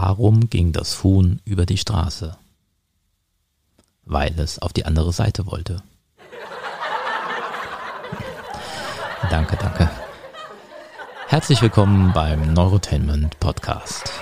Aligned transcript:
Warum 0.00 0.48
ging 0.48 0.70
das 0.70 1.02
Huhn 1.02 1.40
über 1.44 1.66
die 1.66 1.76
Straße? 1.76 2.38
Weil 4.04 4.38
es 4.38 4.60
auf 4.60 4.72
die 4.72 4.84
andere 4.84 5.12
Seite 5.12 5.44
wollte. 5.46 5.82
danke, 9.28 9.56
danke. 9.56 9.90
Herzlich 11.26 11.60
willkommen 11.62 12.12
beim 12.12 12.52
Neurotainment 12.52 13.40
Podcast. 13.40 14.12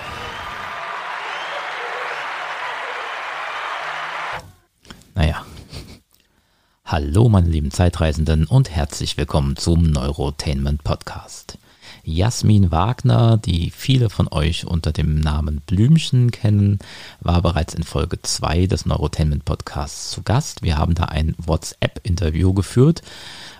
Naja. 5.13 5.45
Hallo 6.85 7.29
meine 7.29 7.49
lieben 7.49 7.69
Zeitreisenden 7.69 8.47
und 8.47 8.71
herzlich 8.71 9.15
willkommen 9.15 9.55
zum 9.57 9.83
Neurotainment 9.91 10.83
Podcast. 10.83 11.59
Jasmin 12.03 12.71
Wagner, 12.71 13.37
die 13.37 13.69
viele 13.69 14.09
von 14.09 14.27
euch 14.29 14.65
unter 14.65 14.91
dem 14.91 15.19
Namen 15.19 15.61
Blümchen 15.67 16.31
kennen, 16.31 16.79
war 17.19 17.41
bereits 17.41 17.73
in 17.73 17.83
Folge 17.83 18.21
2 18.21 18.67
des 18.67 18.85
Neurotainment 18.85 19.45
Podcasts 19.45 20.11
zu 20.11 20.23
Gast. 20.23 20.61
Wir 20.61 20.77
haben 20.77 20.95
da 20.95 21.05
ein 21.05 21.35
WhatsApp-Interview 21.37 22.53
geführt, 22.53 23.01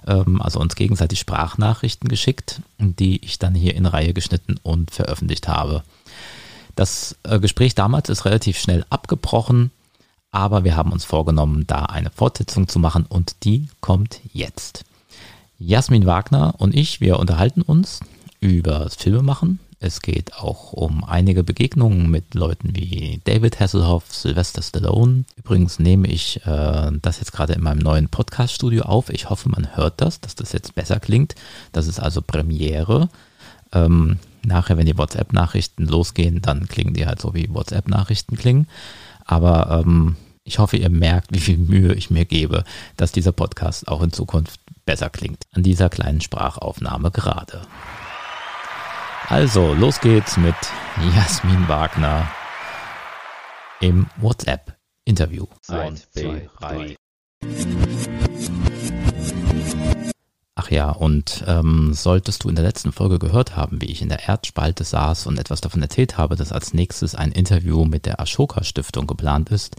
ähm, 0.08 0.42
also 0.42 0.60
uns 0.60 0.76
gegenseitig 0.76 1.20
Sprachnachrichten 1.20 2.08
geschickt, 2.08 2.62
die 2.78 3.24
ich 3.24 3.38
dann 3.38 3.54
hier 3.54 3.76
in 3.76 3.86
Reihe 3.86 4.14
geschnitten 4.14 4.58
und 4.64 4.92
veröffentlicht 4.92 5.48
habe. 5.48 5.84
Das 6.76 7.18
äh, 7.24 7.40
Gespräch 7.40 7.76
damals 7.76 8.08
ist 8.08 8.26
relativ 8.26 8.58
schnell 8.60 8.86
abgebrochen, 8.90 9.72
aber 10.32 10.64
wir 10.64 10.76
haben 10.76 10.92
uns 10.92 11.04
vorgenommen, 11.04 11.66
da 11.68 11.86
eine 11.86 12.12
Fortsetzung 12.12 12.68
zu 12.68 12.80
machen 12.80 13.06
und 13.10 13.44
die 13.44 13.68
kommt 13.82 14.20
jetzt. 14.32 14.86
Jasmin 15.60 16.06
Wagner 16.06 16.54
und 16.60 16.76
ich, 16.76 17.02
wir 17.02 17.18
unterhalten 17.20 17.62
uns 17.64 18.00
über 18.40 18.80
das 18.80 18.96
Filmemachen. 18.96 19.60
Es 19.80 20.02
geht 20.02 20.34
auch 20.36 20.74
um 20.74 21.04
einige 21.04 21.44
Begegnungen 21.44 22.10
mit 22.10 22.34
Leuten 22.34 22.76
wie 22.76 23.22
David 23.26 23.60
Hasselhoff, 23.60 24.06
Sylvester 24.12 24.64
Stallone. 24.64 25.26
Übrigens 25.36 25.78
nehme 25.78 26.08
ich 26.08 26.44
äh, 26.48 26.92
das 27.00 27.20
jetzt 27.20 27.32
gerade 27.32 27.54
in 27.54 27.62
meinem 27.62 27.80
neuen 27.80 28.10
Podcast-Studio 28.10 28.84
auf. 28.84 29.12
Ich 29.12 29.30
hoffe, 29.30 29.50
man 29.50 29.76
hört 29.76 30.02
das, 30.02 30.20
dass 30.20 30.34
das 30.34 30.52
jetzt 30.52 30.74
besser 30.74 31.00
klingt. 31.00 31.36
Das 31.74 31.86
ist 31.86 32.00
also 32.00 32.24
Premiere. 32.24 33.10
Ähm, 33.72 34.18
nachher, 34.44 34.78
wenn 34.78 34.88
die 34.88 34.98
WhatsApp-Nachrichten 34.98 35.86
losgehen, 35.86 36.42
dann 36.42 36.68
klingen 36.68 36.96
die 36.96 37.06
halt 37.06 37.22
so, 37.22 37.36
wie 37.36 37.54
WhatsApp-Nachrichten 37.54 38.36
klingen. 38.36 38.68
Aber 39.26 39.84
ähm, 39.86 40.16
ich 40.44 40.58
hoffe, 40.58 40.78
ihr 40.78 40.90
merkt, 40.90 41.28
wie 41.34 41.40
viel 41.40 41.58
Mühe 41.58 41.94
ich 41.94 42.10
mir 42.10 42.26
gebe, 42.26 42.64
dass 42.96 43.12
dieser 43.12 43.32
Podcast 43.32 43.88
auch 43.88 44.02
in 44.02 44.12
Zukunft 44.12 44.60
besser 44.86 45.12
klingt. 45.12 45.44
An 45.52 45.62
dieser 45.62 45.90
kleinen 45.90 46.22
Sprachaufnahme 46.22 47.12
gerade. 47.12 47.62
Also, 49.26 49.74
los 49.74 50.00
geht's 50.00 50.38
mit 50.38 50.56
Jasmin 51.16 51.68
Wagner 51.68 52.28
im 53.82 54.08
WhatsApp-Interview. 54.18 55.48
Eins, 55.68 56.10
zwei, 56.12 56.50
drei. 56.60 56.96
Ach 60.56 60.72
ja, 60.72 60.90
und 60.90 61.44
ähm, 61.46 61.94
solltest 61.94 62.44
du 62.44 62.50
in 62.50 62.56
der 62.56 62.66
letzten 62.66 62.92
Folge 62.92 63.20
gehört 63.20 63.56
haben, 63.56 63.82
wie 63.82 63.92
ich 63.92 64.02
in 64.02 64.10
der 64.10 64.28
Erdspalte 64.28 64.84
saß 64.84 65.28
und 65.28 65.38
etwas 65.38 65.62
davon 65.62 65.82
erzählt 65.82 66.18
habe, 66.18 66.36
dass 66.36 66.52
als 66.52 66.74
nächstes 66.74 67.14
ein 67.14 67.32
Interview 67.32 67.86
mit 67.86 68.06
der 68.06 68.20
Ashoka 68.20 68.64
Stiftung 68.64 69.08
geplant 69.08 69.50
ist, 69.50 69.76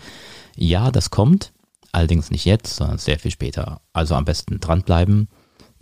ja, 0.56 0.90
das 0.90 1.10
kommt, 1.10 1.52
allerdings 1.92 2.30
nicht 2.30 2.44
jetzt, 2.44 2.76
sondern 2.76 2.98
sehr 2.98 3.18
viel 3.18 3.30
später. 3.30 3.80
Also 3.92 4.14
am 4.14 4.24
besten 4.24 4.60
dranbleiben, 4.60 5.28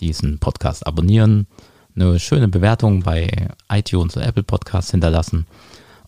diesen 0.00 0.38
Podcast 0.38 0.86
abonnieren, 0.86 1.46
eine 1.97 2.19
schöne 2.20 2.48
Bewertung 2.48 3.02
bei 3.02 3.48
iTunes 3.70 4.16
oder 4.16 4.27
Apple 4.27 4.42
Podcasts 4.42 4.91
hinterlassen. 4.91 5.47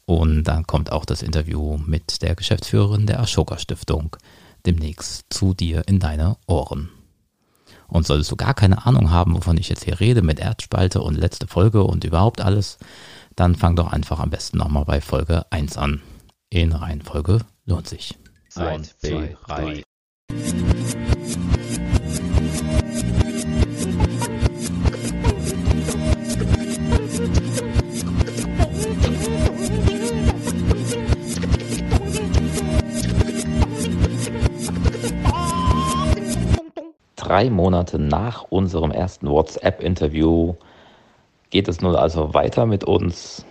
Und 0.05 0.45
dann 0.45 0.67
kommt 0.67 0.92
auch 0.92 1.05
das 1.05 1.22
Interview 1.22 1.78
mit 1.78 2.22
der 2.22 2.34
Geschäftsführerin 2.34 3.06
der 3.06 3.20
Ashoka 3.20 3.58
Stiftung 3.58 4.17
demnächst 4.67 5.27
zu 5.30 5.55
dir 5.55 5.83
in 5.86 5.98
deine 5.98 6.36
Ohren. 6.47 6.91
Und 7.89 8.06
solltest 8.06 8.30
du 8.30 8.36
gar 8.36 8.55
keine 8.55 8.86
Ahnung 8.86 9.11
haben, 9.11 9.35
wovon 9.35 9.57
ich 9.57 9.68
jetzt 9.68 9.85
hier 9.85 9.98
rede 9.98 10.23
mit 10.23 10.40
Erdspalte 10.40 11.01
und 11.01 11.17
letzte 11.17 11.46
Folge 11.46 11.83
und 11.83 12.05
überhaupt 12.05 12.41
alles, 12.42 12.79
dann 13.35 13.55
fang 13.55 13.77
doch 13.77 13.92
einfach 13.92 14.20
am 14.20 14.30
besten 14.30 14.58
nochmal 14.58 14.85
bei 14.85 15.01
Folge 15.01 15.51
1 15.51 15.77
an. 15.79 16.02
In 16.51 16.73
Reihenfolge 16.73 17.41
lohnt 17.64 17.89
sich. 17.89 18.14
1, 18.55 18.98
2, 18.98 19.36
3. 19.46 19.83
drei 37.28 37.50
Monate 37.50 37.98
nach 37.98 38.44
unserem 38.44 38.90
ersten 38.90 39.28
WhatsApp-Interview 39.28 40.55
geht 41.50 41.68
es 41.68 41.83
nun 41.83 41.94
also 41.94 42.33
weiter 42.33 42.64
mit 42.64 42.84
uns. 42.84 43.44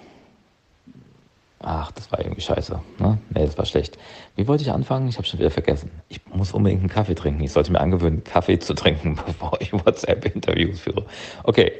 Ach, 1.60 1.92
das 1.92 2.12
war 2.12 2.20
irgendwie 2.20 2.42
scheiße. 2.42 2.80
Ne? 2.98 3.20
Nee, 3.30 3.46
das 3.46 3.58
war 3.58 3.66
schlecht. 3.66 3.98
Wie 4.36 4.48
wollte 4.48 4.64
ich 4.64 4.72
anfangen? 4.72 5.08
Ich 5.08 5.18
habe 5.18 5.28
schon 5.28 5.40
wieder 5.40 5.52
vergessen. 5.52 5.92
Ich 6.10 6.22
muss 6.34 6.54
unbedingt 6.54 6.82
einen 6.82 6.90
Kaffee 6.90 7.14
trinken. 7.14 7.44
Ich 7.44 7.52
sollte 7.52 7.72
mir 7.72 7.80
angewöhnen, 7.80 8.24
Kaffee 8.24 8.58
zu 8.58 8.74
trinken, 8.74 9.20
bevor 9.26 9.60
ich 9.60 9.72
WhatsApp-Interviews 9.74 10.80
führe. 10.80 11.06
Okay, 11.44 11.72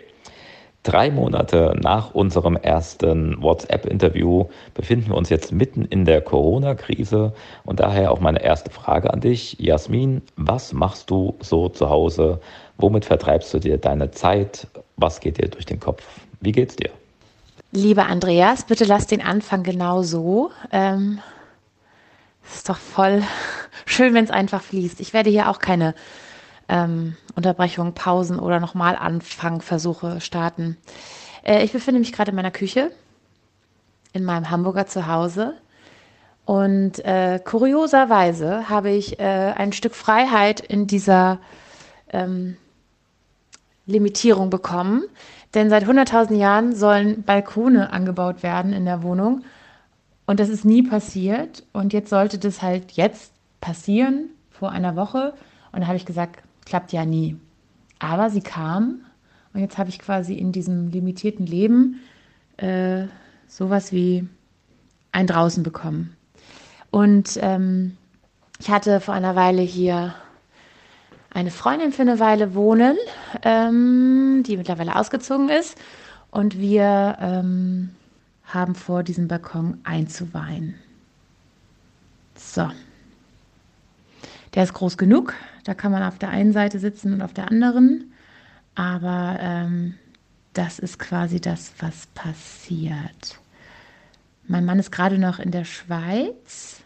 Drei 0.88 1.12
Monate 1.12 1.76
nach 1.82 2.16
unserem 2.16 2.56
ersten 2.56 3.42
WhatsApp-Interview 3.42 4.46
befinden 4.74 5.08
wir 5.08 5.18
uns 5.18 5.28
jetzt 5.28 5.52
mitten 5.52 5.84
in 5.84 6.06
der 6.06 6.22
Corona-Krise 6.22 7.34
und 7.66 7.82
daher 7.82 8.10
auch 8.10 8.22
meine 8.22 8.42
erste 8.42 8.70
Frage 8.70 9.12
an 9.12 9.20
dich. 9.20 9.58
Jasmin, 9.60 10.22
was 10.38 10.72
machst 10.72 11.10
du 11.10 11.36
so 11.42 11.68
zu 11.68 11.90
Hause? 11.90 12.40
Womit 12.78 13.04
vertreibst 13.04 13.54
du 13.54 13.60
dir 13.60 13.78
deine 13.78 14.12
Zeit? 14.12 14.66
Was 14.96 15.20
geht 15.20 15.40
dir 15.40 15.50
durch 15.50 15.66
den 15.66 15.82
Kopf? 15.82 16.08
Wie 16.40 16.54
geht's 16.54 16.78
dir? 16.78 16.92
Lieber 17.74 18.06
Andreas, 18.06 18.64
bitte 18.64 18.86
lass 18.86 19.08
den 19.08 19.22
Anfang 19.22 19.64
genau 19.64 20.04
so. 20.04 20.52
Ähm, 20.72 21.20
ist 22.50 22.70
doch 22.70 22.78
voll 22.78 23.24
schön, 23.86 24.14
wenn 24.14 24.24
es 24.24 24.32
einfach 24.32 24.62
fließt. 24.62 25.02
Ich 25.02 25.12
werde 25.12 25.32
hier 25.32 25.50
auch 25.50 25.60
keine 25.60 25.96
ähm, 26.70 27.16
Unterbrechungen, 27.36 27.94
Pausen 27.94 28.40
oder 28.40 28.60
nochmal 28.60 28.96
Anfangversuche 28.96 30.22
starten. 30.22 30.78
Äh, 31.44 31.64
ich 31.64 31.72
befinde 31.72 32.00
mich 32.00 32.14
gerade 32.14 32.32
in 32.32 32.36
meiner 32.36 32.52
Küche, 32.52 32.92
in 34.14 34.24
meinem 34.24 34.50
Hamburger 34.50 34.88
Zuhause. 34.88 35.56
Und 36.46 37.04
äh, 37.04 37.40
kurioserweise 37.44 38.70
habe 38.70 38.92
ich 38.92 39.20
äh, 39.20 39.54
ein 39.56 39.74
Stück 39.74 39.96
Freiheit 39.96 40.62
in 40.62 40.88
dieser 40.88 41.40
ähm, 42.10 42.58
Limitierung 43.86 44.50
bekommen. 44.50 45.04
Denn 45.54 45.70
seit 45.70 45.86
100.000 45.86 46.36
Jahren 46.36 46.76
sollen 46.76 47.24
Balkone 47.24 47.92
angebaut 47.92 48.44
werden 48.44 48.74
in 48.74 48.86
der 48.86 49.04
Wohnung. 49.04 49.44
Und 50.26 50.40
das 50.40 50.50
ist 50.50 50.66
nie 50.66 50.84
passiert. 50.84 51.64
Und 51.74 51.94
jetzt 51.94 52.10
sollte 52.10 52.38
das 52.38 52.62
halt 52.62 52.94
jetzt 52.94 53.32
passieren, 53.62 54.30
vor 54.52 54.72
einer 54.72 54.96
Woche. 54.96 55.34
Und 55.72 55.82
da 55.82 55.88
habe 55.88 55.98
ich 55.98 56.06
gesagt, 56.06 56.42
klappt 56.68 56.92
ja 56.92 57.06
nie. 57.06 57.38
Aber 58.00 58.30
sie 58.30 58.42
kam 58.42 59.02
und 59.54 59.62
jetzt 59.62 59.78
habe 59.78 59.90
ich 59.90 60.00
quasi 60.00 60.36
in 60.36 60.52
diesem 60.52 60.90
limitierten 60.90 61.46
Leben 61.46 62.02
äh, 62.58 63.06
sowas 63.48 63.92
wie 63.92 64.28
ein 65.12 65.26
Draußen 65.26 65.64
bekommen. 65.64 66.16
Und 66.92 67.40
ähm, 67.42 67.98
ich 68.60 68.70
hatte 68.70 69.00
vor 69.00 69.14
einer 69.14 69.36
Weile 69.36 69.62
hier 69.62 70.14
eine 71.34 71.52
Freundin 71.52 71.92
für 71.92 72.02
eine 72.02 72.20
Weile 72.20 72.54
wohnen, 72.54 72.98
ähm, 73.44 74.44
die 74.46 74.58
mittlerweile 74.58 74.96
ausgezogen 74.96 75.50
ist. 75.50 75.78
Und 76.32 76.60
wir 76.60 77.18
ähm, 77.22 77.90
haben 78.46 78.76
vor, 78.76 79.04
diesen 79.04 79.28
Balkon 79.28 79.80
einzuweihen. 79.84 80.76
So. 82.36 82.70
Der 84.54 84.64
ist 84.64 84.74
groß 84.74 84.98
genug, 84.98 85.34
da 85.66 85.74
kann 85.74 85.92
man 85.92 86.04
auf 86.04 86.18
der 86.18 86.30
einen 86.30 86.54
Seite 86.54 86.80
sitzen 86.80 87.14
und 87.14 87.22
auf 87.22 87.34
der 87.34 87.50
anderen. 87.52 88.14
Aber 88.76 89.38
ähm, 89.40 89.96
das 90.54 90.80
ist 90.80 91.00
quasi 91.00 91.40
das, 91.40 91.74
was 91.80 92.08
passiert. 92.08 93.40
Mein 94.48 94.66
Mann 94.66 94.80
ist 94.80 94.92
gerade 94.92 95.18
noch 95.18 95.40
in 95.40 95.52
der 95.52 95.66
Schweiz. 95.66 96.82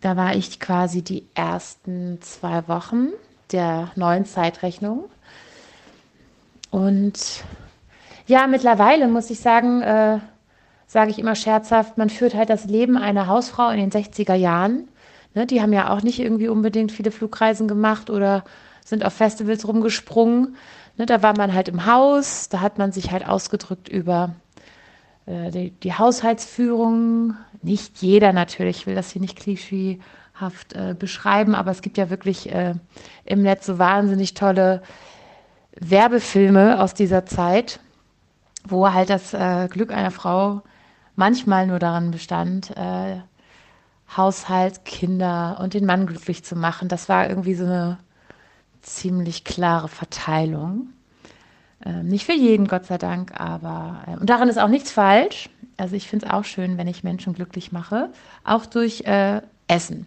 Da 0.00 0.16
war 0.16 0.34
ich 0.34 0.60
quasi 0.60 1.02
die 1.02 1.26
ersten 1.34 2.22
zwei 2.22 2.66
Wochen 2.68 3.08
der 3.52 3.90
neuen 3.96 4.24
Zeitrechnung. 4.24 5.10
Und 6.70 7.44
ja, 8.26 8.46
mittlerweile 8.46 9.08
muss 9.08 9.30
ich 9.30 9.40
sagen, 9.40 9.82
äh, 9.82 10.20
sage 10.86 11.10
ich 11.10 11.18
immer 11.18 11.34
scherzhaft, 11.34 11.98
man 11.98 12.10
führt 12.10 12.34
halt 12.34 12.48
das 12.48 12.64
Leben 12.64 12.96
einer 12.96 13.26
Hausfrau 13.26 13.70
in 13.70 13.78
den 13.78 13.90
60er 13.90 14.34
Jahren. 14.34 14.88
Ne, 15.34 15.46
die 15.46 15.62
haben 15.62 15.72
ja 15.72 15.90
auch 15.90 16.02
nicht 16.02 16.18
irgendwie 16.18 16.48
unbedingt 16.48 16.90
viele 16.90 17.12
Flugreisen 17.12 17.68
gemacht 17.68 18.10
oder 18.10 18.44
sind 18.84 19.04
auf 19.04 19.12
Festivals 19.12 19.66
rumgesprungen. 19.66 20.56
Ne, 20.96 21.06
da 21.06 21.22
war 21.22 21.36
man 21.36 21.54
halt 21.54 21.68
im 21.68 21.86
Haus, 21.86 22.48
da 22.48 22.60
hat 22.60 22.78
man 22.78 22.90
sich 22.90 23.12
halt 23.12 23.26
ausgedrückt 23.26 23.88
über 23.88 24.34
äh, 25.26 25.50
die, 25.50 25.70
die, 25.70 25.94
Haushaltsführung. 25.94 27.36
Nicht 27.62 28.02
jeder 28.02 28.32
natürlich, 28.32 28.78
ich 28.78 28.86
will 28.86 28.96
das 28.96 29.10
hier 29.10 29.20
nicht 29.20 29.38
klischeehaft 29.38 30.72
äh, 30.72 30.96
beschreiben, 30.98 31.54
aber 31.54 31.70
es 31.70 31.82
gibt 31.82 31.96
ja 31.96 32.10
wirklich 32.10 32.52
äh, 32.52 32.74
im 33.24 33.42
Netz 33.42 33.66
so 33.66 33.78
wahnsinnig 33.78 34.34
tolle 34.34 34.82
Werbefilme 35.78 36.80
aus 36.80 36.94
dieser 36.94 37.24
Zeit, 37.24 37.78
wo 38.66 38.92
halt 38.92 39.10
das 39.10 39.32
äh, 39.32 39.68
Glück 39.70 39.92
einer 39.92 40.10
Frau 40.10 40.62
manchmal 41.14 41.66
nur 41.66 41.78
daran 41.78 42.10
bestand, 42.10 42.70
äh, 42.76 43.18
Haushalt, 44.16 44.84
Kinder 44.84 45.58
und 45.62 45.74
den 45.74 45.86
Mann 45.86 46.06
glücklich 46.06 46.44
zu 46.44 46.56
machen. 46.56 46.88
Das 46.88 47.08
war 47.08 47.28
irgendwie 47.28 47.54
so 47.54 47.64
eine 47.64 47.98
ziemlich 48.82 49.44
klare 49.44 49.88
Verteilung. 49.88 50.88
Ähm, 51.84 52.08
nicht 52.08 52.26
für 52.26 52.34
jeden, 52.34 52.66
Gott 52.66 52.86
sei 52.86 52.98
Dank, 52.98 53.38
aber 53.40 54.02
äh, 54.06 54.16
und 54.16 54.28
daran 54.28 54.48
ist 54.48 54.58
auch 54.58 54.68
nichts 54.68 54.90
falsch. 54.90 55.48
Also 55.76 55.96
ich 55.96 56.08
finde 56.08 56.26
es 56.26 56.32
auch 56.32 56.44
schön, 56.44 56.76
wenn 56.76 56.88
ich 56.88 57.04
Menschen 57.04 57.32
glücklich 57.32 57.72
mache, 57.72 58.10
auch 58.44 58.66
durch 58.66 59.02
äh, 59.02 59.40
Essen. 59.66 60.06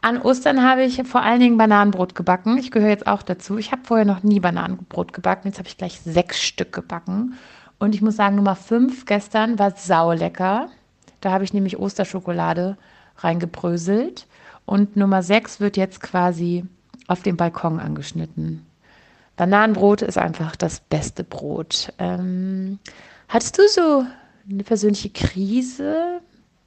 An 0.00 0.20
Ostern 0.20 0.62
habe 0.62 0.84
ich 0.84 1.02
vor 1.04 1.22
allen 1.22 1.40
Dingen 1.40 1.56
Bananenbrot 1.56 2.14
gebacken. 2.14 2.58
Ich 2.58 2.70
gehöre 2.70 2.90
jetzt 2.90 3.06
auch 3.06 3.22
dazu. 3.22 3.56
Ich 3.56 3.72
habe 3.72 3.82
vorher 3.84 4.04
noch 4.04 4.22
nie 4.22 4.38
Bananenbrot 4.38 5.14
gebacken. 5.14 5.48
Jetzt 5.48 5.58
habe 5.58 5.66
ich 5.66 5.78
gleich 5.78 5.98
sechs 6.00 6.42
Stück 6.42 6.72
gebacken. 6.72 7.38
Und 7.78 7.94
ich 7.94 8.02
muss 8.02 8.16
sagen, 8.16 8.36
Nummer 8.36 8.54
fünf 8.54 9.06
gestern 9.06 9.58
war 9.58 9.70
saulecker. 9.70 10.68
Da 11.22 11.32
habe 11.32 11.44
ich 11.44 11.54
nämlich 11.54 11.78
Osterschokolade 11.78 12.76
reingebröselt. 13.18 14.26
Und 14.66 14.96
Nummer 14.96 15.22
sechs 15.22 15.60
wird 15.60 15.76
jetzt 15.76 16.00
quasi 16.00 16.64
auf 17.06 17.22
dem 17.22 17.36
Balkon 17.36 17.80
angeschnitten. 17.80 18.64
Bananenbrot 19.36 20.02
ist 20.02 20.18
einfach 20.18 20.56
das 20.56 20.80
beste 20.80 21.24
Brot. 21.24 21.92
Ähm, 21.98 22.78
hattest 23.28 23.58
du 23.58 23.68
so 23.68 24.04
eine 24.48 24.62
persönliche 24.62 25.10
Krise 25.10 26.20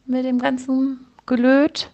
mit 0.05 0.25
dem 0.25 0.39
ganzen 0.39 1.05
Gelöt? 1.25 1.89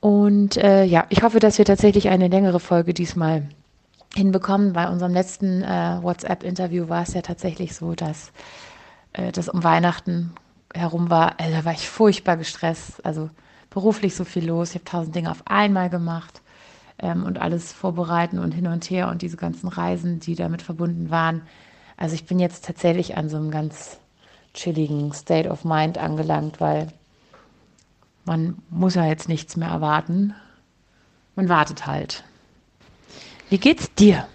Und 0.00 0.56
äh, 0.56 0.84
ja, 0.84 1.06
ich 1.08 1.22
hoffe, 1.22 1.40
dass 1.40 1.58
wir 1.58 1.64
tatsächlich 1.64 2.08
eine 2.10 2.28
längere 2.28 2.60
Folge 2.60 2.94
diesmal 2.94 3.48
hinbekommen. 4.14 4.72
Bei 4.72 4.88
unserem 4.88 5.12
letzten 5.12 5.62
äh, 5.62 5.98
WhatsApp-Interview 6.02 6.88
war 6.88 7.02
es 7.02 7.14
ja 7.14 7.22
tatsächlich 7.22 7.74
so, 7.74 7.94
dass 7.94 8.30
äh, 9.14 9.32
das 9.32 9.48
um 9.48 9.64
Weihnachten 9.64 10.34
herum 10.74 11.08
war. 11.08 11.40
Also, 11.40 11.52
da 11.56 11.64
war 11.64 11.72
ich 11.72 11.88
furchtbar 11.88 12.36
gestresst. 12.36 13.04
Also 13.04 13.30
beruflich 13.70 14.14
so 14.14 14.24
viel 14.24 14.46
los. 14.46 14.70
Ich 14.70 14.74
habe 14.76 14.84
tausend 14.84 15.14
Dinge 15.14 15.30
auf 15.30 15.42
einmal 15.46 15.90
gemacht 15.90 16.42
ähm, 16.98 17.24
und 17.24 17.40
alles 17.40 17.72
vorbereiten 17.72 18.38
und 18.38 18.52
hin 18.52 18.66
und 18.66 18.88
her 18.90 19.08
und 19.08 19.22
diese 19.22 19.36
ganzen 19.36 19.68
Reisen, 19.68 20.20
die 20.20 20.34
damit 20.34 20.62
verbunden 20.62 21.10
waren. 21.10 21.42
Also 21.96 22.14
ich 22.14 22.24
bin 22.24 22.38
jetzt 22.38 22.64
tatsächlich 22.64 23.16
an 23.16 23.28
so 23.28 23.36
einem 23.36 23.50
ganz 23.50 23.98
chilligen 24.54 25.12
State 25.12 25.48
of 25.48 25.64
Mind 25.64 25.98
angelangt, 25.98 26.60
weil 26.60 26.88
man 28.24 28.56
muss 28.70 28.94
ja 28.94 29.04
jetzt 29.04 29.28
nichts 29.28 29.56
mehr 29.56 29.68
erwarten. 29.68 30.34
Man 31.36 31.48
wartet 31.48 31.86
halt. 31.86 32.24
Wie 33.50 33.58
geht's 33.58 33.92
dir? 33.94 34.26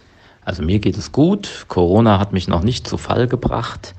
Also 0.43 0.63
mir 0.63 0.79
geht 0.79 0.97
es 0.97 1.11
gut. 1.11 1.65
Corona 1.67 2.19
hat 2.19 2.33
mich 2.33 2.47
noch 2.47 2.61
nicht 2.61 2.87
zu 2.87 2.97
Fall 2.97 3.27
gebracht. 3.27 3.95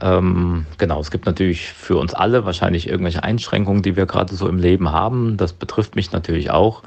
Ähm, 0.00 0.66
genau, 0.78 1.00
es 1.00 1.10
gibt 1.10 1.26
natürlich 1.26 1.72
für 1.72 1.96
uns 1.96 2.14
alle 2.14 2.44
wahrscheinlich 2.44 2.88
irgendwelche 2.88 3.22
Einschränkungen, 3.22 3.82
die 3.82 3.96
wir 3.96 4.06
gerade 4.06 4.34
so 4.34 4.48
im 4.48 4.58
Leben 4.58 4.92
haben. 4.92 5.36
Das 5.36 5.52
betrifft 5.52 5.96
mich 5.96 6.12
natürlich 6.12 6.50
auch. 6.50 6.82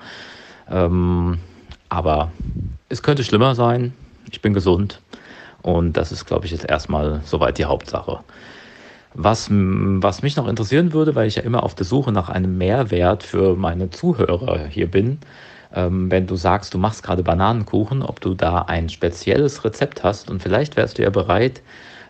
Ähm, 0.69 1.39
aber 1.89 2.31
es 2.89 3.03
könnte 3.03 3.23
schlimmer 3.23 3.55
sein. 3.55 3.93
Ich 4.31 4.41
bin 4.41 4.53
gesund. 4.53 5.01
Und 5.61 5.97
das 5.97 6.11
ist, 6.11 6.25
glaube 6.25 6.45
ich, 6.45 6.51
jetzt 6.51 6.69
erstmal 6.69 7.21
soweit 7.25 7.57
die 7.57 7.65
Hauptsache. 7.65 8.19
Was, 9.13 9.49
was 9.51 10.21
mich 10.21 10.37
noch 10.37 10.47
interessieren 10.47 10.93
würde, 10.93 11.15
weil 11.15 11.27
ich 11.27 11.35
ja 11.35 11.43
immer 11.43 11.63
auf 11.63 11.75
der 11.75 11.85
Suche 11.85 12.13
nach 12.13 12.29
einem 12.29 12.57
Mehrwert 12.57 13.23
für 13.23 13.57
meine 13.57 13.89
Zuhörer 13.89 14.67
hier 14.67 14.89
bin, 14.89 15.19
ähm, 15.73 16.09
wenn 16.09 16.27
du 16.27 16.35
sagst, 16.37 16.73
du 16.73 16.77
machst 16.77 17.03
gerade 17.03 17.23
Bananenkuchen, 17.23 18.03
ob 18.03 18.21
du 18.21 18.33
da 18.33 18.63
ein 18.63 18.87
spezielles 18.87 19.65
Rezept 19.65 20.03
hast 20.03 20.29
und 20.29 20.41
vielleicht 20.41 20.77
wärst 20.77 20.97
du 20.97 21.03
ja 21.03 21.09
bereit, 21.09 21.61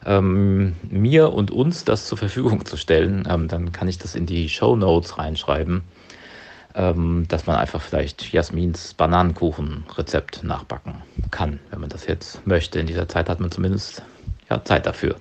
ähm, 0.05 0.75
mir 0.89 1.33
und 1.33 1.51
uns 1.51 1.83
das 1.83 2.07
zur 2.07 2.17
Verfügung 2.17 2.65
zu 2.65 2.77
stellen, 2.77 3.27
ähm, 3.29 3.47
dann 3.47 3.71
kann 3.71 3.87
ich 3.87 3.97
das 3.97 4.15
in 4.15 4.25
die 4.25 4.49
Show 4.49 4.75
Notes 4.75 5.17
reinschreiben 5.17 5.83
ähm, 6.75 7.25
dass 7.27 7.45
man 7.45 7.57
einfach 7.57 7.81
vielleicht 7.81 8.31
Jasmins 8.31 8.93
Bananenkuchenrezept 8.93 10.43
nachbacken 10.43 10.95
kann, 11.29 11.59
wenn 11.69 11.81
man 11.81 11.89
das 11.89 12.07
jetzt 12.07 12.45
möchte. 12.47 12.79
In 12.79 12.87
dieser 12.87 13.07
Zeit 13.07 13.29
hat 13.29 13.39
man 13.39 13.51
zumindest 13.51 14.03
ja, 14.49 14.63
Zeit 14.63 14.85
dafür. 14.85 15.15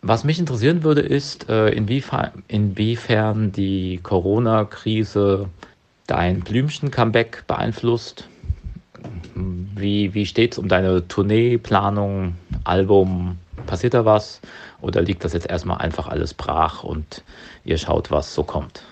Was 0.00 0.24
mich 0.24 0.38
interessieren 0.38 0.84
würde, 0.84 1.00
ist, 1.00 1.48
äh, 1.48 1.70
inwiefern, 1.70 2.44
inwiefern 2.46 3.52
die 3.52 3.98
Corona-Krise 4.02 5.48
dein 6.06 6.40
Blümchen-Comeback 6.40 7.44
beeinflusst. 7.46 8.28
Wie, 9.34 10.14
wie 10.14 10.26
steht 10.26 10.52
es 10.52 10.58
um 10.58 10.68
deine 10.68 11.06
Tourneeplanung, 11.06 12.34
Album? 12.64 13.38
Passiert 13.66 13.94
da 13.94 14.04
was? 14.04 14.40
Oder 14.80 15.02
liegt 15.02 15.24
das 15.24 15.32
jetzt 15.32 15.48
erstmal 15.48 15.78
einfach 15.78 16.08
alles 16.08 16.34
brach 16.34 16.84
und 16.84 17.22
ihr 17.64 17.78
schaut, 17.78 18.10
was 18.10 18.34
so 18.34 18.42
kommt? 18.42 18.82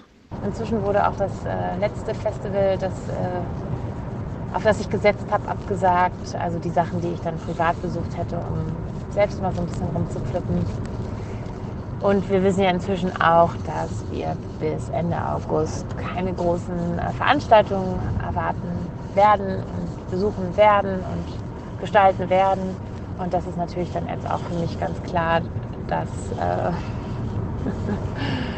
Inzwischen 0.44 0.82
wurde 0.82 1.06
auch 1.06 1.16
das 1.16 1.32
äh, 1.44 1.78
letzte 1.78 2.14
Festival, 2.14 2.76
das, 2.78 3.08
äh, 3.08 4.54
auf 4.54 4.62
das 4.62 4.80
ich 4.80 4.90
gesetzt 4.90 5.26
habe, 5.30 5.48
abgesagt. 5.48 6.34
Also 6.36 6.58
die 6.58 6.70
Sachen, 6.70 7.00
die 7.00 7.08
ich 7.08 7.20
dann 7.20 7.38
privat 7.38 7.80
besucht 7.82 8.16
hätte, 8.16 8.36
um 8.36 9.12
selbst 9.12 9.40
mal 9.40 9.52
so 9.54 9.62
ein 9.62 9.66
bisschen 9.66 9.88
rumzupflücken. 9.94 10.64
Und 12.00 12.28
wir 12.30 12.42
wissen 12.44 12.62
ja 12.62 12.70
inzwischen 12.70 13.10
auch, 13.20 13.50
dass 13.64 14.04
wir 14.12 14.36
bis 14.60 14.90
Ende 14.90 15.16
August 15.16 15.86
keine 15.96 16.32
großen 16.34 16.98
äh, 16.98 17.12
Veranstaltungen 17.12 17.98
erwarten 18.22 18.68
werden 19.14 19.62
besuchen 20.10 20.56
werden 20.56 20.94
und 20.96 21.80
gestalten 21.80 22.28
werden. 22.30 22.76
Und 23.18 23.32
das 23.32 23.46
ist 23.46 23.56
natürlich 23.56 23.92
dann 23.92 24.06
jetzt 24.08 24.28
auch 24.30 24.40
für 24.40 24.54
mich 24.54 24.78
ganz 24.78 25.02
klar, 25.02 25.40
dass 25.88 26.08
äh, 26.38 26.72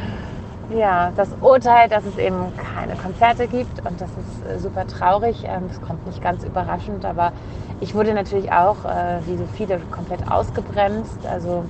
Ja, 0.71 1.13
das 1.17 1.31
Urteil, 1.41 1.89
dass 1.89 2.05
es 2.05 2.19
eben 2.19 2.53
keine 2.59 2.95
Konzerte 2.95 3.49
gibt 3.49 3.87
und 3.87 3.99
das 3.99 4.11
ist 4.11 4.47
äh, 4.47 4.59
super 4.59 4.87
traurig. 4.87 5.45
Es 5.45 5.49
ähm, 5.49 5.87
kommt 5.87 6.07
nicht 6.07 6.21
ganz 6.21 6.45
überraschend, 6.45 7.07
aber 7.07 7.33
ich 7.81 7.95
wurde 7.95 8.13
natürlich 8.13 8.53
auch, 8.53 8.85
äh, 8.85 9.21
wie 9.25 9.39
so 9.39 9.47
viele, 9.55 9.79
komplett 9.91 10.31
ausgebremst. 10.31 11.25
Also 11.27 11.65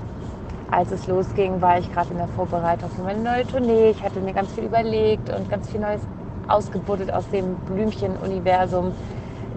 als 0.73 0.91
es 0.91 1.07
losging, 1.07 1.61
war 1.61 1.79
ich 1.79 1.93
gerade 1.93 2.11
in 2.11 2.17
der 2.17 2.27
Vorbereitung 2.27 2.91
für 2.91 3.03
meine 3.03 3.21
neue 3.21 3.47
Tournee. 3.47 3.91
Ich 3.91 4.03
hatte 4.03 4.19
mir 4.19 4.33
ganz 4.33 4.53
viel 4.53 4.65
überlegt 4.65 5.31
und 5.33 5.49
ganz 5.49 5.69
viel 5.71 5.79
Neues 5.79 6.01
ausgebuddelt 6.49 7.13
aus 7.15 7.29
dem 7.31 7.55
Blümchen-Universum. 7.67 8.93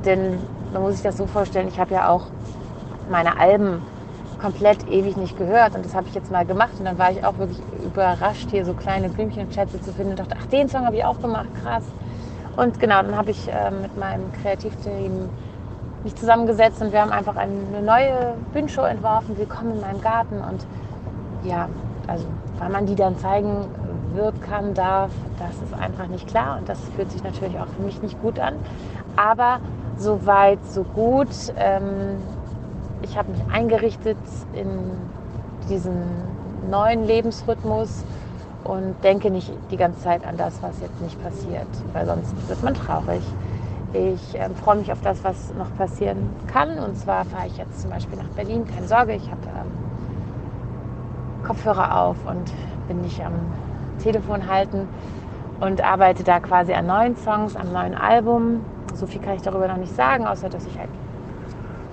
Denn 0.05 0.39
man 0.73 0.81
muss 0.81 0.93
sich 0.93 1.03
das 1.03 1.17
so 1.17 1.27
vorstellen, 1.27 1.67
ich 1.67 1.79
habe 1.79 1.93
ja 1.93 2.09
auch 2.09 2.27
meine 3.09 3.39
Alben 3.39 3.81
komplett 4.41 4.87
ewig 4.87 5.17
nicht 5.17 5.37
gehört 5.37 5.75
und 5.75 5.85
das 5.85 5.93
habe 5.93 6.07
ich 6.07 6.15
jetzt 6.15 6.31
mal 6.31 6.45
gemacht 6.45 6.71
und 6.79 6.85
dann 6.85 6.97
war 6.97 7.11
ich 7.11 7.23
auch 7.23 7.37
wirklich 7.37 7.59
überrascht, 7.85 8.49
hier 8.49 8.65
so 8.65 8.73
kleine 8.73 9.09
Blümchenschätze 9.09 9.79
zu 9.81 9.93
finden 9.93 10.11
und 10.11 10.19
dachte, 10.19 10.35
ach, 10.39 10.47
den 10.47 10.67
Song 10.67 10.85
habe 10.85 10.95
ich 10.95 11.05
auch 11.05 11.21
gemacht, 11.21 11.47
krass. 11.63 11.83
Und 12.57 12.79
genau, 12.79 13.01
dann 13.03 13.15
habe 13.15 13.31
ich 13.31 13.47
äh, 13.47 13.69
mit 13.69 13.95
meinem 13.97 14.31
Kreativteam 14.41 15.29
mich 16.03 16.15
zusammengesetzt 16.15 16.81
und 16.81 16.91
wir 16.91 17.01
haben 17.01 17.11
einfach 17.11 17.35
eine 17.35 17.81
neue 17.83 18.35
Bühnenshow 18.51 18.83
entworfen, 18.83 19.37
Willkommen 19.37 19.73
in 19.75 19.81
meinem 19.81 20.01
Garten 20.01 20.41
und 20.41 20.65
ja, 21.43 21.69
also 22.07 22.25
wann 22.57 22.71
man 22.71 22.85
die 22.87 22.95
dann 22.95 23.17
zeigen 23.19 23.67
wird, 24.13 24.41
kann, 24.41 24.73
darf, 24.73 25.11
das 25.37 25.55
ist 25.61 25.73
einfach 25.79 26.07
nicht 26.07 26.27
klar 26.27 26.57
und 26.57 26.67
das 26.67 26.79
fühlt 26.95 27.11
sich 27.11 27.23
natürlich 27.23 27.59
auch 27.59 27.67
für 27.67 27.83
mich 27.83 28.01
nicht 28.01 28.19
gut 28.21 28.39
an. 28.39 28.55
Aber 29.15 29.59
so 29.97 30.25
weit, 30.25 30.59
so 30.65 30.83
gut. 30.83 31.29
Ähm, 31.57 32.17
ich 33.01 33.17
habe 33.17 33.31
mich 33.31 33.41
eingerichtet 33.51 34.17
in 34.53 34.69
diesen 35.69 36.03
neuen 36.69 37.05
Lebensrhythmus 37.05 38.03
und 38.63 38.95
denke 39.03 39.31
nicht 39.31 39.51
die 39.71 39.77
ganze 39.77 40.01
Zeit 40.01 40.25
an 40.25 40.37
das, 40.37 40.61
was 40.61 40.79
jetzt 40.81 41.01
nicht 41.01 41.21
passiert, 41.21 41.67
weil 41.93 42.05
sonst 42.05 42.33
wird 42.47 42.63
man 42.63 42.73
traurig. 42.73 43.23
Ich 43.93 44.39
äh, 44.39 44.49
freue 44.63 44.77
mich 44.77 44.91
auf 44.91 45.01
das, 45.01 45.23
was 45.23 45.53
noch 45.55 45.75
passieren 45.75 46.29
kann. 46.47 46.79
Und 46.79 46.97
zwar 46.97 47.25
fahre 47.25 47.47
ich 47.47 47.57
jetzt 47.57 47.81
zum 47.81 47.89
Beispiel 47.89 48.17
nach 48.17 48.29
Berlin. 48.35 48.65
Keine 48.65 48.87
Sorge, 48.87 49.13
ich 49.13 49.29
habe 49.29 49.41
ähm, 49.47 49.71
Kopfhörer 51.45 51.99
auf 51.99 52.15
und 52.25 52.53
bin 52.87 53.01
nicht 53.01 53.19
am 53.23 53.33
Telefon 54.01 54.47
halten 54.47 54.87
und 55.59 55.83
arbeite 55.83 56.23
da 56.23 56.39
quasi 56.39 56.73
an 56.73 56.87
neuen 56.87 57.17
Songs, 57.17 57.55
am 57.55 57.73
neuen 57.73 57.95
Album. 57.95 58.61
So 58.93 59.05
viel 59.05 59.21
kann 59.21 59.35
ich 59.35 59.41
darüber 59.41 59.67
noch 59.67 59.77
nicht 59.77 59.95
sagen, 59.95 60.27
außer 60.27 60.49
dass 60.49 60.65
ich 60.65 60.77
halt 60.77 60.89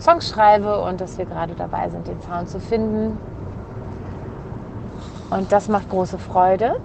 Songs 0.00 0.28
schreibe 0.28 0.80
und 0.82 1.00
dass 1.00 1.18
wir 1.18 1.24
gerade 1.24 1.54
dabei 1.54 1.88
sind, 1.88 2.06
den 2.06 2.20
Sound 2.20 2.48
zu 2.48 2.60
finden. 2.60 3.18
Und 5.30 5.52
das 5.52 5.68
macht 5.68 5.88
große 5.90 6.18
Freude. 6.18 6.76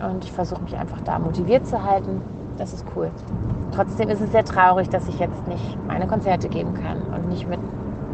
Und 0.00 0.24
ich 0.24 0.32
versuche 0.32 0.62
mich 0.62 0.76
einfach 0.76 1.00
da 1.04 1.18
motiviert 1.18 1.66
zu 1.66 1.82
halten. 1.82 2.22
Das 2.56 2.72
ist 2.72 2.84
cool. 2.94 3.10
Trotzdem 3.72 4.08
ist 4.08 4.20
es 4.20 4.30
sehr 4.32 4.44
traurig, 4.44 4.88
dass 4.88 5.08
ich 5.08 5.18
jetzt 5.18 5.46
nicht 5.48 5.78
meine 5.86 6.06
Konzerte 6.06 6.48
geben 6.48 6.74
kann 6.74 7.02
und 7.14 7.28
nicht 7.28 7.48
mit 7.48 7.60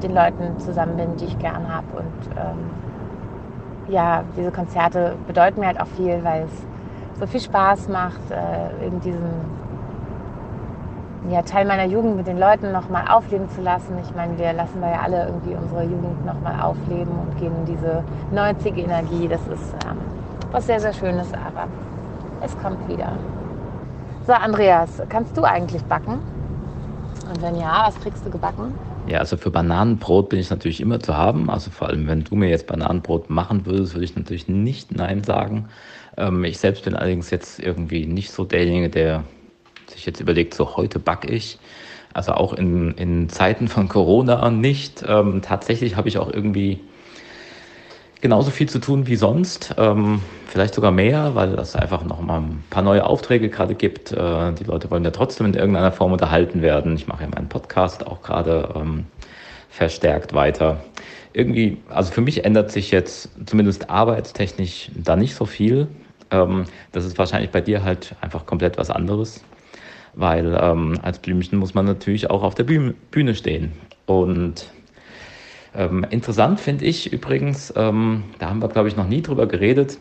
den 0.03 0.15
Leuten 0.15 0.59
zusammen 0.59 0.97
bin, 0.97 1.17
die 1.17 1.27
ich 1.27 1.39
gern 1.39 1.73
habe. 1.73 1.87
Und 1.97 2.37
ähm, 2.37 3.93
ja, 3.93 4.25
diese 4.37 4.51
Konzerte 4.51 5.15
bedeuten 5.27 5.61
mir 5.61 5.67
halt 5.67 5.81
auch 5.81 5.87
viel, 5.87 6.23
weil 6.25 6.45
es 6.45 7.21
so 7.21 7.27
viel 7.27 7.41
Spaß 7.41 7.89
macht, 7.89 8.31
äh, 8.31 8.87
eben 8.87 9.01
diesen 9.01 9.31
ja, 11.31 11.43
Teil 11.43 11.65
meiner 11.65 11.87
Jugend 11.87 12.17
mit 12.17 12.27
den 12.27 12.39
Leuten 12.39 12.73
nochmal 12.73 13.05
aufleben 13.09 13.49
zu 13.51 13.63
lassen. 13.63 13.97
Ich 14.03 14.15
meine, 14.15 14.37
wir 14.39 14.53
lassen 14.53 14.81
da 14.81 14.91
ja 14.91 15.01
alle 15.03 15.27
irgendwie 15.27 15.55
unsere 15.55 15.83
Jugend 15.85 16.25
nochmal 16.27 16.61
aufleben 16.61 17.13
und 17.13 17.39
gehen 17.39 17.53
in 17.55 17.67
diese 17.67 18.05
90er-Energie. 18.35 19.29
Das 19.29 19.41
ist 19.43 19.75
ähm, 19.87 19.99
was 20.51 20.67
sehr, 20.67 20.81
sehr 20.81 20.93
Schönes, 20.93 21.29
aber 21.33 21.69
es 22.43 22.57
kommt 22.59 22.87
wieder. 22.89 23.13
So, 24.27 24.33
Andreas, 24.33 25.03
kannst 25.09 25.37
du 25.37 25.45
eigentlich 25.45 25.83
backen? 25.85 26.21
Und 27.29 27.43
wenn 27.43 27.57
ja, 27.57 27.85
was 27.87 27.99
kriegst 28.01 28.25
du 28.27 28.31
gebacken? 28.31 28.75
Ja, 29.07 29.19
also 29.19 29.37
für 29.37 29.51
Bananenbrot 29.51 30.31
bin 30.31 30.39
ich 30.39 30.51
natürlich 30.51 30.81
immer 30.81 31.01
zu 31.01 31.17
haben. 31.17 31.51
Also 31.51 31.71
vor 31.71 31.89
allem, 31.89 32.07
wenn 32.07 32.25
du 32.25 32.35
mir 32.35 32.49
jetzt 32.49 32.67
Bananenbrot 32.67 33.29
machen 33.29 33.67
würdest, 33.67 33.95
würde 33.95 34.05
ich 34.05 34.17
natürlich 34.17 34.49
nicht 34.49 34.95
Nein 34.95 35.25
sagen. 35.25 35.69
Ähm, 36.17 36.45
ich 36.45 36.59
selbst 36.59 36.85
bin 36.85 36.95
allerdings 36.95 37.31
jetzt 37.31 37.61
irgendwie 37.61 38.07
nicht 38.07 38.31
so 38.31 38.45
derjenige, 38.45 38.89
der 38.89 39.25
sich 39.91 40.07
jetzt 40.07 40.21
überlegt, 40.21 40.55
so 40.55 40.77
heute 40.77 40.99
backe 40.99 41.29
ich. 41.29 41.59
Also 42.15 42.33
auch 42.33 42.53
in, 42.53 42.93
in 42.93 43.29
Zeiten 43.29 43.67
von 43.67 43.89
Corona 43.89 44.51
nicht. 44.51 45.05
Ähm, 45.07 45.43
tatsächlich 45.43 45.97
habe 45.97 46.09
ich 46.09 46.19
auch 46.19 46.33
irgendwie 46.33 46.81
genauso 48.21 48.51
viel 48.51 48.69
zu 48.69 48.79
tun 48.79 49.09
wie 49.09 49.17
sonst. 49.17 49.75
Ähm, 49.77 50.23
vielleicht 50.47 50.75
sogar 50.75 50.93
mehr, 50.93 51.35
weil 51.35 51.55
es 51.59 51.75
einfach 51.75 52.05
noch 52.05 52.21
mal 52.21 52.41
ein 52.41 52.63
paar 52.71 52.83
neue 52.83 53.05
Aufträge 53.05 53.51
gerade 53.51 53.75
gibt. 53.75 54.13
Äh, 54.13 54.53
die 54.53 54.65
Leute 54.65 54.91
wollen 54.93 55.05
ja 55.05 55.11
trotzdem 55.11 55.47
in 55.47 55.55
irgendeiner 55.55 55.91
Form 55.91 56.13
unterhalten 56.13 56.63
werden. 56.63 56.95
Ich 56.95 57.09
mache 57.09 57.25
ja 57.25 57.29
meinen 57.29 57.49
Podcast 57.49 58.07
auch 58.07 58.23
gerade 58.23 58.73
ähm, 58.77 59.07
verstärkt 59.69 60.33
weiter. 60.35 60.85
Irgendwie, 61.33 61.79
also 61.91 62.13
für 62.13 62.21
mich 62.21 62.45
ändert 62.45 62.71
sich 62.71 62.93
jetzt 62.93 63.29
zumindest 63.45 63.91
arbeitstechnisch 63.91 64.93
da 64.95 65.17
nicht 65.17 65.35
so 65.35 65.47
viel. 65.47 65.89
Ähm, 66.31 66.65
das 66.93 67.05
ist 67.05 67.19
wahrscheinlich 67.19 67.51
bei 67.51 67.61
dir 67.61 67.83
halt 67.83 68.15
einfach 68.21 68.47
komplett 68.47 68.79
was 68.79 68.89
anderes 68.89 69.43
weil 70.17 70.59
ähm, 70.61 70.99
als 71.03 71.19
Blümchen 71.19 71.59
muss 71.59 71.75
man 71.75 71.87
natürlich 71.87 72.31
auch 72.31 72.43
auf 72.43 72.55
der 72.55 72.65
Bühne 72.65 73.35
stehen. 73.35 73.73
Und 74.07 74.71
ähm, 75.75 76.07
interessant 76.11 76.61
finde 76.61 76.85
ich 76.85 77.13
übrigens, 77.13 77.73
ähm, 77.77 78.25
da 78.39 78.51
haben 78.51 78.63
wir, 78.63 78.69
glaube 78.69 78.89
ich, 78.89 78.97
noch 78.97 79.09
nie 79.09 79.23
drüber 79.23 79.47
geredet, 79.47 79.99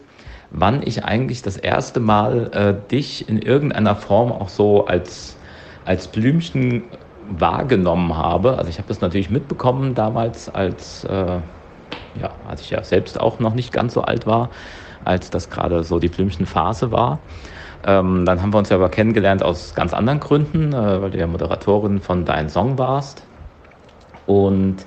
wann 0.52 0.86
ich 0.86 1.04
eigentlich 1.04 1.42
das 1.42 1.58
erste 1.58 2.00
Mal 2.00 2.52
äh, 2.54 2.90
dich 2.92 3.28
in 3.28 3.40
irgendeiner 3.40 3.96
Form 3.96 4.32
auch 4.32 4.50
so 4.50 4.86
als, 4.86 5.36
als 5.84 6.08
Blümchen 6.08 6.84
wahrgenommen 7.28 8.16
habe. 8.16 8.58
Also 8.58 8.70
ich 8.70 8.78
habe 8.78 8.88
das 8.88 9.02
natürlich 9.02 9.32
mitbekommen 9.32 9.96
damals, 9.96 10.48
als, 10.50 11.06
äh, 11.06 11.40
ja, 12.14 12.36
als 12.48 12.62
ich 12.62 12.70
ja 12.70 12.84
selbst 12.84 13.20
auch 13.20 13.40
noch 13.40 13.56
nicht 13.56 13.74
ganz 13.74 13.94
so 13.94 14.02
alt 14.02 14.28
war, 14.28 14.52
als 15.04 15.32
das 15.32 15.50
gerade 15.50 15.84
so 15.84 15.98
die 15.98 16.10
Blümchenphase 16.10 16.92
war. 16.92 17.20
Ähm, 17.86 18.26
dann 18.26 18.42
haben 18.42 18.54
wir 18.54 18.60
uns 18.60 18.70
ja 18.70 18.78
aber 18.78 18.90
kennengelernt 18.90 19.44
aus 19.44 19.74
ganz 19.74 19.94
anderen 19.94 20.20
Gründen, 20.20 20.74
äh, 20.74 21.02
weil 21.02 21.12
du 21.12 21.18
ja 21.18 21.28
Moderatorin 21.28 22.00
von 22.00 22.26
Dein 22.26 22.50
Song 22.50 22.78
warst. 22.78 23.24
Und 24.26 24.86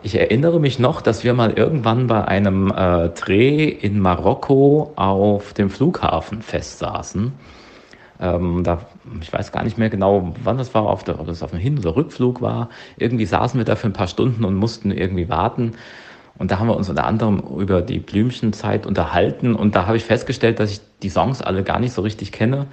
ich 0.00 0.18
erinnere 0.18 0.60
mich 0.60 0.78
noch, 0.78 1.00
dass 1.00 1.24
wir 1.24 1.34
mal 1.34 1.52
irgendwann 1.52 2.06
bei 2.06 2.24
einem 2.24 2.70
äh, 2.70 3.08
Dreh 3.10 3.68
in 3.68 3.98
Marokko 4.00 4.92
auf 4.96 5.54
dem 5.54 5.70
Flughafen 5.70 6.42
festsaßen. 6.42 7.32
Ähm, 8.20 8.64
da, 8.64 8.80
ich 9.20 9.32
weiß 9.32 9.52
gar 9.52 9.62
nicht 9.64 9.78
mehr 9.78 9.90
genau, 9.90 10.34
wann 10.42 10.58
das 10.58 10.74
war, 10.74 10.82
auf 10.82 11.04
der, 11.04 11.20
ob 11.20 11.26
das 11.26 11.42
auf 11.42 11.50
dem 11.50 11.60
Hin- 11.60 11.78
oder 11.78 11.94
Rückflug 11.94 12.40
war. 12.40 12.68
Irgendwie 12.96 13.26
saßen 13.26 13.58
wir 13.58 13.64
da 13.64 13.76
für 13.76 13.86
ein 13.86 13.92
paar 13.92 14.08
Stunden 14.08 14.44
und 14.44 14.56
mussten 14.56 14.90
irgendwie 14.90 15.28
warten. 15.28 15.72
Und 16.38 16.50
da 16.50 16.58
haben 16.58 16.68
wir 16.68 16.76
uns 16.76 16.88
unter 16.88 17.04
anderem 17.04 17.42
über 17.58 17.82
die 17.82 17.98
Blümchenzeit 17.98 18.86
unterhalten 18.86 19.54
und 19.54 19.74
da 19.74 19.86
habe 19.86 19.96
ich 19.96 20.04
festgestellt, 20.04 20.60
dass 20.60 20.70
ich 20.70 20.80
die 21.02 21.10
Songs 21.10 21.42
alle 21.42 21.64
gar 21.64 21.80
nicht 21.80 21.92
so 21.92 22.02
richtig 22.02 22.30
kenne 22.30 22.66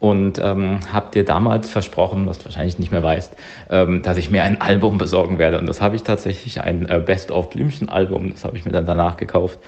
und 0.00 0.38
ähm, 0.38 0.80
habe 0.92 1.12
dir 1.12 1.24
damals 1.24 1.70
versprochen, 1.70 2.26
was 2.26 2.38
du 2.38 2.46
wahrscheinlich 2.46 2.78
nicht 2.78 2.90
mehr 2.90 3.02
weißt, 3.02 3.34
ähm, 3.70 4.02
dass 4.02 4.16
ich 4.16 4.30
mir 4.30 4.42
ein 4.42 4.60
Album 4.60 4.98
besorgen 4.98 5.38
werde. 5.38 5.58
Und 5.58 5.66
das 5.66 5.80
habe 5.80 5.96
ich 5.96 6.02
tatsächlich, 6.02 6.60
ein 6.60 6.88
äh, 6.88 6.98
Best-of-Blümchen-Album, 6.98 8.32
das 8.32 8.44
habe 8.44 8.56
ich 8.58 8.64
mir 8.64 8.72
dann 8.72 8.86
danach 8.86 9.16
gekauft 9.16 9.58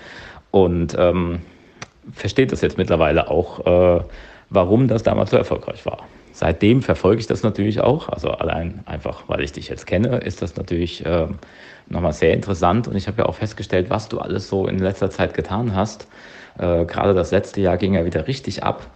und 0.50 0.96
ähm, 0.98 1.40
versteht 2.12 2.52
das 2.52 2.60
jetzt 2.60 2.78
mittlerweile 2.78 3.30
auch, 3.30 3.64
äh, 4.00 4.04
warum 4.50 4.88
das 4.88 5.02
damals 5.02 5.30
so 5.30 5.36
erfolgreich 5.36 5.86
war. 5.86 6.00
Seitdem 6.36 6.82
verfolge 6.82 7.20
ich 7.20 7.26
das 7.26 7.42
natürlich 7.42 7.80
auch, 7.80 8.10
also 8.10 8.28
allein 8.28 8.80
einfach, 8.84 9.22
weil 9.26 9.40
ich 9.40 9.52
dich 9.52 9.68
jetzt 9.68 9.86
kenne, 9.86 10.18
ist 10.18 10.42
das 10.42 10.54
natürlich 10.54 11.02
äh, 11.06 11.28
nochmal 11.88 12.12
sehr 12.12 12.34
interessant 12.34 12.86
und 12.86 12.94
ich 12.94 13.06
habe 13.06 13.22
ja 13.22 13.24
auch 13.24 13.36
festgestellt, 13.36 13.88
was 13.88 14.10
du 14.10 14.18
alles 14.18 14.46
so 14.46 14.66
in 14.66 14.78
letzter 14.78 15.08
Zeit 15.08 15.32
getan 15.32 15.74
hast. 15.74 16.06
Äh, 16.58 16.84
Gerade 16.84 17.14
das 17.14 17.30
letzte 17.30 17.62
Jahr 17.62 17.78
ging 17.78 17.94
ja 17.94 18.04
wieder 18.04 18.26
richtig 18.28 18.62
ab. 18.62 18.86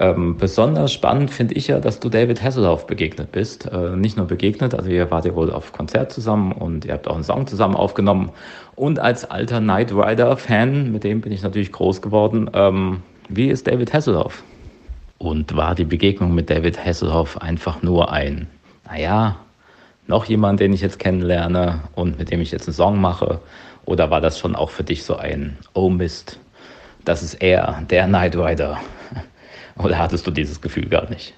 Ähm, 0.00 0.36
besonders 0.36 0.92
spannend 0.92 1.30
finde 1.30 1.54
ich 1.54 1.68
ja, 1.68 1.78
dass 1.78 2.00
du 2.00 2.08
David 2.08 2.42
Hasselhoff 2.42 2.88
begegnet 2.88 3.30
bist. 3.30 3.70
Äh, 3.70 3.94
nicht 3.94 4.16
nur 4.16 4.26
begegnet, 4.26 4.74
also 4.74 4.90
ihr 4.90 5.12
wart 5.12 5.24
ja 5.26 5.36
wohl 5.36 5.52
auf 5.52 5.72
Konzert 5.72 6.10
zusammen 6.10 6.50
und 6.50 6.86
ihr 6.86 6.94
habt 6.94 7.06
auch 7.06 7.14
einen 7.14 7.22
Song 7.22 7.46
zusammen 7.46 7.76
aufgenommen. 7.76 8.32
Und 8.74 8.98
als 8.98 9.24
alter 9.24 9.60
Knight 9.60 9.92
Rider-Fan, 9.92 10.90
mit 10.90 11.04
dem 11.04 11.20
bin 11.20 11.30
ich 11.30 11.42
natürlich 11.42 11.70
groß 11.70 12.02
geworden, 12.02 12.50
ähm, 12.52 13.04
wie 13.28 13.48
ist 13.48 13.68
David 13.68 13.92
Hasselhoff? 13.92 14.42
Und 15.20 15.54
war 15.54 15.74
die 15.74 15.84
Begegnung 15.84 16.34
mit 16.34 16.48
David 16.48 16.82
Hasselhoff 16.82 17.36
einfach 17.36 17.82
nur 17.82 18.10
ein, 18.10 18.46
naja, 18.86 19.36
noch 20.06 20.24
jemand, 20.24 20.60
den 20.60 20.72
ich 20.72 20.80
jetzt 20.80 20.98
kennenlerne 20.98 21.82
und 21.94 22.18
mit 22.18 22.30
dem 22.30 22.40
ich 22.40 22.50
jetzt 22.50 22.66
einen 22.66 22.74
Song 22.74 22.98
mache? 22.98 23.38
Oder 23.84 24.10
war 24.10 24.22
das 24.22 24.38
schon 24.38 24.56
auch 24.56 24.70
für 24.70 24.82
dich 24.82 25.04
so 25.04 25.16
ein, 25.16 25.58
oh 25.74 25.90
Mist, 25.90 26.40
das 27.04 27.22
ist 27.22 27.34
er, 27.34 27.82
der 27.90 28.06
Knight 28.06 28.34
Rider? 28.34 28.80
Oder 29.76 29.98
hattest 29.98 30.26
du 30.26 30.30
dieses 30.30 30.58
Gefühl 30.58 30.88
gar 30.88 31.10
nicht? 31.10 31.34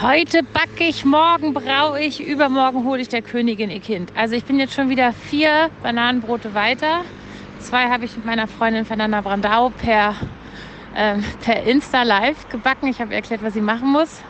Heute 0.00 0.42
backe 0.42 0.84
ich, 0.88 1.04
morgen 1.04 1.52
braue 1.52 2.00
ich, 2.00 2.26
übermorgen 2.26 2.84
hole 2.86 3.02
ich 3.02 3.10
der 3.10 3.20
Königin 3.20 3.68
ihr 3.68 3.80
Kind. 3.80 4.12
Also 4.16 4.34
ich 4.34 4.46
bin 4.46 4.58
jetzt 4.58 4.72
schon 4.72 4.88
wieder 4.88 5.12
vier 5.12 5.68
Bananenbrote 5.82 6.54
weiter. 6.54 7.02
Zwei 7.58 7.90
habe 7.90 8.06
ich 8.06 8.16
mit 8.16 8.24
meiner 8.24 8.48
Freundin 8.48 8.86
Fernanda 8.86 9.20
Brandau 9.20 9.68
per, 9.68 10.14
äh, 10.94 11.18
per 11.44 11.62
Insta 11.64 12.02
live 12.02 12.48
gebacken. 12.48 12.88
Ich 12.88 13.00
habe 13.00 13.14
erklärt, 13.14 13.42
was 13.42 13.54
sie 13.54 13.60
machen 13.60 13.90
muss. 13.90 14.20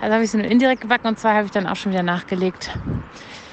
Also 0.00 0.14
habe 0.14 0.24
ich 0.24 0.30
sie 0.30 0.38
nur 0.38 0.46
indirekt 0.46 0.82
gebacken 0.82 1.08
und 1.08 1.18
zwei 1.18 1.34
habe 1.34 1.46
ich 1.46 1.50
dann 1.50 1.66
auch 1.66 1.76
schon 1.76 1.92
wieder 1.92 2.02
nachgelegt. 2.02 2.70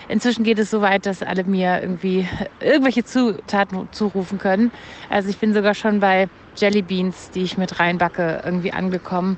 Inzwischen 0.07 0.43
geht 0.43 0.59
es 0.59 0.69
so 0.69 0.81
weit, 0.81 1.07
dass 1.07 1.24
alle 1.24 1.43
mir 1.43 1.81
irgendwie 1.81 2.27
irgendwelche 2.59 3.03
Zutaten 3.03 3.88
zurufen 3.91 4.38
können. 4.38 4.71
Also 5.09 5.29
ich 5.29 5.38
bin 5.38 5.53
sogar 5.53 5.74
schon 5.74 6.00
bei 6.00 6.27
Jelly 6.55 6.83
Beans, 6.83 7.31
die 7.31 7.41
ich 7.41 7.57
mit 7.57 7.79
reinbacke, 7.79 8.41
irgendwie 8.45 8.71
angekommen. 8.71 9.38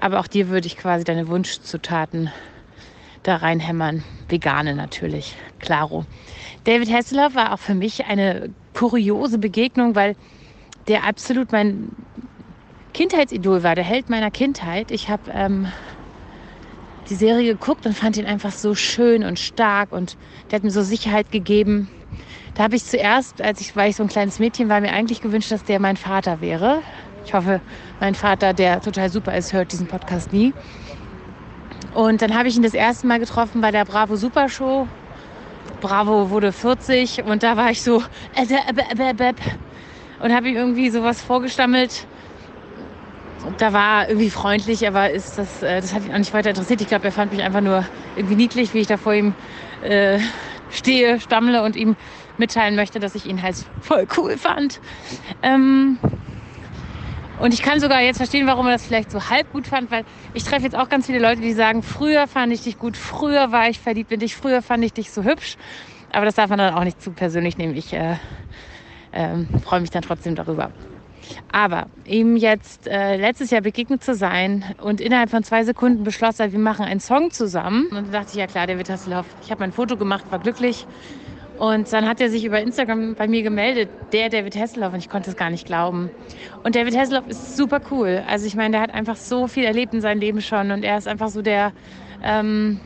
Aber 0.00 0.18
auch 0.18 0.26
dir 0.26 0.48
würde 0.48 0.66
ich 0.66 0.76
quasi 0.76 1.04
deine 1.04 1.28
Wunschzutaten 1.28 2.30
da 3.22 3.36
reinhämmern. 3.36 4.02
Vegane 4.28 4.74
natürlich, 4.74 5.36
klaro. 5.60 6.04
David 6.64 6.92
Hasselhoff 6.92 7.34
war 7.34 7.52
auch 7.52 7.58
für 7.58 7.74
mich 7.74 8.06
eine 8.06 8.50
kuriose 8.74 9.38
Begegnung, 9.38 9.94
weil 9.94 10.16
der 10.88 11.04
absolut 11.04 11.52
mein 11.52 11.90
Kindheitsidol 12.92 13.62
war, 13.62 13.74
der 13.74 13.84
Held 13.84 14.10
meiner 14.10 14.30
Kindheit. 14.30 14.90
Ich 14.90 15.08
habe 15.08 15.30
ähm, 15.32 15.68
die 17.08 17.14
Serie 17.14 17.52
geguckt 17.52 17.86
und 17.86 17.96
fand 17.96 18.16
ihn 18.16 18.26
einfach 18.26 18.52
so 18.52 18.74
schön 18.74 19.24
und 19.24 19.38
stark 19.38 19.92
und 19.92 20.16
der 20.50 20.56
hat 20.56 20.64
mir 20.64 20.70
so 20.70 20.82
Sicherheit 20.82 21.30
gegeben. 21.30 21.88
Da 22.54 22.64
habe 22.64 22.76
ich 22.76 22.84
zuerst, 22.84 23.40
als 23.42 23.60
ich, 23.60 23.76
weil 23.76 23.90
ich 23.90 23.96
so 23.96 24.02
ein 24.02 24.08
kleines 24.08 24.38
Mädchen 24.38 24.68
war, 24.68 24.80
mir 24.80 24.92
eigentlich 24.92 25.20
gewünscht, 25.20 25.50
dass 25.50 25.64
der 25.64 25.80
mein 25.80 25.96
Vater 25.96 26.40
wäre. 26.40 26.82
Ich 27.24 27.34
hoffe, 27.34 27.60
mein 28.00 28.14
Vater, 28.14 28.54
der 28.54 28.80
total 28.80 29.10
super 29.10 29.36
ist, 29.36 29.52
hört 29.52 29.72
diesen 29.72 29.86
Podcast 29.86 30.32
nie. 30.32 30.52
Und 31.94 32.22
dann 32.22 32.36
habe 32.36 32.48
ich 32.48 32.56
ihn 32.56 32.62
das 32.62 32.74
erste 32.74 33.06
Mal 33.06 33.18
getroffen 33.18 33.60
bei 33.60 33.70
der 33.70 33.84
Bravo 33.84 34.16
Super 34.16 34.48
Show. 34.48 34.86
Bravo 35.80 36.30
wurde 36.30 36.52
40 36.52 37.24
und 37.24 37.42
da 37.42 37.56
war 37.56 37.70
ich 37.70 37.82
so 37.82 38.02
und 40.22 40.32
habe 40.34 40.48
ihm 40.48 40.56
irgendwie 40.56 40.90
sowas 40.90 41.22
vorgestammelt 41.22 42.06
da 43.58 43.72
war 43.72 44.08
irgendwie 44.08 44.30
freundlich, 44.30 44.86
aber 44.86 45.10
ist 45.10 45.38
das, 45.38 45.62
äh, 45.62 45.80
das 45.80 45.94
hat 45.94 46.04
ihn 46.04 46.12
auch 46.12 46.18
nicht 46.18 46.32
weiter 46.32 46.50
interessiert. 46.50 46.80
Ich 46.80 46.88
glaube, 46.88 47.04
er 47.06 47.12
fand 47.12 47.32
mich 47.32 47.42
einfach 47.42 47.60
nur 47.60 47.86
irgendwie 48.16 48.36
niedlich, 48.36 48.74
wie 48.74 48.78
ich 48.80 48.86
da 48.86 48.96
vor 48.96 49.14
ihm 49.14 49.34
äh, 49.82 50.18
stehe, 50.70 51.20
stammle 51.20 51.62
und 51.62 51.76
ihm 51.76 51.96
mitteilen 52.38 52.76
möchte, 52.76 53.00
dass 53.00 53.14
ich 53.14 53.26
ihn 53.26 53.42
halt 53.42 53.56
voll 53.80 54.06
cool 54.16 54.36
fand. 54.36 54.80
Ähm, 55.42 55.98
und 57.38 57.54
ich 57.54 57.62
kann 57.62 57.80
sogar 57.80 58.02
jetzt 58.02 58.18
verstehen, 58.18 58.46
warum 58.46 58.66
er 58.66 58.72
das 58.72 58.84
vielleicht 58.84 59.10
so 59.10 59.30
halb 59.30 59.50
gut 59.52 59.66
fand, 59.66 59.90
weil 59.90 60.04
ich 60.34 60.44
treffe 60.44 60.64
jetzt 60.64 60.76
auch 60.76 60.90
ganz 60.90 61.06
viele 61.06 61.20
Leute, 61.20 61.40
die 61.40 61.52
sagen, 61.52 61.82
früher 61.82 62.26
fand 62.26 62.52
ich 62.52 62.62
dich 62.62 62.78
gut, 62.78 62.96
früher 62.98 63.50
war 63.50 63.68
ich 63.70 63.80
verliebt 63.80 64.12
in 64.12 64.20
dich, 64.20 64.36
früher 64.36 64.60
fand 64.60 64.84
ich 64.84 64.92
dich 64.92 65.10
so 65.10 65.24
hübsch. 65.24 65.56
Aber 66.12 66.26
das 66.26 66.34
darf 66.34 66.50
man 66.50 66.58
dann 66.58 66.74
auch 66.74 66.84
nicht 66.84 67.00
zu 67.00 67.12
persönlich 67.12 67.56
nehmen. 67.56 67.74
Ich 67.76 67.92
äh, 67.94 68.16
äh, 69.12 69.28
freue 69.64 69.80
mich 69.80 69.90
dann 69.90 70.02
trotzdem 70.02 70.34
darüber. 70.34 70.70
Aber 71.52 71.86
ihm 72.04 72.36
jetzt 72.36 72.86
äh, 72.86 73.16
letztes 73.16 73.50
Jahr 73.50 73.60
begegnet 73.60 74.02
zu 74.02 74.14
sein 74.14 74.64
und 74.82 75.00
innerhalb 75.00 75.30
von 75.30 75.42
zwei 75.42 75.64
Sekunden 75.64 76.04
beschloss 76.04 76.40
er, 76.40 76.52
wir 76.52 76.58
machen 76.58 76.84
einen 76.84 77.00
Song 77.00 77.30
zusammen. 77.30 77.86
Und 77.86 77.96
dann 77.96 78.12
dachte 78.12 78.28
ich, 78.32 78.36
ja 78.36 78.46
klar, 78.46 78.66
David 78.66 78.88
Hasselhoff. 78.90 79.26
Ich 79.42 79.50
habe 79.50 79.60
mein 79.60 79.72
Foto 79.72 79.96
gemacht, 79.96 80.24
war 80.30 80.38
glücklich. 80.38 80.86
Und 81.58 81.92
dann 81.92 82.08
hat 82.08 82.22
er 82.22 82.30
sich 82.30 82.46
über 82.46 82.58
Instagram 82.58 83.14
bei 83.16 83.28
mir 83.28 83.42
gemeldet, 83.42 83.90
der 84.14 84.30
David 84.30 84.56
Hasselhoff, 84.56 84.94
und 84.94 84.98
ich 84.98 85.10
konnte 85.10 85.28
es 85.28 85.36
gar 85.36 85.50
nicht 85.50 85.66
glauben. 85.66 86.08
Und 86.62 86.74
David 86.74 86.96
Hasselhoff 86.96 87.28
ist 87.28 87.54
super 87.56 87.82
cool. 87.90 88.22
Also 88.26 88.46
ich 88.46 88.56
meine, 88.56 88.72
der 88.72 88.80
hat 88.80 88.94
einfach 88.94 89.16
so 89.16 89.46
viel 89.46 89.64
erlebt 89.64 89.92
in 89.92 90.00
seinem 90.00 90.20
Leben 90.20 90.40
schon 90.40 90.70
und 90.70 90.84
er 90.84 90.96
ist 90.96 91.06
einfach 91.06 91.28
so 91.28 91.42
der 91.42 91.72
ähm, 92.22 92.80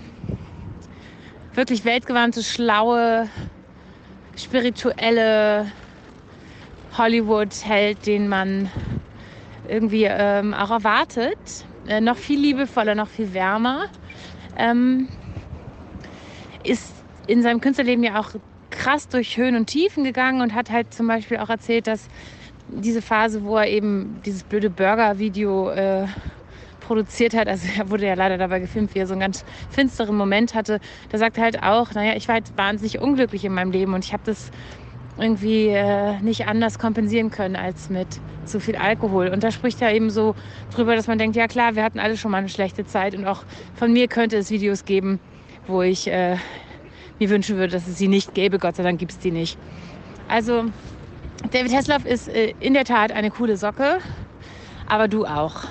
wirklich 1.55 1.85
weltgewandte, 1.85 2.43
schlaue, 2.43 3.29
spirituelle 4.37 5.67
Hollywood-Held, 6.99 8.07
den 8.07 8.29
man 8.29 8.71
irgendwie 9.69 10.05
ähm, 10.05 10.55
auch 10.55 10.71
erwartet. 10.71 11.39
Äh, 11.89 12.01
noch 12.01 12.17
viel 12.17 12.41
liebevoller, 12.41 12.95
noch 12.95 13.09
viel 13.09 13.35
wärmer. 13.35 13.87
Ähm, 14.57 15.09
ist 16.63 16.93
in 17.27 17.43
seinem 17.43 17.61
Künstlerleben 17.61 18.05
ja 18.05 18.21
auch 18.21 18.31
krass 18.71 19.09
durch 19.09 19.37
Höhen 19.37 19.57
und 19.57 19.67
Tiefen 19.67 20.05
gegangen 20.05 20.41
und 20.41 20.55
hat 20.55 20.71
halt 20.71 20.93
zum 20.93 21.07
Beispiel 21.07 21.39
auch 21.39 21.49
erzählt, 21.49 21.87
dass 21.87 22.09
diese 22.69 23.03
Phase, 23.03 23.45
wo 23.45 23.57
er 23.57 23.69
eben 23.69 24.21
dieses 24.25 24.43
blöde 24.43 24.71
Burger-Video 24.71 25.71
äh, 25.71 26.07
produziert 26.81 27.35
hat, 27.35 27.49
also 27.49 27.67
er 27.79 27.91
wurde 27.91 28.07
ja 28.07 28.15
leider 28.15 28.39
dabei 28.39 28.61
gefilmt, 28.61 28.95
wie 28.95 28.99
er 28.99 29.07
so 29.07 29.15
einen 29.15 29.21
ganz 29.21 29.45
finsteren 29.71 30.17
Moment 30.17 30.55
hatte, 30.55 30.81
da 31.11 31.19
sagt 31.19 31.39
er 31.39 31.45
halt 31.45 31.63
auch, 31.63 31.93
naja, 31.93 32.15
ich 32.17 32.29
war 32.29 32.35
halt 32.35 32.57
wahnsinnig 32.57 33.01
unglücklich 33.01 33.45
in 33.45 33.55
meinem 33.55 33.71
Leben 33.71 33.95
und 33.95 34.05
ich 34.05 34.13
habe 34.13 34.23
das 34.25 34.51
irgendwie 35.19 35.69
äh, 35.69 36.21
nicht 36.21 36.47
anders 36.47 36.79
kompensieren 36.79 37.31
können 37.31 37.57
als 37.57 37.89
mit 37.89 38.07
zu 38.45 38.61
viel 38.61 38.77
Alkohol. 38.77 39.29
Und 39.29 39.43
da 39.43 39.51
spricht 39.51 39.81
er 39.81 39.93
eben 39.93 40.11
so 40.11 40.35
drüber, 40.75 40.97
dass 40.97 41.07
man 41.07 41.19
denkt, 41.19 41.37
ja 41.37 41.47
klar, 41.47 41.77
wir 41.77 41.83
hatten 41.83 41.99
alle 41.99 42.17
schon 42.17 42.31
mal 42.31 42.39
eine 42.39 42.49
schlechte 42.49 42.85
Zeit 42.85 43.15
und 43.15 43.27
auch 43.27 43.45
von 43.75 43.93
mir 43.93 44.09
könnte 44.09 44.37
es 44.37 44.51
Videos 44.51 44.85
geben, 44.85 45.21
wo 45.67 45.83
ich 45.83 46.09
äh, 46.09 46.37
mir 47.19 47.31
wünschen 47.31 47.57
würde, 47.57 47.73
dass 47.73 47.87
es 47.87 47.99
sie 47.99 48.09
nicht 48.09 48.35
gäbe. 48.35 48.59
Gott 48.59 48.77
sei 48.77 48.83
Dank 48.83 48.99
gibt 48.99 49.13
es 49.13 49.19
die 49.19 49.31
nicht. 49.31 49.59
Also 50.29 50.65
David 51.53 51.73
Hasselhoff 51.75 52.05
ist 52.05 52.29
äh, 52.29 52.55
in 52.61 52.75
der 52.75 52.85
Tat 52.85 53.13
eine 53.13 53.31
coole 53.31 53.57
Socke, 53.57 53.99
aber 54.87 55.09
du 55.09 55.25
auch. 55.27 55.65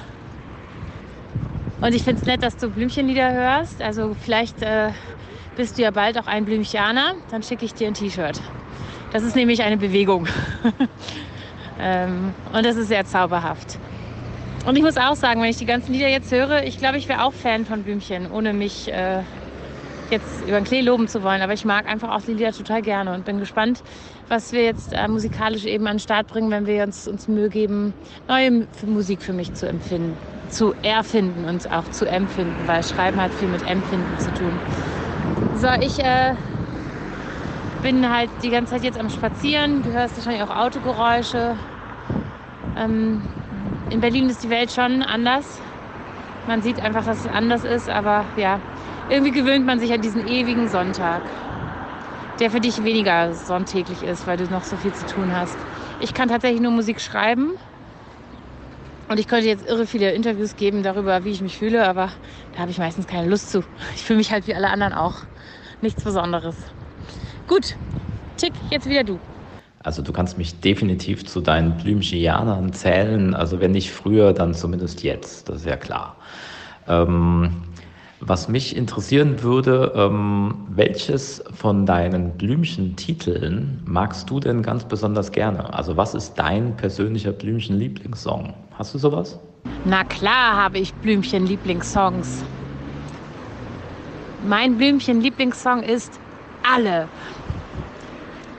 Und 1.81 1.93
ich 1.93 2.03
finde 2.03 2.21
es 2.21 2.25
nett, 2.25 2.41
dass 2.41 2.55
du 2.55 2.69
Blümchenlieder 2.69 3.33
hörst. 3.33 3.81
Also 3.81 4.15
vielleicht 4.21 4.61
äh, 4.61 4.91
bist 5.57 5.77
du 5.77 5.81
ja 5.81 5.91
bald 5.91 6.17
auch 6.17 6.27
ein 6.27 6.45
Blümchianer. 6.45 7.15
Dann 7.29 7.43
schicke 7.43 7.65
ich 7.65 7.73
dir 7.73 7.87
ein 7.87 7.93
T-Shirt. 7.93 8.39
Das 9.13 9.21
ist 9.21 9.35
nämlich 9.35 9.61
eine 9.61 9.77
Bewegung. 9.77 10.27
ähm, 11.79 12.33
und 12.51 12.65
das 12.65 12.75
ist 12.75 12.87
sehr 12.87 13.05
zauberhaft. 13.05 13.77
Und 14.65 14.75
ich 14.75 14.81
muss 14.81 14.97
auch 14.97 15.15
sagen, 15.15 15.39
wenn 15.41 15.51
ich 15.51 15.57
die 15.57 15.67
ganzen 15.67 15.93
Lieder 15.93 16.07
jetzt 16.07 16.31
höre, 16.31 16.63
ich 16.63 16.79
glaube, 16.79 16.97
ich 16.97 17.07
wäre 17.07 17.23
auch 17.23 17.33
Fan 17.33 17.63
von 17.63 17.83
Blümchen, 17.83 18.31
ohne 18.31 18.53
mich 18.53 18.91
äh, 18.91 19.21
jetzt 20.09 20.41
über 20.47 20.59
den 20.59 20.63
Klee 20.63 20.81
loben 20.81 21.07
zu 21.07 21.21
wollen. 21.21 21.43
Aber 21.43 21.53
ich 21.53 21.63
mag 21.63 21.87
einfach 21.87 22.09
auch 22.09 22.21
die 22.21 22.33
Lieder 22.33 22.53
total 22.53 22.81
gerne 22.81 23.13
und 23.13 23.23
bin 23.23 23.39
gespannt, 23.39 23.83
was 24.29 24.51
wir 24.51 24.63
jetzt 24.63 24.93
äh, 24.93 25.07
musikalisch 25.07 25.65
eben 25.65 25.85
an 25.85 25.97
den 25.97 25.99
Start 25.99 26.27
bringen, 26.27 26.49
wenn 26.49 26.65
wir 26.65 26.83
uns, 26.83 27.07
uns 27.07 27.27
Mühe 27.27 27.49
geben, 27.49 27.93
neue 28.27 28.65
Musik 28.87 29.21
für 29.21 29.33
mich 29.33 29.53
zu 29.53 29.67
empfinden, 29.67 30.17
zu 30.49 30.73
erfinden 30.81 31.45
und 31.45 31.71
auch 31.71 31.87
zu 31.91 32.05
empfinden, 32.05 32.55
weil 32.65 32.81
Schreiben 32.83 33.21
hat 33.21 33.31
viel 33.31 33.49
mit 33.49 33.61
Empfinden 33.69 34.17
zu 34.17 34.33
tun. 34.33 34.59
So, 35.55 35.67
ich 35.79 35.99
äh, 35.99 36.33
bin 37.83 38.09
halt 38.09 38.29
die 38.41 38.49
ganze 38.49 38.71
Zeit 38.71 38.83
jetzt 38.83 38.97
am 38.97 39.09
Spazieren. 39.09 39.83
Du 39.83 39.91
hörst 39.91 40.15
wahrscheinlich 40.15 40.41
auch 40.41 40.55
Autogeräusche. 40.55 41.57
Ähm, 42.77 43.21
in 43.89 43.99
Berlin 43.99 44.29
ist 44.29 44.43
die 44.43 44.49
Welt 44.49 44.71
schon 44.71 45.03
anders. 45.03 45.59
Man 46.47 46.61
sieht 46.61 46.79
einfach, 46.79 47.05
dass 47.05 47.19
es 47.19 47.27
anders 47.27 47.65
ist, 47.65 47.89
aber 47.89 48.25
ja, 48.37 48.59
irgendwie 49.09 49.31
gewöhnt 49.31 49.65
man 49.65 49.79
sich 49.79 49.91
an 49.93 50.01
diesen 50.01 50.27
ewigen 50.27 50.69
Sonntag, 50.69 51.21
der 52.39 52.49
für 52.49 52.61
dich 52.61 52.83
weniger 52.85 53.33
sonntäglich 53.33 54.01
ist, 54.01 54.27
weil 54.27 54.37
du 54.37 54.45
noch 54.45 54.63
so 54.63 54.77
viel 54.77 54.93
zu 54.93 55.05
tun 55.05 55.35
hast. 55.35 55.57
Ich 55.99 56.13
kann 56.13 56.29
tatsächlich 56.29 56.61
nur 56.61 56.71
Musik 56.71 57.01
schreiben 57.01 57.51
und 59.09 59.19
ich 59.19 59.27
könnte 59.27 59.47
jetzt 59.47 59.67
irre 59.67 59.85
viele 59.85 60.11
Interviews 60.11 60.55
geben 60.55 60.83
darüber, 60.83 61.25
wie 61.25 61.31
ich 61.31 61.41
mich 61.41 61.57
fühle, 61.57 61.87
aber 61.87 62.11
da 62.53 62.59
habe 62.59 62.71
ich 62.71 62.77
meistens 62.77 63.07
keine 63.07 63.27
Lust 63.27 63.51
zu. 63.51 63.63
Ich 63.95 64.03
fühle 64.03 64.17
mich 64.17 64.31
halt 64.31 64.47
wie 64.47 64.55
alle 64.55 64.69
anderen 64.69 64.93
auch. 64.93 65.15
Nichts 65.81 66.03
Besonderes. 66.03 66.55
Gut, 67.47 67.75
Tick, 68.37 68.53
jetzt 68.69 68.87
wieder 68.87 69.03
du. 69.03 69.19
Also 69.83 70.01
du 70.01 70.13
kannst 70.13 70.37
mich 70.37 70.61
definitiv 70.61 71.25
zu 71.25 71.41
deinen 71.41 71.75
Blümchianern 71.77 72.71
zählen. 72.71 73.33
Also 73.33 73.59
wenn 73.59 73.71
nicht 73.71 73.91
früher, 73.91 74.31
dann 74.31 74.53
zumindest 74.53 75.03
jetzt. 75.03 75.49
Das 75.49 75.57
ist 75.57 75.65
ja 75.65 75.75
klar. 75.75 76.15
Ähm, 76.87 77.63
was 78.21 78.47
mich 78.47 78.77
interessieren 78.77 79.43
würde, 79.43 79.91
ähm, 79.95 80.55
welches 80.69 81.43
von 81.53 81.85
deinen 81.85 82.31
Blümchen-Titeln 82.37 83.81
magst 83.85 84.29
du 84.29 84.39
denn 84.39 84.63
ganz 84.63 84.85
besonders 84.85 85.33
gerne? 85.33 85.73
Also 85.73 85.97
was 85.97 86.15
ist 86.15 86.35
dein 86.35 86.77
persönlicher 86.77 87.33
Blümchen-Lieblingssong? 87.33 88.53
Hast 88.77 88.93
du 88.93 88.97
sowas? 88.97 89.37
Na 89.83 90.05
klar 90.05 90.55
habe 90.55 90.79
ich 90.79 90.93
Blümchen-Lieblingssongs. 90.93 92.45
Mein 94.47 94.77
Blümchen-Lieblingssong 94.77 95.83
ist 95.83 96.19
alle. 96.63 97.07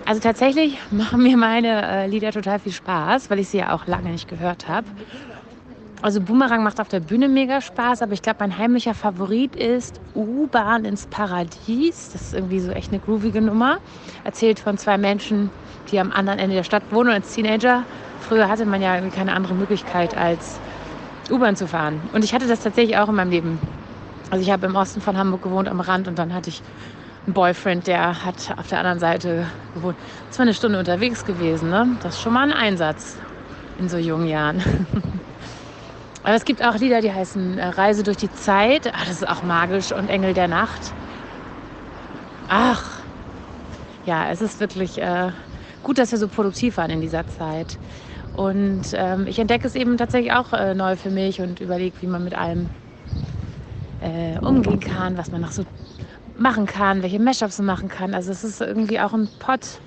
Also 0.05 0.21
tatsächlich 0.21 0.79
machen 0.91 1.23
mir 1.23 1.37
meine 1.37 1.83
äh, 1.83 2.07
Lieder 2.07 2.33
total 2.33 2.59
viel 2.59 2.73
Spaß, 2.73 3.31
weil 3.31 3.39
ich 3.39 3.49
sie 3.49 3.59
ja 3.59 3.75
auch 3.75 3.87
lange 3.87 4.11
nicht 4.11 4.29
gehört 4.29 4.69
habe. 4.69 4.87
Also 6.03 6.21
Boomerang 6.21 6.63
macht 6.63 6.81
auf 6.81 6.89
der 6.89 7.01
Bühne 7.01 7.31
mega 7.31 7.63
Spaß, 7.63 8.03
aber 8.03 8.13
ich 8.13 8.21
glaube, 8.21 8.37
mein 8.41 8.59
heimlicher 8.59 8.93
Favorit 8.93 9.57
ist 9.57 10.03
U-Bahn 10.15 10.85
ins 10.85 11.07
Paradies. 11.07 12.11
Das 12.13 12.21
ist 12.21 12.35
irgendwie 12.35 12.61
so 12.61 12.73
echt 12.73 12.93
eine 12.93 13.01
groovige 13.01 13.41
Nummer. 13.41 13.79
Erzählt 14.23 14.61
von 14.61 14.77
zwei 14.77 14.99
Menschen, 14.99 15.51
die 15.91 15.99
am 15.99 16.13
anderen 16.13 16.39
Ende 16.39 16.57
der 16.57 16.63
Stadt 16.63 16.83
wohnen 16.91 17.11
als 17.11 17.35
Teenager. 17.35 17.85
Früher 18.21 18.49
hatte 18.49 18.67
man 18.67 18.83
ja 18.83 18.97
irgendwie 18.97 19.17
keine 19.17 19.33
andere 19.33 19.55
Möglichkeit, 19.55 20.15
als 20.15 20.61
U-Bahn 21.31 21.57
zu 21.57 21.67
fahren. 21.67 22.03
Und 22.13 22.23
ich 22.23 22.35
hatte 22.35 22.47
das 22.47 22.61
tatsächlich 22.61 22.99
auch 22.99 23.09
in 23.09 23.15
meinem 23.15 23.31
Leben. 23.31 23.59
Also 24.31 24.43
ich 24.43 24.51
habe 24.51 24.67
im 24.67 24.77
Osten 24.77 25.01
von 25.01 25.17
Hamburg 25.17 25.43
gewohnt, 25.43 25.69
am 25.69 25.81
Rand, 25.81 26.07
und 26.07 26.19
dann 26.19 26.35
hatte 26.35 26.51
ich 26.51 26.61
einen 27.27 27.35
Boyfriend, 27.35 27.87
der 27.87 28.25
hat 28.25 28.55
auf 28.57 28.69
der 28.69 28.79
anderen 28.79 28.99
Seite 28.99 29.47
gewohnt. 29.75 29.97
Zwar 30.31 30.45
eine 30.45 30.55
Stunde 30.55 30.79
unterwegs 30.79 31.25
gewesen, 31.25 31.71
ne? 31.71 31.97
Das 32.03 32.17
ist 32.17 32.23
schon 32.23 32.33
mal 32.33 32.43
ein 32.43 32.53
Einsatz 32.53 33.17
in 33.79 33.89
so 33.89 33.97
jungen 33.97 34.29
Jahren. 34.29 34.63
Aber 36.23 36.35
es 36.35 36.45
gibt 36.45 36.65
auch 36.65 36.77
Lieder, 36.77 37.01
die 37.01 37.13
heißen 37.13 37.59
äh, 37.59 37.67
Reise 37.67 38.03
durch 38.03 38.17
die 38.17 38.33
Zeit. 38.33 38.91
Ach, 38.95 39.07
das 39.07 39.23
ist 39.23 39.29
auch 39.29 39.43
magisch 39.43 39.93
und 39.93 40.09
Engel 40.09 40.33
der 40.33 40.49
Nacht. 40.49 40.81
Ach, 42.49 42.83
ja, 44.07 44.31
es 44.31 44.41
ist 44.41 44.61
wirklich 44.61 45.01
äh, 45.01 45.33
gut, 45.83 45.99
dass 45.99 46.13
wir 46.13 46.19
so 46.19 46.29
produktiv 46.29 46.77
waren 46.77 46.91
in 46.91 47.01
dieser 47.01 47.27
Zeit. 47.27 47.79
Und 48.37 48.83
ähm, 48.95 49.27
ich 49.27 49.39
entdecke 49.39 49.67
es 49.67 49.75
eben 49.75 49.97
tatsächlich 49.97 50.33
auch 50.33 50.53
äh, 50.53 50.75
neu 50.75 50.97
für 50.97 51.11
mich 51.11 51.41
und 51.41 51.61
überlege, 51.61 51.95
wie 52.01 52.07
man 52.07 52.25
mit 52.25 52.35
allem 52.35 52.69
äh, 54.01 54.39
umgehen 54.41 54.81
kann, 54.81 55.17
was 55.17 55.31
man 55.31 55.41
noch 55.41 55.53
so 55.53 55.65
machen 56.45 56.67
kann, 56.67 57.03
welche 57.03 57.19
Mashups 57.19 57.59
man 57.59 57.67
machen 57.67 57.89
kann. 57.89 58.15
Also 58.15 58.31
es 58.31 58.45
ist 58.45 58.61
irgendwie 58.61 59.01
auch 59.01 59.15
ein 59.15 59.29
Pot 59.39 59.81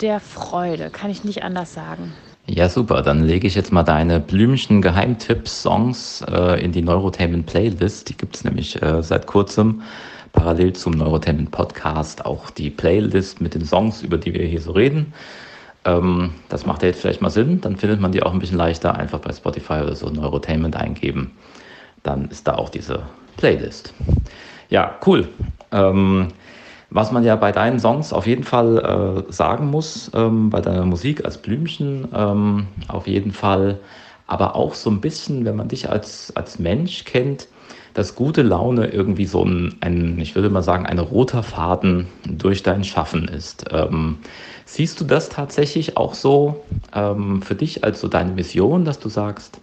der 0.00 0.20
Freude, 0.20 0.88
kann 0.90 1.10
ich 1.10 1.22
nicht 1.22 1.44
anders 1.44 1.74
sagen. 1.74 2.14
Ja, 2.46 2.68
super. 2.68 3.02
Dann 3.02 3.22
lege 3.22 3.46
ich 3.46 3.54
jetzt 3.54 3.72
mal 3.72 3.82
deine 3.82 4.18
Blümchen 4.18 4.80
Geheimtipps-Songs 4.80 6.24
äh, 6.28 6.64
in 6.64 6.72
die 6.72 6.80
Neurotainment 6.82 7.44
Playlist. 7.44 8.08
Die 8.08 8.16
gibt 8.16 8.34
es 8.34 8.42
nämlich 8.42 8.80
äh, 8.82 9.02
seit 9.02 9.26
kurzem 9.26 9.82
parallel 10.32 10.72
zum 10.72 10.94
Neurotainment 10.94 11.50
Podcast 11.50 12.24
auch 12.24 12.50
die 12.50 12.70
Playlist 12.70 13.42
mit 13.42 13.54
den 13.54 13.66
Songs, 13.66 14.02
über 14.02 14.16
die 14.16 14.32
wir 14.32 14.46
hier 14.46 14.62
so 14.62 14.72
reden. 14.72 15.12
Ähm, 15.84 16.32
das 16.48 16.64
macht 16.64 16.82
ja 16.82 16.88
jetzt 16.88 17.02
vielleicht 17.02 17.20
mal 17.20 17.30
Sinn. 17.30 17.60
Dann 17.60 17.76
findet 17.76 18.00
man 18.00 18.12
die 18.12 18.22
auch 18.22 18.32
ein 18.32 18.38
bisschen 18.38 18.56
leichter. 18.56 18.96
Einfach 18.96 19.20
bei 19.20 19.32
Spotify 19.32 19.82
oder 19.82 19.94
so 19.94 20.08
Neurotainment 20.08 20.74
eingeben. 20.74 21.32
Dann 22.02 22.28
ist 22.30 22.48
da 22.48 22.54
auch 22.54 22.70
diese 22.70 23.02
Playlist. 23.36 23.92
Ja, 24.72 24.94
cool. 25.06 25.28
Ähm, 25.70 26.28
was 26.88 27.12
man 27.12 27.24
ja 27.24 27.36
bei 27.36 27.52
deinen 27.52 27.78
Songs 27.78 28.10
auf 28.10 28.26
jeden 28.26 28.42
Fall 28.42 29.26
äh, 29.28 29.30
sagen 29.30 29.66
muss, 29.70 30.10
ähm, 30.14 30.48
bei 30.48 30.62
deiner 30.62 30.86
Musik 30.86 31.26
als 31.26 31.36
Blümchen 31.36 32.08
ähm, 32.14 32.68
auf 32.88 33.06
jeden 33.06 33.32
Fall, 33.32 33.78
aber 34.26 34.56
auch 34.56 34.72
so 34.72 34.88
ein 34.88 35.02
bisschen, 35.02 35.44
wenn 35.44 35.56
man 35.56 35.68
dich 35.68 35.90
als, 35.90 36.34
als 36.36 36.58
Mensch 36.58 37.04
kennt, 37.04 37.48
dass 37.92 38.14
gute 38.14 38.40
Laune 38.40 38.86
irgendwie 38.86 39.26
so 39.26 39.44
ein, 39.44 39.76
ein, 39.82 40.18
ich 40.18 40.34
würde 40.34 40.48
mal 40.48 40.62
sagen, 40.62 40.86
ein 40.86 40.98
roter 40.98 41.42
Faden 41.42 42.06
durch 42.26 42.62
dein 42.62 42.82
Schaffen 42.82 43.28
ist. 43.28 43.66
Ähm, 43.70 44.20
siehst 44.64 44.98
du 44.98 45.04
das 45.04 45.28
tatsächlich 45.28 45.98
auch 45.98 46.14
so 46.14 46.64
ähm, 46.94 47.42
für 47.42 47.56
dich 47.56 47.84
als 47.84 48.00
so 48.00 48.08
deine 48.08 48.32
Mission, 48.32 48.86
dass 48.86 48.98
du 48.98 49.10
sagst, 49.10 49.60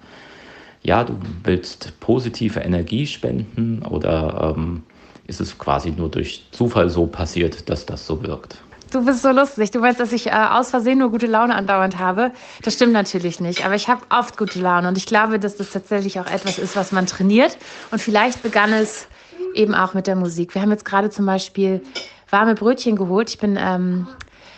ja, 0.83 1.03
du 1.03 1.15
willst 1.43 1.99
positive 1.99 2.59
Energie 2.59 3.07
spenden 3.07 3.81
oder 3.81 4.53
ähm, 4.55 4.83
ist 5.29 5.39
es 5.39 5.57
quasi 5.57 5.91
nur 5.91 6.09
durch 6.09 6.43
Zufall 6.51 6.89
so 6.89 7.05
passiert, 7.05 7.69
dass 7.69 7.85
das 7.85 8.05
so 8.05 8.21
wirkt? 8.23 8.57
Du 8.91 9.05
bist 9.05 9.21
so 9.21 9.29
lustig. 9.29 9.69
Du 9.69 9.79
meinst, 9.79 9.99
dass 9.99 10.11
ich 10.11 10.27
äh, 10.27 10.31
aus 10.31 10.71
Versehen 10.71 10.97
nur 10.97 11.11
gute 11.11 11.27
Laune 11.27 11.53
andauernd 11.53 11.99
habe? 11.99 12.31
Das 12.63 12.73
stimmt 12.73 12.93
natürlich 12.93 13.39
nicht. 13.39 13.63
Aber 13.63 13.75
ich 13.75 13.87
habe 13.87 14.01
oft 14.09 14.35
gute 14.35 14.59
Laune. 14.59 14.87
Und 14.87 14.97
ich 14.97 15.05
glaube, 15.05 15.39
dass 15.39 15.57
das 15.57 15.69
tatsächlich 15.69 16.19
auch 16.19 16.25
etwas 16.25 16.57
ist, 16.57 16.75
was 16.75 16.91
man 16.91 17.05
trainiert. 17.05 17.57
Und 17.91 18.01
vielleicht 18.01 18.41
begann 18.41 18.73
es 18.73 19.07
eben 19.53 19.75
auch 19.75 19.93
mit 19.93 20.07
der 20.07 20.15
Musik. 20.15 20.55
Wir 20.55 20.63
haben 20.63 20.71
jetzt 20.71 20.85
gerade 20.85 21.11
zum 21.11 21.27
Beispiel 21.27 21.81
warme 22.31 22.55
Brötchen 22.55 22.95
geholt. 22.95 23.29
Ich 23.29 23.37
bin 23.37 23.59
ähm, 23.61 24.07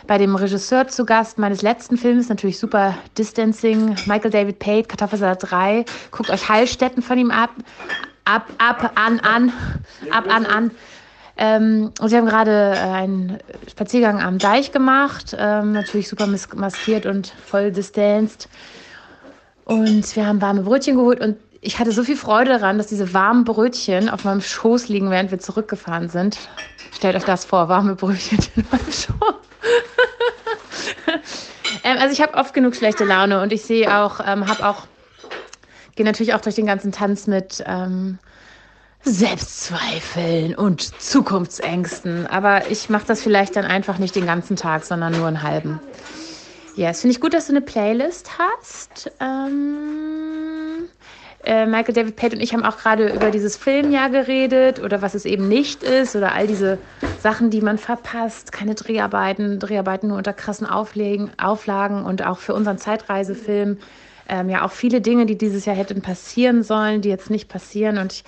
bei 0.06 0.16
dem 0.16 0.34
Regisseur 0.34 0.88
zu 0.88 1.04
Gast 1.04 1.38
meines 1.38 1.60
letzten 1.60 1.98
Films, 1.98 2.28
natürlich 2.28 2.58
super 2.58 2.96
Distancing, 3.18 3.96
Michael 4.06 4.30
David 4.30 4.58
Pate, 4.58 4.88
Kartoffelsalat 4.88 5.50
3. 5.50 5.84
Guckt 6.10 6.30
euch 6.30 6.48
Heilstätten 6.48 7.02
von 7.02 7.18
ihm 7.18 7.30
ab. 7.30 7.50
Ab, 8.24 8.46
ab, 8.58 8.92
an, 8.94 9.20
an, 9.20 9.52
ab, 10.10 10.24
an, 10.28 10.46
an. 10.46 10.70
Ähm, 11.36 11.92
und 12.00 12.08
sie 12.08 12.16
haben 12.16 12.26
gerade 12.26 12.74
äh, 12.76 12.78
einen 12.78 13.38
Spaziergang 13.68 14.20
am 14.20 14.38
Deich 14.38 14.70
gemacht, 14.70 15.34
ähm, 15.36 15.72
natürlich 15.72 16.08
super 16.08 16.26
maskiert 16.26 17.06
und 17.06 17.28
voll 17.28 17.72
distanced. 17.72 18.48
Und 19.64 20.14
wir 20.14 20.26
haben 20.26 20.40
warme 20.40 20.62
Brötchen 20.62 20.96
geholt 20.96 21.20
und 21.20 21.36
ich 21.64 21.78
hatte 21.78 21.92
so 21.92 22.02
viel 22.02 22.16
Freude 22.16 22.50
daran, 22.50 22.76
dass 22.76 22.88
diese 22.88 23.14
warmen 23.14 23.44
Brötchen 23.44 24.08
auf 24.08 24.24
meinem 24.24 24.40
Schoß 24.40 24.88
liegen, 24.88 25.10
während 25.10 25.30
wir 25.30 25.38
zurückgefahren 25.38 26.08
sind. 26.08 26.38
Stellt 26.92 27.14
euch 27.14 27.24
das 27.24 27.44
vor, 27.44 27.68
warme 27.68 27.94
Brötchen 27.94 28.38
in 28.56 28.66
meinem 28.70 28.92
Schoß. 28.92 29.34
ähm, 31.84 31.96
also 32.00 32.12
ich 32.12 32.20
habe 32.20 32.34
oft 32.34 32.52
genug 32.52 32.74
schlechte 32.74 33.04
Laune 33.04 33.40
und 33.40 33.52
ich 33.52 33.62
sehe 33.62 33.96
auch, 33.96 34.20
ähm, 34.26 34.48
habe 34.48 34.68
auch, 34.68 34.86
gehe 35.96 36.06
natürlich 36.06 36.34
auch 36.34 36.40
durch 36.40 36.54
den 36.54 36.66
ganzen 36.66 36.92
Tanz 36.92 37.26
mit 37.26 37.62
ähm, 37.66 38.18
Selbstzweifeln 39.04 40.54
und 40.54 41.00
Zukunftsängsten. 41.00 42.26
Aber 42.26 42.70
ich 42.70 42.88
mache 42.88 43.06
das 43.06 43.22
vielleicht 43.22 43.56
dann 43.56 43.64
einfach 43.64 43.98
nicht 43.98 44.14
den 44.14 44.26
ganzen 44.26 44.56
Tag, 44.56 44.84
sondern 44.84 45.12
nur 45.12 45.26
einen 45.26 45.42
halben. 45.42 45.80
Ja, 46.76 46.88
yes, 46.88 47.02
finde 47.02 47.12
ich 47.12 47.20
gut, 47.20 47.34
dass 47.34 47.48
du 47.48 47.52
eine 47.52 47.60
Playlist 47.60 48.30
hast. 48.38 49.12
Ähm, 49.20 50.88
äh, 51.44 51.66
Michael 51.66 51.94
David 51.94 52.16
Pate 52.16 52.36
und 52.36 52.42
ich 52.42 52.54
haben 52.54 52.64
auch 52.64 52.78
gerade 52.78 53.08
über 53.08 53.30
dieses 53.30 53.56
Filmjahr 53.56 54.08
geredet 54.08 54.80
oder 54.80 55.02
was 55.02 55.14
es 55.14 55.24
eben 55.24 55.48
nicht 55.48 55.82
ist 55.82 56.14
oder 56.14 56.32
all 56.32 56.46
diese 56.46 56.78
Sachen, 57.20 57.50
die 57.50 57.60
man 57.60 57.78
verpasst. 57.78 58.52
Keine 58.52 58.74
Dreharbeiten, 58.74 59.58
Dreharbeiten 59.58 60.08
nur 60.08 60.18
unter 60.18 60.32
krassen 60.32 60.66
Auflegen, 60.66 61.30
Auflagen 61.38 62.04
und 62.04 62.24
auch 62.24 62.38
für 62.38 62.54
unseren 62.54 62.78
Zeitreisefilm. 62.78 63.78
Ähm, 64.28 64.48
ja, 64.48 64.64
auch 64.64 64.72
viele 64.72 65.00
Dinge, 65.00 65.26
die 65.26 65.36
dieses 65.36 65.64
Jahr 65.64 65.76
hätten 65.76 66.02
passieren 66.02 66.62
sollen, 66.62 67.00
die 67.02 67.08
jetzt 67.08 67.30
nicht 67.30 67.48
passieren. 67.48 67.98
Und 67.98 68.12
ich 68.12 68.24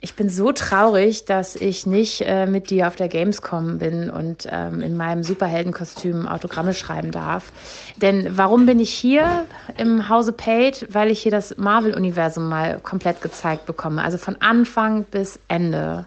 ich 0.00 0.14
bin 0.14 0.28
so 0.28 0.52
traurig, 0.52 1.24
dass 1.24 1.56
ich 1.56 1.84
nicht 1.84 2.20
äh, 2.20 2.46
mit 2.46 2.70
dir 2.70 2.86
auf 2.86 2.94
der 2.94 3.08
Gamescom 3.08 3.78
bin 3.78 4.10
und 4.10 4.46
ähm, 4.48 4.80
in 4.80 4.96
meinem 4.96 5.24
Superheldenkostüm 5.24 6.28
Autogramme 6.28 6.72
schreiben 6.72 7.10
darf. 7.10 7.50
Denn 7.96 8.36
warum 8.36 8.64
bin 8.64 8.78
ich 8.78 8.90
hier 8.90 9.46
im 9.76 10.08
Hause 10.08 10.32
Pate? 10.32 10.86
Weil 10.90 11.10
ich 11.10 11.20
hier 11.20 11.32
das 11.32 11.56
Marvel-Universum 11.56 12.48
mal 12.48 12.78
komplett 12.78 13.22
gezeigt 13.22 13.66
bekomme. 13.66 14.02
Also 14.04 14.18
von 14.18 14.36
Anfang 14.40 15.02
bis 15.02 15.40
Ende. 15.48 16.06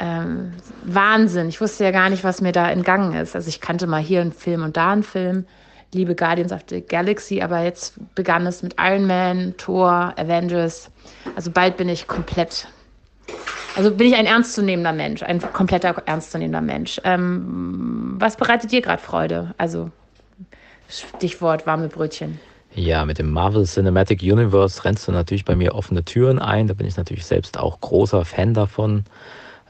Ähm, 0.00 0.54
Wahnsinn. 0.82 1.48
Ich 1.48 1.60
wusste 1.60 1.84
ja 1.84 1.92
gar 1.92 2.10
nicht, 2.10 2.24
was 2.24 2.40
mir 2.40 2.52
da 2.52 2.68
entgangen 2.68 3.14
ist. 3.14 3.36
Also 3.36 3.48
ich 3.48 3.60
kannte 3.60 3.86
mal 3.86 4.02
hier 4.02 4.20
einen 4.20 4.32
Film 4.32 4.64
und 4.64 4.76
da 4.76 4.90
einen 4.90 5.04
Film. 5.04 5.46
Liebe 5.92 6.14
Guardians 6.14 6.52
of 6.52 6.60
the 6.68 6.80
Galaxy, 6.80 7.40
aber 7.40 7.62
jetzt 7.62 7.94
begann 8.14 8.46
es 8.46 8.62
mit 8.62 8.74
Iron 8.78 9.06
Man, 9.06 9.54
Thor, 9.56 10.12
Avengers. 10.16 10.90
Also 11.34 11.50
bald 11.50 11.76
bin 11.76 11.88
ich 11.88 12.06
komplett 12.06 12.68
also 13.76 13.90
bin 13.90 14.06
ich 14.06 14.14
ein 14.14 14.24
ernstzunehmender 14.24 14.92
Mensch, 14.92 15.22
ein 15.22 15.40
kompletter 15.52 16.02
ernstzunehmender 16.06 16.62
Mensch. 16.62 16.98
Ähm, 17.04 18.14
was 18.18 18.36
bereitet 18.36 18.72
dir 18.72 18.80
gerade 18.80 19.02
Freude? 19.02 19.54
Also 19.58 19.90
Stichwort 20.88 21.66
warme 21.66 21.88
Brötchen. 21.88 22.40
Ja, 22.74 23.04
mit 23.04 23.18
dem 23.18 23.30
Marvel 23.30 23.64
Cinematic 23.64 24.22
Universe 24.22 24.84
rennst 24.84 25.06
du 25.06 25.12
natürlich 25.12 25.44
bei 25.44 25.56
mir 25.56 25.74
offene 25.74 26.04
Türen 26.04 26.38
ein. 26.38 26.68
Da 26.68 26.74
bin 26.74 26.86
ich 26.86 26.96
natürlich 26.96 27.26
selbst 27.26 27.58
auch 27.58 27.80
großer 27.80 28.24
Fan 28.24 28.54
davon. 28.54 29.04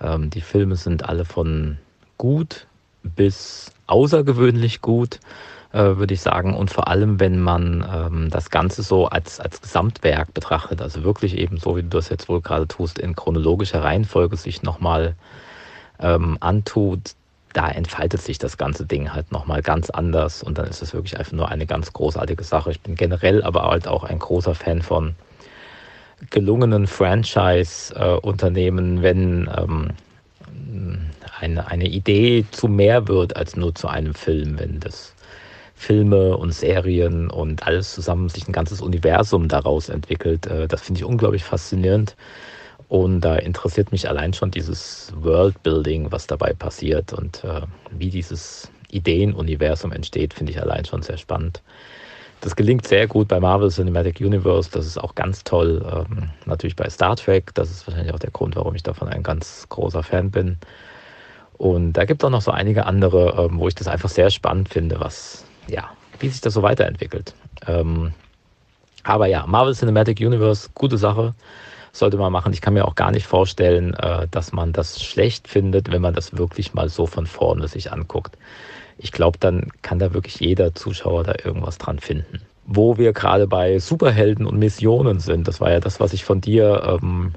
Ähm, 0.00 0.30
die 0.30 0.40
Filme 0.40 0.76
sind 0.76 1.08
alle 1.08 1.24
von 1.24 1.78
gut 2.16 2.66
bis 3.02 3.72
außergewöhnlich 3.86 4.82
gut 4.82 5.20
äh, 5.72 5.96
würde 5.96 6.14
ich 6.14 6.20
sagen. 6.20 6.54
Und 6.54 6.70
vor 6.70 6.88
allem, 6.88 7.20
wenn 7.20 7.40
man 7.40 7.86
ähm, 7.92 8.30
das 8.30 8.50
Ganze 8.50 8.82
so 8.82 9.06
als, 9.06 9.40
als 9.40 9.60
Gesamtwerk 9.60 10.32
betrachtet, 10.34 10.82
also 10.82 11.04
wirklich 11.04 11.36
eben 11.36 11.58
so, 11.58 11.76
wie 11.76 11.82
du 11.82 11.88
das 11.88 12.08
jetzt 12.08 12.28
wohl 12.28 12.40
gerade 12.40 12.66
tust, 12.66 12.98
in 12.98 13.16
chronologischer 13.16 13.82
Reihenfolge 13.82 14.36
sich 14.36 14.62
nochmal 14.62 15.14
ähm, 15.98 16.36
antut, 16.40 17.12
da 17.52 17.68
entfaltet 17.70 18.20
sich 18.20 18.38
das 18.38 18.58
ganze 18.58 18.84
Ding 18.84 19.14
halt 19.14 19.32
nochmal 19.32 19.62
ganz 19.62 19.88
anders 19.88 20.42
und 20.42 20.58
dann 20.58 20.66
ist 20.66 20.82
es 20.82 20.92
wirklich 20.92 21.18
einfach 21.18 21.32
nur 21.32 21.48
eine 21.48 21.64
ganz 21.64 21.90
großartige 21.92 22.44
Sache. 22.44 22.70
Ich 22.70 22.82
bin 22.82 22.96
generell 22.96 23.42
aber 23.42 23.62
halt 23.62 23.88
auch 23.88 24.04
ein 24.04 24.18
großer 24.18 24.54
Fan 24.54 24.82
von 24.82 25.14
gelungenen 26.30 26.86
Franchise-Unternehmen, 26.86 29.02
wenn 29.02 29.50
ähm, 29.56 29.90
eine, 31.40 31.66
eine 31.68 31.88
Idee 31.88 32.44
zu 32.50 32.68
mehr 32.68 33.08
wird 33.08 33.36
als 33.36 33.56
nur 33.56 33.74
zu 33.74 33.88
einem 33.88 34.14
Film, 34.14 34.58
wenn 34.58 34.80
das 34.80 35.14
Filme 35.76 36.36
und 36.36 36.52
Serien 36.52 37.30
und 37.30 37.66
alles 37.66 37.94
zusammen 37.94 38.28
sich 38.30 38.48
ein 38.48 38.52
ganzes 38.52 38.80
Universum 38.80 39.46
daraus 39.46 39.88
entwickelt. 39.90 40.46
Äh, 40.46 40.66
das 40.66 40.82
finde 40.82 41.00
ich 41.00 41.04
unglaublich 41.04 41.44
faszinierend. 41.44 42.16
Und 42.88 43.20
da 43.20 43.36
interessiert 43.36 43.92
mich 43.92 44.08
allein 44.08 44.32
schon 44.32 44.50
dieses 44.50 45.12
Worldbuilding, 45.16 46.10
was 46.12 46.26
dabei 46.26 46.52
passiert 46.52 47.12
und 47.12 47.44
äh, 47.44 47.62
wie 47.90 48.10
dieses 48.10 48.70
Ideenuniversum 48.90 49.92
entsteht, 49.92 50.34
finde 50.34 50.52
ich 50.52 50.62
allein 50.62 50.84
schon 50.84 51.02
sehr 51.02 51.18
spannend. 51.18 51.62
Das 52.40 52.54
gelingt 52.54 52.86
sehr 52.86 53.06
gut 53.06 53.28
bei 53.28 53.40
Marvel 53.40 53.70
Cinematic 53.70 54.20
Universe. 54.20 54.70
Das 54.70 54.86
ist 54.86 54.98
auch 54.98 55.14
ganz 55.14 55.42
toll. 55.42 55.84
Ähm, 55.90 56.30
natürlich 56.44 56.76
bei 56.76 56.88
Star 56.88 57.16
Trek. 57.16 57.52
Das 57.54 57.70
ist 57.70 57.86
wahrscheinlich 57.86 58.14
auch 58.14 58.18
der 58.18 58.30
Grund, 58.30 58.56
warum 58.56 58.74
ich 58.74 58.82
davon 58.82 59.08
ein 59.08 59.22
ganz 59.22 59.66
großer 59.68 60.02
Fan 60.02 60.30
bin. 60.30 60.58
Und 61.58 61.94
da 61.94 62.04
gibt 62.04 62.22
es 62.22 62.26
auch 62.26 62.30
noch 62.30 62.42
so 62.42 62.50
einige 62.50 62.86
andere, 62.86 63.46
ähm, 63.46 63.58
wo 63.58 63.68
ich 63.68 63.74
das 63.74 63.88
einfach 63.88 64.10
sehr 64.10 64.30
spannend 64.30 64.68
finde, 64.68 65.00
was 65.00 65.44
ja, 65.68 65.90
wie 66.18 66.28
sich 66.28 66.40
das 66.40 66.54
so 66.54 66.62
weiterentwickelt. 66.62 67.34
Ähm, 67.66 68.12
aber 69.02 69.26
ja, 69.26 69.46
Marvel 69.46 69.74
Cinematic 69.74 70.20
Universe, 70.20 70.70
gute 70.74 70.98
Sache, 70.98 71.34
sollte 71.92 72.16
man 72.16 72.32
machen. 72.32 72.52
Ich 72.52 72.60
kann 72.60 72.74
mir 72.74 72.86
auch 72.86 72.94
gar 72.94 73.10
nicht 73.10 73.26
vorstellen, 73.26 73.94
äh, 73.94 74.26
dass 74.30 74.52
man 74.52 74.72
das 74.72 75.02
schlecht 75.02 75.48
findet, 75.48 75.90
wenn 75.90 76.02
man 76.02 76.14
das 76.14 76.36
wirklich 76.36 76.74
mal 76.74 76.88
so 76.88 77.06
von 77.06 77.26
vorne 77.26 77.68
sich 77.68 77.92
anguckt. 77.92 78.36
Ich 78.98 79.12
glaube, 79.12 79.38
dann 79.38 79.70
kann 79.82 79.98
da 79.98 80.14
wirklich 80.14 80.40
jeder 80.40 80.74
Zuschauer 80.74 81.24
da 81.24 81.34
irgendwas 81.44 81.78
dran 81.78 81.98
finden. 81.98 82.40
Wo 82.66 82.98
wir 82.98 83.12
gerade 83.12 83.46
bei 83.46 83.78
Superhelden 83.78 84.46
und 84.46 84.58
Missionen 84.58 85.20
sind, 85.20 85.46
das 85.46 85.60
war 85.60 85.70
ja 85.70 85.80
das, 85.80 86.00
was 86.00 86.12
ich 86.12 86.24
von 86.24 86.40
dir 86.40 86.98
ähm, 87.00 87.32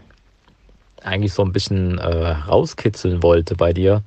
eigentlich 1.03 1.33
so 1.33 1.43
ein 1.43 1.53
bisschen 1.53 1.97
äh, 1.97 2.27
rauskitzeln 2.29 3.21
wollte 3.21 3.55
bei 3.55 3.73
dir 3.73 4.03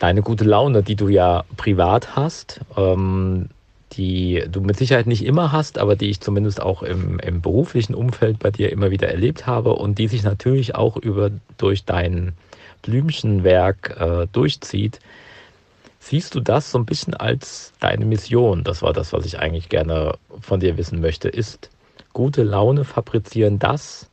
deine 0.00 0.22
gute 0.22 0.44
Laune, 0.44 0.82
die 0.82 0.96
du 0.96 1.08
ja 1.08 1.44
privat 1.56 2.16
hast, 2.16 2.60
ähm, 2.76 3.50
die 3.92 4.42
du 4.50 4.60
mit 4.60 4.76
Sicherheit 4.76 5.06
nicht 5.06 5.24
immer 5.24 5.52
hast, 5.52 5.78
aber 5.78 5.94
die 5.94 6.10
ich 6.10 6.20
zumindest 6.20 6.60
auch 6.60 6.82
im, 6.82 7.18
im 7.20 7.40
beruflichen 7.42 7.94
Umfeld 7.94 8.38
bei 8.38 8.50
dir 8.50 8.72
immer 8.72 8.90
wieder 8.90 9.08
erlebt 9.08 9.46
habe 9.46 9.74
und 9.74 9.98
die 9.98 10.08
sich 10.08 10.22
natürlich 10.22 10.74
auch 10.74 10.96
über 10.96 11.30
durch 11.58 11.84
dein 11.84 12.32
Blümchenwerk 12.82 13.96
äh, 14.00 14.26
durchzieht. 14.32 15.00
Siehst 15.98 16.34
du 16.34 16.40
das 16.40 16.70
so 16.70 16.78
ein 16.78 16.86
bisschen 16.86 17.14
als 17.14 17.74
deine 17.78 18.06
Mission? 18.06 18.64
Das 18.64 18.80
war 18.80 18.94
das, 18.94 19.12
was 19.12 19.26
ich 19.26 19.38
eigentlich 19.38 19.68
gerne 19.68 20.14
von 20.40 20.60
dir 20.60 20.78
wissen 20.78 21.00
möchte. 21.00 21.28
Ist 21.28 21.68
gute 22.14 22.42
Laune 22.42 22.84
fabrizieren 22.84 23.58
das, 23.58 24.09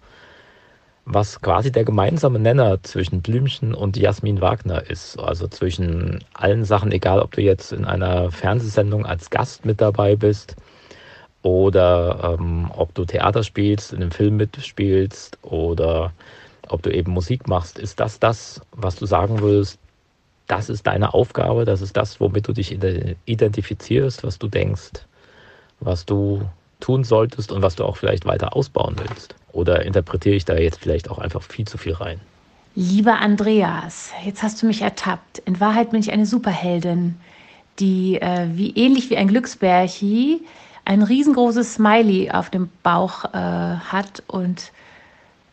was 1.09 1.41
quasi 1.41 1.71
der 1.71 1.85
gemeinsame 1.85 2.37
Nenner 2.37 2.83
zwischen 2.83 3.21
Blümchen 3.21 3.73
und 3.73 3.95
Jasmin 3.95 4.41
Wagner 4.41 4.89
ist. 4.89 5.17
Also 5.17 5.47
zwischen 5.47 6.21
allen 6.33 6.65
Sachen, 6.65 6.91
egal 6.91 7.21
ob 7.21 7.31
du 7.31 7.41
jetzt 7.41 7.71
in 7.71 7.85
einer 7.85 8.29
Fernsehsendung 8.29 9.05
als 9.05 9.29
Gast 9.29 9.65
mit 9.65 9.79
dabei 9.79 10.17
bist 10.17 10.57
oder 11.43 12.35
ähm, 12.37 12.69
ob 12.75 12.93
du 12.93 13.05
Theater 13.05 13.43
spielst, 13.43 13.93
in 13.93 14.01
einem 14.01 14.11
Film 14.11 14.35
mitspielst 14.35 15.37
oder 15.43 16.11
ob 16.67 16.83
du 16.83 16.93
eben 16.93 17.13
Musik 17.13 17.47
machst, 17.47 17.79
ist 17.79 18.01
das 18.01 18.19
das, 18.19 18.59
was 18.73 18.97
du 18.97 19.05
sagen 19.05 19.39
willst, 19.39 19.79
das 20.47 20.69
ist 20.69 20.87
deine 20.87 21.13
Aufgabe, 21.13 21.63
das 21.63 21.81
ist 21.81 21.95
das, 21.95 22.19
womit 22.19 22.49
du 22.49 22.51
dich 22.51 22.77
identifizierst, 23.25 24.25
was 24.25 24.39
du 24.39 24.49
denkst, 24.49 25.05
was 25.79 26.05
du 26.05 26.41
tun 26.81 27.05
solltest 27.05 27.53
und 27.53 27.61
was 27.61 27.75
du 27.75 27.85
auch 27.85 27.95
vielleicht 27.95 28.25
weiter 28.25 28.57
ausbauen 28.57 28.97
willst. 28.97 29.36
Oder 29.57 29.83
interpretiere 29.83 30.35
ich 30.35 30.45
da 30.45 30.55
jetzt 30.55 30.79
vielleicht 30.81 31.09
auch 31.09 31.17
einfach 31.17 31.41
viel 31.41 31.67
zu 31.67 31.79
viel 31.79 31.93
rein? 31.93 32.19
Lieber 32.75 33.21
Andreas, 33.21 34.11
jetzt 34.23 34.43
hast 34.43 34.61
du 34.61 34.67
mich 34.67 34.83
ertappt. 34.83 35.39
In 35.39 35.59
Wahrheit 35.59 35.89
bin 35.89 35.99
ich 35.99 36.11
eine 36.11 36.27
Superheldin, 36.27 37.15
die 37.79 38.21
äh, 38.21 38.45
wie 38.51 38.69
ähnlich 38.75 39.09
wie 39.09 39.17
ein 39.17 39.27
Glücksbärchi 39.27 40.41
ein 40.85 41.01
riesengroßes 41.01 41.73
Smiley 41.73 42.29
auf 42.29 42.51
dem 42.51 42.69
Bauch 42.83 43.25
äh, 43.25 43.37
hat 43.37 44.21
und 44.27 44.71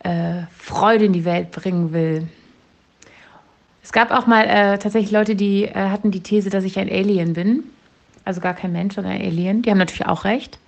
äh, 0.01 0.43
Freude 0.55 1.07
in 1.07 1.15
die 1.15 1.25
Welt 1.25 1.51
bringen 1.51 1.95
will. 1.95 2.29
Es 3.83 3.91
gab 3.91 4.11
auch 4.11 4.27
mal 4.27 4.45
äh, 4.45 4.79
tatsächlich 4.79 5.13
Leute, 5.13 5.35
die 5.35 5.65
äh, 5.65 5.73
hatten 5.73 6.11
die 6.11 6.23
These, 6.23 6.51
dass 6.51 6.65
ich 6.65 6.79
ein 6.79 6.91
Alien 6.91 7.33
bin. 7.33 7.65
Also 8.27 8.43
gar 8.43 8.53
kein 8.53 8.73
Mensch, 8.73 8.97
sondern 8.97 9.15
ein 9.15 9.23
Alien. 9.23 9.63
Die 9.63 9.71
haben 9.71 9.79
natürlich 9.79 10.07
auch 10.07 10.25
recht. 10.25 10.59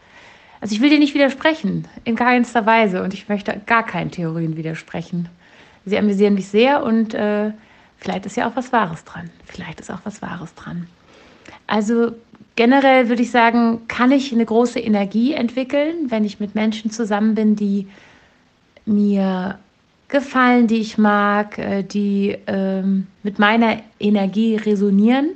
Also 0.66 0.74
ich 0.74 0.80
will 0.82 0.90
dir 0.90 0.98
nicht 0.98 1.14
widersprechen, 1.14 1.86
in 2.02 2.16
keinster 2.16 2.66
Weise. 2.66 3.04
Und 3.04 3.14
ich 3.14 3.28
möchte 3.28 3.62
gar 3.66 3.86
keinen 3.86 4.10
Theorien 4.10 4.56
widersprechen. 4.56 5.28
Sie 5.84 5.96
amüsieren 5.96 6.34
mich 6.34 6.48
sehr 6.48 6.82
und 6.82 7.14
äh, 7.14 7.52
vielleicht 7.98 8.26
ist 8.26 8.36
ja 8.36 8.48
auch 8.48 8.56
was 8.56 8.72
Wahres 8.72 9.04
dran. 9.04 9.30
Vielleicht 9.44 9.78
ist 9.78 9.92
auch 9.92 10.00
was 10.02 10.22
Wahres 10.22 10.56
dran. 10.56 10.88
Also 11.68 12.10
generell 12.56 13.08
würde 13.08 13.22
ich 13.22 13.30
sagen, 13.30 13.86
kann 13.86 14.10
ich 14.10 14.32
eine 14.32 14.44
große 14.44 14.80
Energie 14.80 15.34
entwickeln, 15.34 16.10
wenn 16.10 16.24
ich 16.24 16.40
mit 16.40 16.56
Menschen 16.56 16.90
zusammen 16.90 17.36
bin, 17.36 17.54
die 17.54 17.86
mir 18.86 19.60
gefallen, 20.08 20.66
die 20.66 20.78
ich 20.78 20.98
mag, 20.98 21.58
äh, 21.58 21.84
die 21.84 22.38
ähm, 22.48 23.06
mit 23.22 23.38
meiner 23.38 23.82
Energie 24.00 24.56
resonieren. 24.56 25.28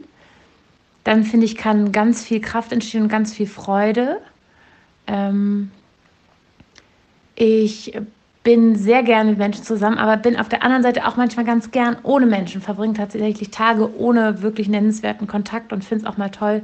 Dann 1.05 1.23
finde 1.23 1.47
ich, 1.47 1.55
kann 1.55 1.93
ganz 1.93 2.25
viel 2.25 2.41
Kraft 2.41 2.73
entstehen 2.73 3.03
und 3.03 3.09
ganz 3.09 3.33
viel 3.33 3.47
Freude. 3.47 4.19
Ähm, 5.11 5.71
ich 7.35 7.93
bin 8.43 8.77
sehr 8.77 9.03
gerne 9.03 9.31
mit 9.31 9.39
Menschen 9.39 9.65
zusammen, 9.65 9.99
aber 9.99 10.17
bin 10.17 10.39
auf 10.39 10.49
der 10.49 10.63
anderen 10.63 10.83
Seite 10.83 11.07
auch 11.07 11.17
manchmal 11.17 11.45
ganz 11.45 11.71
gern 11.71 11.97
ohne 12.03 12.27
Menschen, 12.27 12.63
verbringe 12.63 12.95
tatsächlich 12.95 13.51
Tage 13.51 13.95
ohne 13.99 14.43
wirklich 14.43 14.69
nennenswerten 14.69 15.27
Kontakt 15.27 15.73
und 15.73 15.85
finde 15.85 16.05
es 16.05 16.11
auch 16.11 16.17
mal 16.17 16.31
toll, 16.31 16.63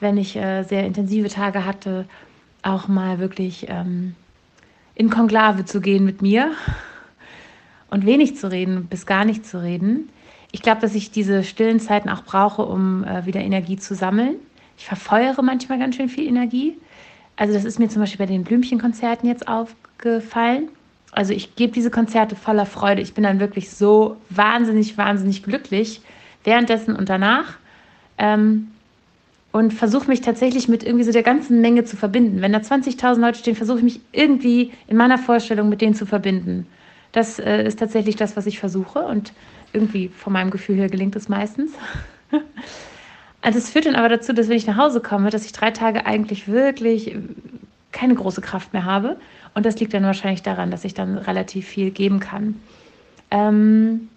wenn 0.00 0.16
ich 0.16 0.36
äh, 0.36 0.64
sehr 0.64 0.84
intensive 0.84 1.28
Tage 1.28 1.64
hatte, 1.64 2.06
auch 2.62 2.88
mal 2.88 3.18
wirklich 3.18 3.66
ähm, 3.68 4.16
in 4.94 5.10
Konklave 5.10 5.64
zu 5.64 5.80
gehen 5.80 6.04
mit 6.04 6.22
mir 6.22 6.52
und 7.90 8.04
wenig 8.04 8.36
zu 8.36 8.50
reden, 8.50 8.86
bis 8.86 9.06
gar 9.06 9.24
nicht 9.24 9.46
zu 9.46 9.62
reden. 9.62 10.08
Ich 10.50 10.62
glaube, 10.62 10.80
dass 10.80 10.94
ich 10.94 11.12
diese 11.12 11.44
stillen 11.44 11.78
Zeiten 11.78 12.08
auch 12.08 12.24
brauche, 12.24 12.62
um 12.62 13.04
äh, 13.04 13.26
wieder 13.26 13.40
Energie 13.40 13.76
zu 13.76 13.94
sammeln. 13.94 14.36
Ich 14.76 14.86
verfeuere 14.86 15.42
manchmal 15.42 15.78
ganz 15.78 15.96
schön 15.96 16.08
viel 16.08 16.26
Energie. 16.26 16.76
Also 17.36 17.54
das 17.54 17.64
ist 17.64 17.78
mir 17.78 17.88
zum 17.88 18.02
Beispiel 18.02 18.18
bei 18.18 18.32
den 18.32 18.44
Blümchenkonzerten 18.44 19.28
jetzt 19.28 19.48
aufgefallen 19.48 20.68
also 21.12 21.34
ich 21.34 21.54
gebe 21.56 21.72
diese 21.72 21.90
Konzerte 21.90 22.34
voller 22.34 22.66
Freude. 22.66 23.02
Ich 23.02 23.12
bin 23.12 23.22
dann 23.22 23.38
wirklich 23.38 23.70
so 23.70 24.16
wahnsinnig, 24.30 24.96
wahnsinnig 24.96 25.42
glücklich 25.42 26.00
währenddessen 26.42 26.96
und 26.96 27.08
danach. 27.08 27.58
Ähm, 28.18 28.68
und 29.52 29.74
versuche 29.74 30.08
mich 30.08 30.22
tatsächlich 30.22 30.66
mit 30.66 30.82
irgendwie 30.82 31.04
so 31.04 31.12
der 31.12 31.22
ganzen 31.22 31.60
Menge 31.60 31.84
zu 31.84 31.98
verbinden. 31.98 32.40
Wenn 32.40 32.54
da 32.54 32.60
20.000 32.60 33.20
Leute 33.20 33.38
stehen, 33.38 33.54
versuche 33.54 33.78
ich 33.78 33.84
mich 33.84 34.00
irgendwie 34.10 34.72
in 34.86 34.96
meiner 34.96 35.18
Vorstellung 35.18 35.68
mit 35.68 35.82
denen 35.82 35.94
zu 35.94 36.06
verbinden. 36.06 36.66
Das 37.12 37.38
äh, 37.38 37.62
ist 37.62 37.78
tatsächlich 37.78 38.16
das, 38.16 38.34
was 38.34 38.46
ich 38.46 38.58
versuche 38.58 39.00
und 39.00 39.34
irgendwie 39.74 40.08
von 40.08 40.32
meinem 40.32 40.50
Gefühl 40.50 40.76
her 40.76 40.88
gelingt 40.88 41.14
es 41.16 41.28
meistens. 41.28 41.72
also 43.42 43.58
es 43.58 43.70
führt 43.70 43.86
dann 43.86 43.96
aber 43.96 44.08
dazu, 44.08 44.32
dass 44.32 44.48
wenn 44.48 44.56
ich 44.56 44.66
nach 44.66 44.76
Hause 44.76 45.00
komme, 45.00 45.30
dass 45.30 45.44
ich 45.44 45.52
drei 45.52 45.70
Tage 45.70 46.06
eigentlich 46.06 46.48
wirklich 46.48 47.16
keine 47.90 48.14
große 48.14 48.40
Kraft 48.40 48.72
mehr 48.72 48.84
habe 48.84 49.18
und 49.54 49.66
das 49.66 49.78
liegt 49.78 49.92
dann 49.92 50.04
wahrscheinlich 50.04 50.42
daran, 50.42 50.70
dass 50.70 50.84
ich 50.84 50.94
dann 50.94 51.18
relativ 51.18 51.66
viel 51.66 51.90
geben 51.90 52.20
kann. 52.20 52.60
Ähm 53.30 54.08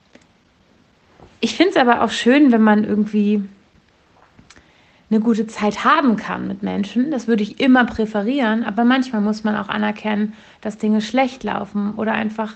ich 1.41 1.55
finde 1.55 1.71
es 1.71 1.77
aber 1.77 2.01
auch 2.01 2.11
schön, 2.11 2.51
wenn 2.51 2.61
man 2.61 2.83
irgendwie 2.85 3.43
eine 5.09 5.19
gute 5.19 5.45
Zeit 5.47 5.83
haben 5.83 6.15
kann 6.15 6.47
mit 6.47 6.63
Menschen. 6.63 7.11
Das 7.11 7.27
würde 7.27 7.43
ich 7.43 7.59
immer 7.59 7.85
präferieren, 7.85 8.63
aber 8.63 8.83
manchmal 8.83 9.21
muss 9.21 9.43
man 9.43 9.55
auch 9.55 9.69
anerkennen, 9.69 10.33
dass 10.61 10.77
Dinge 10.77 11.01
schlecht 11.01 11.43
laufen 11.43 11.93
oder 11.95 12.13
einfach 12.13 12.55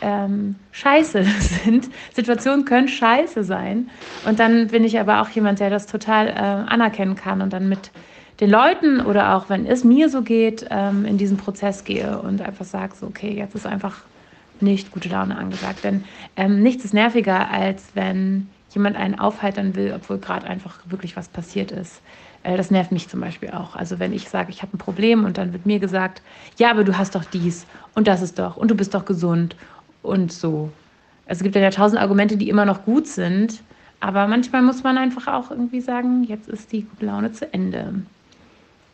ähm, 0.00 0.56
scheiße 0.72 1.24
sind. 1.40 1.88
Situationen 2.12 2.64
können 2.64 2.88
scheiße 2.88 3.44
sein. 3.44 3.90
Und 4.26 4.38
dann 4.38 4.68
bin 4.68 4.84
ich 4.84 4.98
aber 4.98 5.20
auch 5.22 5.28
jemand, 5.30 5.60
der 5.60 5.70
das 5.70 5.86
total 5.86 6.28
äh, 6.28 6.32
anerkennen 6.32 7.16
kann 7.16 7.42
und 7.42 7.52
dann 7.52 7.68
mit 7.68 7.90
den 8.40 8.50
Leuten 8.50 9.00
oder 9.00 9.36
auch 9.36 9.48
wenn 9.48 9.66
es 9.66 9.84
mir 9.84 10.08
so 10.08 10.22
geht, 10.22 10.66
ähm, 10.70 11.04
in 11.04 11.18
diesen 11.18 11.36
Prozess 11.36 11.84
gehe 11.84 12.18
und 12.18 12.42
einfach 12.42 12.64
sage, 12.64 12.94
so, 12.98 13.06
okay, 13.06 13.32
jetzt 13.32 13.54
ist 13.54 13.66
einfach 13.66 14.02
nicht 14.60 14.90
gute 14.90 15.08
Laune 15.08 15.36
angesagt. 15.36 15.84
Denn 15.84 16.04
ähm, 16.36 16.62
nichts 16.62 16.84
ist 16.84 16.94
nerviger, 16.94 17.50
als 17.50 17.84
wenn 17.94 18.48
jemand 18.70 18.96
einen 18.96 19.18
aufheitern 19.18 19.76
will, 19.76 19.92
obwohl 19.94 20.18
gerade 20.18 20.46
einfach 20.46 20.78
wirklich 20.86 21.16
was 21.16 21.28
passiert 21.28 21.70
ist. 21.70 22.00
Äh, 22.42 22.56
das 22.56 22.70
nervt 22.70 22.92
mich 22.92 23.08
zum 23.08 23.20
Beispiel 23.20 23.50
auch. 23.50 23.76
Also 23.76 23.98
wenn 23.98 24.12
ich 24.12 24.28
sage, 24.28 24.50
ich 24.50 24.62
habe 24.62 24.76
ein 24.76 24.78
Problem 24.78 25.24
und 25.24 25.38
dann 25.38 25.52
wird 25.52 25.66
mir 25.66 25.78
gesagt, 25.78 26.22
ja, 26.58 26.70
aber 26.70 26.84
du 26.84 26.96
hast 26.96 27.14
doch 27.14 27.24
dies 27.24 27.66
und 27.94 28.06
das 28.06 28.22
ist 28.22 28.38
doch 28.38 28.56
und 28.56 28.70
du 28.70 28.74
bist 28.74 28.94
doch 28.94 29.04
gesund 29.04 29.56
und 30.04 30.32
so. 30.32 30.70
Es 31.26 31.42
gibt 31.42 31.56
ja 31.56 31.70
tausend 31.70 32.00
Argumente, 32.00 32.36
die 32.36 32.48
immer 32.48 32.64
noch 32.64 32.84
gut 32.84 33.06
sind, 33.06 33.62
aber 34.00 34.26
manchmal 34.26 34.62
muss 34.62 34.82
man 34.82 34.98
einfach 34.98 35.26
auch 35.28 35.50
irgendwie 35.50 35.80
sagen, 35.80 36.24
jetzt 36.24 36.48
ist 36.48 36.72
die 36.72 36.82
gute 36.82 37.06
Laune 37.06 37.32
zu 37.32 37.52
Ende. 37.52 37.94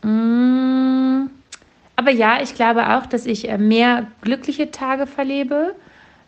Mm, 0.02 1.28
aber 1.96 2.10
ja, 2.12 2.40
ich 2.40 2.54
glaube 2.54 2.88
auch, 2.96 3.06
dass 3.06 3.26
ich 3.26 3.48
äh, 3.48 3.58
mehr 3.58 4.06
glückliche 4.20 4.70
Tage 4.70 5.06
verlebe 5.06 5.74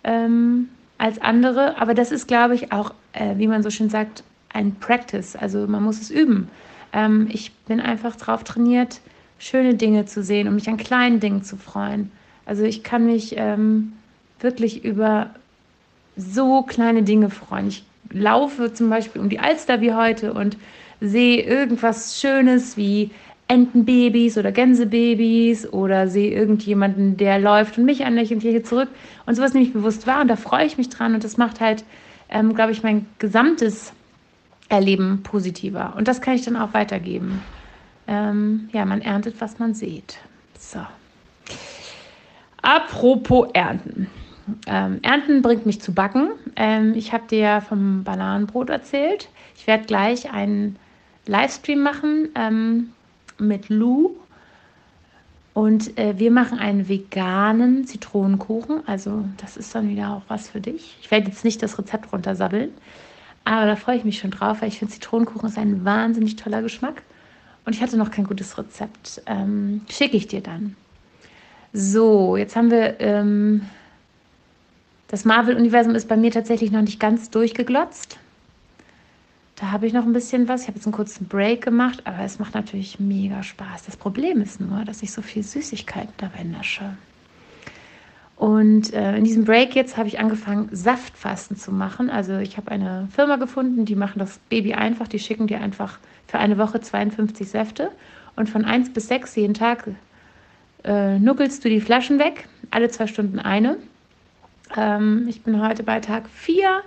ähm, 0.05 0.69
als 0.99 1.21
andere. 1.21 1.81
Aber 1.81 1.95
das 1.95 2.11
ist, 2.11 2.27
glaube 2.27 2.55
ich, 2.55 2.73
auch, 2.73 2.93
äh, 3.13 3.37
wie 3.39 3.47
man 3.47 3.63
so 3.63 3.71
schön 3.71 3.89
sagt, 3.89 4.25
ein 4.53 4.75
Practice. 4.75 5.37
Also 5.37 5.67
man 5.67 5.83
muss 5.83 6.01
es 6.01 6.11
üben. 6.11 6.49
Ähm, 6.93 7.29
ich 7.31 7.53
bin 7.69 7.81
einfach 7.81 8.17
drauf 8.17 8.45
trainiert, 8.45 9.01
schöne 9.39 9.75
Dinge 9.75 10.05
zu 10.05 10.23
sehen 10.23 10.49
und 10.49 10.57
mich 10.57 10.69
an 10.69 10.77
kleinen 10.77 11.21
Dingen 11.21 11.43
zu 11.43 11.57
freuen. 11.57 12.11
Also 12.45 12.65
ich 12.65 12.83
kann 12.83 13.07
mich 13.07 13.35
ähm, 13.37 13.93
wirklich 14.43 14.85
über 14.85 15.31
so 16.17 16.63
kleine 16.63 17.03
Dinge 17.03 17.31
freuen. 17.31 17.69
Ich 17.69 17.85
laufe 18.11 18.73
zum 18.73 18.91
Beispiel 18.91 19.21
um 19.21 19.29
die 19.29 19.39
Alster 19.39 19.81
wie 19.81 19.95
heute 19.95 20.35
und 20.35 20.57
sehe 21.01 21.43
irgendwas 21.43 22.21
Schönes 22.21 22.77
wie 22.77 23.11
Entenbabys 23.49 24.39
oder 24.39 24.53
Gänsebabys 24.53 25.67
oder 25.73 26.09
sehe 26.09 26.31
irgendjemanden, 26.31 27.17
der 27.17 27.39
läuft 27.39 27.77
und 27.77 27.85
mich 27.85 28.05
anlächelt 28.05 28.43
und 28.43 28.49
hier 28.49 28.65
zurück 28.65 28.89
und 29.27 29.35
sowas 29.35 29.53
nehme 29.53 29.67
ich 29.67 29.73
bewusst 29.73 30.07
wahr 30.07 30.23
und 30.23 30.29
da 30.29 30.37
freue 30.37 30.65
ich 30.65 30.79
mich 30.79 30.89
dran 30.89 31.15
und 31.15 31.25
das 31.25 31.37
macht 31.37 31.61
halt, 31.61 31.85
ähm, 32.29 32.55
glaube 32.55 32.73
ich, 32.73 32.83
mein 32.83 33.07
gesamtes 33.19 33.93
Erleben 34.69 35.23
positiver 35.23 35.95
und 35.97 36.09
das 36.09 36.21
kann 36.21 36.35
ich 36.35 36.45
dann 36.45 36.57
auch 36.57 36.73
weitergeben. 36.73 37.43
Ähm, 38.07 38.69
ja, 38.73 38.85
man 38.85 39.03
erntet, 39.03 39.41
was 39.41 39.59
man 39.59 39.75
sieht. 39.75 40.19
So. 40.59 40.81
Apropos 42.63 43.49
Ernten. 43.53 44.07
Ähm, 44.67 44.99
Ernten 45.03 45.43
bringt 45.43 45.67
mich 45.67 45.81
zu 45.81 45.93
Backen. 45.93 46.31
Ähm, 46.57 46.95
ich 46.95 47.13
habe 47.13 47.25
dir 47.29 47.63
vom 47.69 48.05
Bananenbrot 48.05 48.71
erzählt. 48.71 49.29
Ich 49.57 49.67
werde 49.67 49.85
gleich 49.85 50.33
einen 50.33 50.77
Livestream 51.27 51.83
machen. 51.83 52.29
Ähm, 52.35 52.93
mit 53.43 53.69
Lou. 53.69 54.17
Und 55.55 55.99
äh, 55.99 56.19
wir 56.19 56.31
machen 56.31 56.59
einen 56.59 56.89
veganen 56.89 57.87
Zitronenkuchen. 57.87 58.87
Also 58.87 59.25
das 59.37 59.59
ist 59.59 59.75
dann 59.75 59.91
wieder 59.91 60.11
auch 60.11 60.23
was 60.29 60.49
für 60.49 60.61
dich. 60.61 60.97
Ich 61.03 61.11
werde 61.11 61.29
jetzt 61.29 61.45
nicht 61.45 61.63
das 61.63 61.79
Rezept 61.79 62.11
runtersabbeln, 62.13 62.71
aber 63.45 63.67
da 63.67 63.77
freue 63.77 63.99
ich 63.99 64.05
mich 64.05 64.19
schon 64.19 64.31
drauf, 64.31 64.63
weil 64.63 64.69
ich 64.69 64.79
finde, 64.79 64.95
Zitronenkuchen 64.95 65.51
ist 65.51 65.59
ein 65.59 65.85
wahnsinnig 65.85 66.37
toller 66.37 66.63
Geschmack. 66.63 67.03
Und 67.65 67.75
ich 67.75 67.83
hatte 67.83 67.99
noch 67.99 68.11
kein 68.11 68.25
gutes 68.25 68.57
Rezept. 68.57 69.23
Ähm, 69.27 69.83
Schicke 69.91 70.17
ich 70.17 70.27
dir 70.27 70.41
dann. 70.41 70.75
So, 71.73 72.37
jetzt 72.37 72.57
haben 72.57 72.71
wir... 72.71 72.97
Das 75.13 75.27
Marvel-Universum 75.27 75.95
ist 75.95 76.09
bei 76.09 76.17
mir 76.17 76.31
tatsächlich 76.31 76.73
noch 76.73 76.81
nicht 76.81 76.99
ganz 76.99 77.29
durchgeglotzt. 77.29 78.19
Da 79.57 79.71
habe 79.71 79.87
ich 79.87 79.93
noch 79.93 80.07
ein 80.07 80.15
bisschen 80.15 80.49
was. 80.49 80.63
Ich 80.63 80.69
habe 80.69 80.79
jetzt 80.79 80.87
einen 80.87 80.95
kurzen 80.95 81.29
Break 81.29 81.63
gemacht, 81.63 82.01
aber 82.05 82.21
es 82.21 82.39
macht 82.39 82.55
natürlich 82.55 82.99
mega 82.99 83.43
Spaß. 83.43 83.85
Das 83.85 83.99
Problem 83.99 84.41
ist 84.41 84.59
nur, 84.59 84.87
dass 84.87 85.03
ich 85.03 85.13
so 85.13 85.21
viel 85.21 85.43
Süßigkeiten 85.43 86.15
dabei 86.17 86.45
nasche. 86.45 86.97
Und 88.37 88.95
äh, 88.95 89.15
in 89.19 89.25
diesem 89.25 89.45
Break 89.45 89.75
jetzt 89.75 89.99
habe 89.99 90.09
ich 90.09 90.19
angefangen, 90.19 90.71
Saftfasten 90.73 91.59
zu 91.59 91.73
machen. 91.73 92.09
Also 92.09 92.39
ich 92.39 92.57
habe 92.57 92.71
eine 92.71 93.07
Firma 93.15 93.37
gefunden, 93.37 93.85
die 93.85 93.97
machen 93.97 94.19
das 94.19 94.39
Baby 94.49 94.73
einfach. 94.73 95.09
Die 95.09 95.19
schicken 95.19 95.47
dir 95.47 95.61
einfach 95.61 95.99
für 96.27 96.39
eine 96.39 96.57
Woche 96.57 96.81
52 96.81 97.51
Säfte. 97.51 97.91
Und 98.35 98.49
von 98.49 98.65
1 98.65 98.95
bis 98.95 99.09
6 99.09 99.37
jeden 99.37 99.53
Tag 99.53 99.89
äh, 100.85 101.19
nuckelst 101.19 101.63
du 101.63 101.69
die 101.69 101.83
Flaschen 101.83 102.19
weg. 102.19 102.49
Alle 102.71 102.89
zwei 102.89 103.07
Stunden 103.07 103.39
eine. 103.39 103.77
Ähm, 104.77 105.27
ich 105.29 105.43
bin 105.43 105.61
heute 105.63 105.83
bei 105.83 106.01
Tag 106.01 106.29
4 106.29 106.83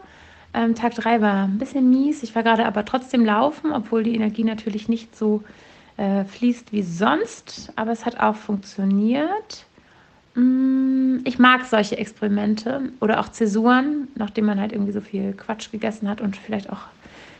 ähm, 0.55 0.73
Tag 0.73 0.95
3 0.95 1.21
war 1.21 1.43
ein 1.43 1.57
bisschen 1.57 1.89
mies. 1.89 2.23
Ich 2.23 2.33
war 2.33 2.41
gerade 2.41 2.65
aber 2.65 2.85
trotzdem 2.85 3.25
laufen, 3.25 3.73
obwohl 3.73 4.03
die 4.03 4.15
Energie 4.15 4.45
natürlich 4.45 4.87
nicht 4.87 5.15
so 5.15 5.43
äh, 5.97 6.23
fließt 6.23 6.71
wie 6.71 6.81
sonst. 6.81 7.73
Aber 7.75 7.91
es 7.91 8.05
hat 8.05 8.19
auch 8.21 8.35
funktioniert. 8.35 9.65
Mm, 10.33 11.17
ich 11.25 11.39
mag 11.39 11.65
solche 11.65 11.97
Experimente 11.97 12.89
oder 13.01 13.19
auch 13.19 13.29
Zäsuren, 13.29 14.07
nachdem 14.15 14.45
man 14.45 14.59
halt 14.59 14.71
irgendwie 14.71 14.93
so 14.93 15.01
viel 15.01 15.33
Quatsch 15.33 15.71
gegessen 15.71 16.09
hat 16.09 16.21
und 16.21 16.37
vielleicht 16.37 16.69
auch 16.69 16.83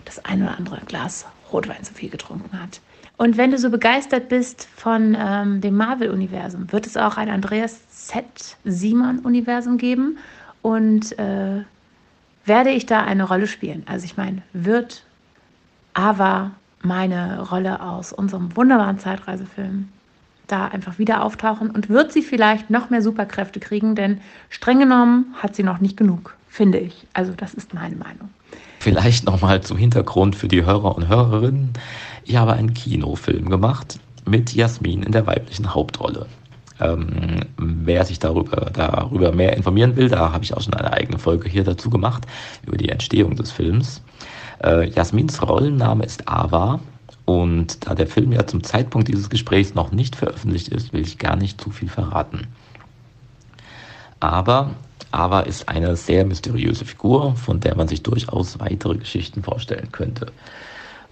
das 0.04 0.24
ein 0.26 0.44
oder 0.44 0.58
andere 0.58 0.82
Glas 0.86 1.26
Rotwein 1.54 1.84
zu 1.84 1.94
viel 1.94 2.10
getrunken 2.10 2.62
hat. 2.62 2.82
Und 3.18 3.38
wenn 3.38 3.52
du 3.52 3.58
so 3.58 3.70
begeistert 3.70 4.28
bist 4.28 4.68
von 4.76 5.16
ähm, 5.18 5.62
dem 5.62 5.78
Marvel-Universum, 5.78 6.70
wird 6.74 6.86
es 6.86 6.98
auch 6.98 7.16
ein 7.16 7.30
Andreas 7.30 7.88
Z. 7.90 8.26
Simon-Universum 8.66 9.78
geben. 9.78 10.18
Und 10.66 11.20
äh, 11.20 11.62
werde 12.44 12.72
ich 12.72 12.88
da 12.88 13.04
eine 13.04 13.26
Rolle 13.26 13.46
spielen? 13.46 13.84
Also 13.86 14.06
ich 14.06 14.18
meine, 14.18 14.42
wird 14.52 15.04
Ava 15.94 16.54
meine 16.82 17.48
Rolle 17.50 17.84
aus 17.84 18.12
unserem 18.12 18.56
wunderbaren 18.56 18.98
Zeitreisefilm 18.98 19.90
da 20.48 20.66
einfach 20.66 20.98
wieder 20.98 21.24
auftauchen 21.24 21.70
und 21.70 21.90
wird 21.90 22.12
sie 22.12 22.24
vielleicht 22.24 22.72
noch 22.72 22.90
mehr 22.90 23.04
Superkräfte 23.04 23.60
kriegen, 23.60 23.94
denn 23.94 24.22
streng 24.50 24.80
genommen 24.80 25.36
hat 25.36 25.56
sie 25.56 25.62
noch 25.62 25.82
nicht 25.82 25.98
genug, 25.98 26.36
finde 26.50 26.80
ich. 26.80 27.06
Also 27.14 27.34
das 27.38 27.54
ist 27.54 27.76
meine 27.76 27.98
Meinung. 27.98 28.30
Vielleicht 28.80 29.24
nochmal 29.24 29.62
zum 29.62 29.78
Hintergrund 29.78 30.36
für 30.36 30.48
die 30.48 30.66
Hörer 30.66 30.96
und 30.96 31.08
Hörerinnen. 31.08 31.74
Ich 32.24 32.38
habe 32.38 32.54
einen 32.54 32.74
Kinofilm 32.74 33.52
gemacht 33.52 34.00
mit 34.28 34.56
Jasmin 34.56 35.04
in 35.04 35.12
der 35.12 35.28
weiblichen 35.28 35.76
Hauptrolle. 35.76 36.26
Ähm, 36.80 37.40
wer 37.58 38.04
sich 38.04 38.20
darüber, 38.20 38.70
darüber 38.74 39.32
mehr 39.32 39.56
informieren 39.56 39.96
will, 39.96 40.10
da 40.10 40.32
habe 40.32 40.44
ich 40.44 40.54
auch 40.54 40.62
schon 40.62 40.74
eine 40.74 40.92
eigene 40.92 41.20
Folge 41.20 41.48
hier 41.48 41.64
dazu 41.64 41.90
gemacht, 41.90 42.26
über 42.66 42.78
die 42.78 42.90
Entstehung 42.90 43.36
des 43.36 43.52
Films. 43.52 44.02
Äh, 44.64 44.90
Jasmins 44.90 45.42
Rollenname 45.42 46.04
ist 46.04 46.28
Ava 46.28 46.80
und 47.26 47.88
da 47.88 47.96
der 47.96 48.08
Film 48.08 48.32
ja 48.32 48.46
zum 48.46 48.64
Zeitpunkt 48.64 49.08
dieses 49.08 49.30
Gesprächs 49.30 49.74
noch 49.74 49.92
nicht 49.92 50.16
veröffentlicht 50.16 50.68
ist, 50.70 50.92
will 50.92 51.02
ich 51.02 51.18
gar 51.18 51.36
nicht 51.36 51.62
zu 51.62 51.72
viel 51.72 51.90
verraten. 51.90 52.48
Aber 54.20 54.72
Ava 55.12 55.42
ist 55.42 55.70
eine 55.70 55.96
sehr 55.96 56.26
mysteriöse 56.26 56.84
Figur, 56.84 57.36
von 57.36 57.60
der 57.60 57.76
man 57.76 57.88
sich 57.88 58.04
durchaus 58.04 58.60
weitere 58.60 58.98
Geschichten 58.98 59.44
vorstellen 59.44 59.92
könnte. 59.92 60.28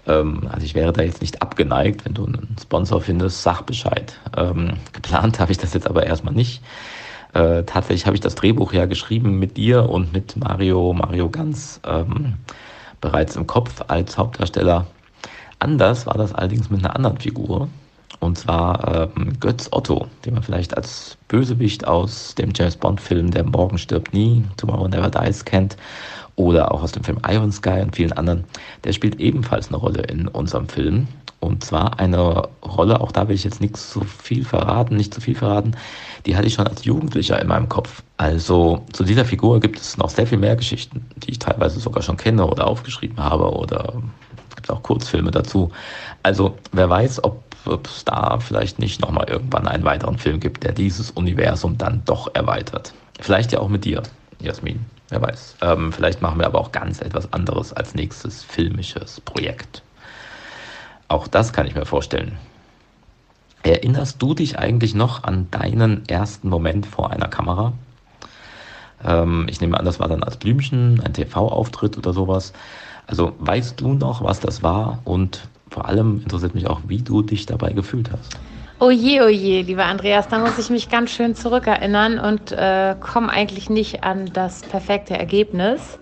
Ähm, 0.07 0.47
also 0.51 0.65
ich 0.65 0.75
wäre 0.75 0.93
da 0.93 1.01
jetzt 1.01 1.21
nicht 1.21 1.41
abgeneigt, 1.41 2.05
wenn 2.05 2.13
du 2.13 2.25
einen 2.25 2.55
Sponsor 2.61 3.01
findest, 3.01 3.43
sag 3.43 3.65
Bescheid. 3.65 4.19
Ähm, 4.35 4.73
geplant 4.91 5.39
habe 5.39 5.51
ich 5.51 5.57
das 5.57 5.73
jetzt 5.73 5.87
aber 5.87 6.05
erstmal 6.05 6.33
nicht. 6.33 6.61
Äh, 7.33 7.63
tatsächlich 7.63 8.05
habe 8.05 8.15
ich 8.15 8.21
das 8.21 8.35
Drehbuch 8.35 8.73
ja 8.73 8.85
geschrieben 8.85 9.39
mit 9.39 9.57
dir 9.57 9.89
und 9.89 10.13
mit 10.13 10.37
Mario, 10.37 10.93
Mario 10.93 11.29
Ganz 11.29 11.79
ähm, 11.85 12.35
bereits 13.01 13.35
im 13.35 13.47
Kopf 13.47 13.83
als 13.87 14.17
Hauptdarsteller. 14.17 14.85
Anders 15.59 16.05
war 16.05 16.15
das 16.15 16.33
allerdings 16.33 16.69
mit 16.69 16.83
einer 16.83 16.95
anderen 16.95 17.17
Figur. 17.17 17.69
Und 18.19 18.37
zwar 18.37 19.11
ähm, 19.17 19.33
Götz 19.39 19.67
Otto, 19.71 20.07
den 20.23 20.35
man 20.35 20.43
vielleicht 20.43 20.77
als 20.77 21.17
Bösewicht 21.27 21.85
aus 21.85 22.35
dem 22.35 22.51
James 22.55 22.77
Bond-Film 22.77 23.31
Der 23.31 23.43
Morgen 23.43 23.77
stirbt 23.77 24.13
nie, 24.13 24.45
Tomorrow 24.55 24.87
Never 24.87 25.09
Dies 25.09 25.43
kennt 25.43 25.75
oder 26.35 26.71
auch 26.71 26.83
aus 26.83 26.91
dem 26.91 27.03
Film 27.03 27.19
Iron 27.27 27.51
Sky 27.51 27.81
und 27.81 27.95
vielen 27.95 28.13
anderen, 28.13 28.43
der 28.83 28.93
spielt 28.93 29.19
ebenfalls 29.19 29.67
eine 29.67 29.77
Rolle 29.77 30.01
in 30.03 30.27
unserem 30.27 30.67
Film. 30.67 31.07
Und 31.39 31.63
zwar 31.63 31.99
eine 31.99 32.47
Rolle, 32.63 33.01
auch 33.01 33.11
da 33.11 33.27
will 33.27 33.35
ich 33.35 33.43
jetzt 33.43 33.59
nichts 33.59 33.91
zu 33.91 34.01
viel 34.01 34.45
verraten, 34.45 34.95
nicht 34.95 35.13
zu 35.13 35.19
viel 35.19 35.35
verraten, 35.35 35.75
die 36.25 36.37
hatte 36.37 36.47
ich 36.47 36.53
schon 36.53 36.67
als 36.67 36.85
Jugendlicher 36.85 37.41
in 37.41 37.49
meinem 37.49 37.67
Kopf. 37.67 38.01
Also 38.15 38.85
zu 38.93 39.03
dieser 39.03 39.25
Figur 39.25 39.59
gibt 39.59 39.77
es 39.77 39.97
noch 39.97 40.09
sehr 40.09 40.25
viel 40.25 40.37
mehr 40.37 40.55
Geschichten, 40.55 41.05
die 41.17 41.31
ich 41.31 41.39
teilweise 41.39 41.81
sogar 41.81 42.01
schon 42.01 42.15
kenne 42.15 42.45
oder 42.47 42.65
aufgeschrieben 42.65 43.17
habe 43.17 43.51
oder 43.51 43.93
es 44.49 44.55
gibt 44.55 44.71
auch 44.71 44.81
Kurzfilme 44.83 45.31
dazu. 45.31 45.69
Also 46.23 46.57
wer 46.71 46.89
weiß, 46.89 47.21
ob 47.25 47.43
es 47.83 48.05
da 48.05 48.39
vielleicht 48.39 48.79
nicht 48.79 49.01
nochmal 49.01 49.27
irgendwann 49.29 49.67
einen 49.67 49.83
weiteren 49.83 50.17
Film 50.17 50.39
gibt, 50.39 50.63
der 50.63 50.71
dieses 50.71 51.11
Universum 51.11 51.77
dann 51.77 52.03
doch 52.05 52.33
erweitert. 52.33 52.93
Vielleicht 53.19 53.51
ja 53.51 53.59
auch 53.59 53.69
mit 53.69 53.83
dir, 53.83 54.03
Jasmin. 54.43 54.85
Wer 55.09 55.21
weiß. 55.21 55.57
Ähm, 55.61 55.91
vielleicht 55.91 56.21
machen 56.21 56.39
wir 56.39 56.45
aber 56.45 56.59
auch 56.59 56.71
ganz 56.71 57.01
etwas 57.01 57.31
anderes 57.33 57.73
als 57.73 57.95
nächstes 57.95 58.43
filmisches 58.43 59.21
Projekt. 59.21 59.83
Auch 61.07 61.27
das 61.27 61.53
kann 61.53 61.67
ich 61.67 61.75
mir 61.75 61.85
vorstellen. 61.85 62.37
Erinnerst 63.63 64.21
du 64.21 64.33
dich 64.33 64.59
eigentlich 64.59 64.93
noch 64.93 65.23
an 65.23 65.47
deinen 65.51 66.07
ersten 66.07 66.49
Moment 66.49 66.85
vor 66.85 67.11
einer 67.11 67.27
Kamera? 67.27 67.73
Ähm, 69.03 69.47
ich 69.49 69.61
nehme 69.61 69.77
an, 69.79 69.85
das 69.85 69.99
war 69.99 70.07
dann 70.07 70.23
als 70.23 70.37
Blümchen, 70.37 71.01
ein 71.01 71.13
TV-Auftritt 71.13 71.97
oder 71.97 72.13
sowas. 72.13 72.53
Also 73.07 73.33
weißt 73.39 73.79
du 73.79 73.93
noch, 73.93 74.23
was 74.23 74.39
das 74.39 74.63
war? 74.63 74.99
Und 75.05 75.47
vor 75.69 75.87
allem 75.87 76.21
interessiert 76.23 76.55
mich 76.55 76.67
auch, 76.67 76.81
wie 76.87 77.01
du 77.01 77.21
dich 77.21 77.45
dabei 77.45 77.73
gefühlt 77.73 78.11
hast. 78.11 78.37
Oh 78.79 78.89
je, 78.89 79.21
oh 79.21 79.27
lieber 79.27 79.85
Andreas, 79.85 80.27
da 80.27 80.39
muss 80.39 80.57
ich 80.57 80.69
mich 80.69 80.89
ganz 80.89 81.11
schön 81.11 81.35
zurückerinnern 81.35 82.19
und 82.19 82.51
äh, 82.51 82.95
komme 82.99 83.29
eigentlich 83.29 83.69
nicht 83.69 84.03
an 84.03 84.31
das 84.33 84.61
perfekte 84.61 85.13
Ergebnis. 85.17 85.99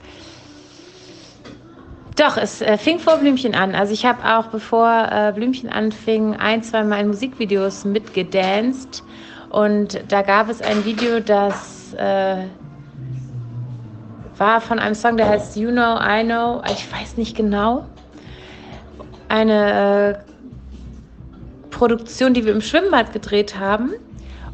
Doch, 2.17 2.37
es 2.37 2.61
äh, 2.61 2.77
fing 2.77 2.99
vor 2.99 3.17
Blümchen 3.17 3.55
an. 3.55 3.75
Also 3.75 3.93
ich 3.93 4.05
habe 4.05 4.23
auch, 4.25 4.47
bevor 4.47 5.09
äh, 5.11 5.31
Blümchen 5.33 5.69
anfing, 5.69 6.35
ein, 6.35 6.63
zwei 6.63 6.83
Mal 6.83 7.01
in 7.01 7.07
Musikvideos 7.07 7.85
mitgedanced. 7.85 9.03
Und 9.49 10.01
da 10.07 10.21
gab 10.21 10.49
es 10.49 10.61
ein 10.61 10.85
Video, 10.85 11.19
das 11.19 11.93
äh, 11.93 12.45
war 14.37 14.61
von 14.61 14.79
einem 14.79 14.95
Song, 14.95 15.17
der 15.17 15.29
heißt 15.29 15.55
You 15.57 15.71
Know, 15.71 15.97
I 15.99 16.23
Know. 16.23 16.61
Ich 16.71 16.91
weiß 16.91 17.17
nicht 17.17 17.35
genau. 17.35 17.85
Eine 19.27 20.19
äh, 20.25 20.30
Produktion, 21.71 22.33
die 22.33 22.45
wir 22.45 22.53
im 22.53 22.61
Schwimmbad 22.61 23.13
gedreht 23.13 23.57
haben. 23.59 23.93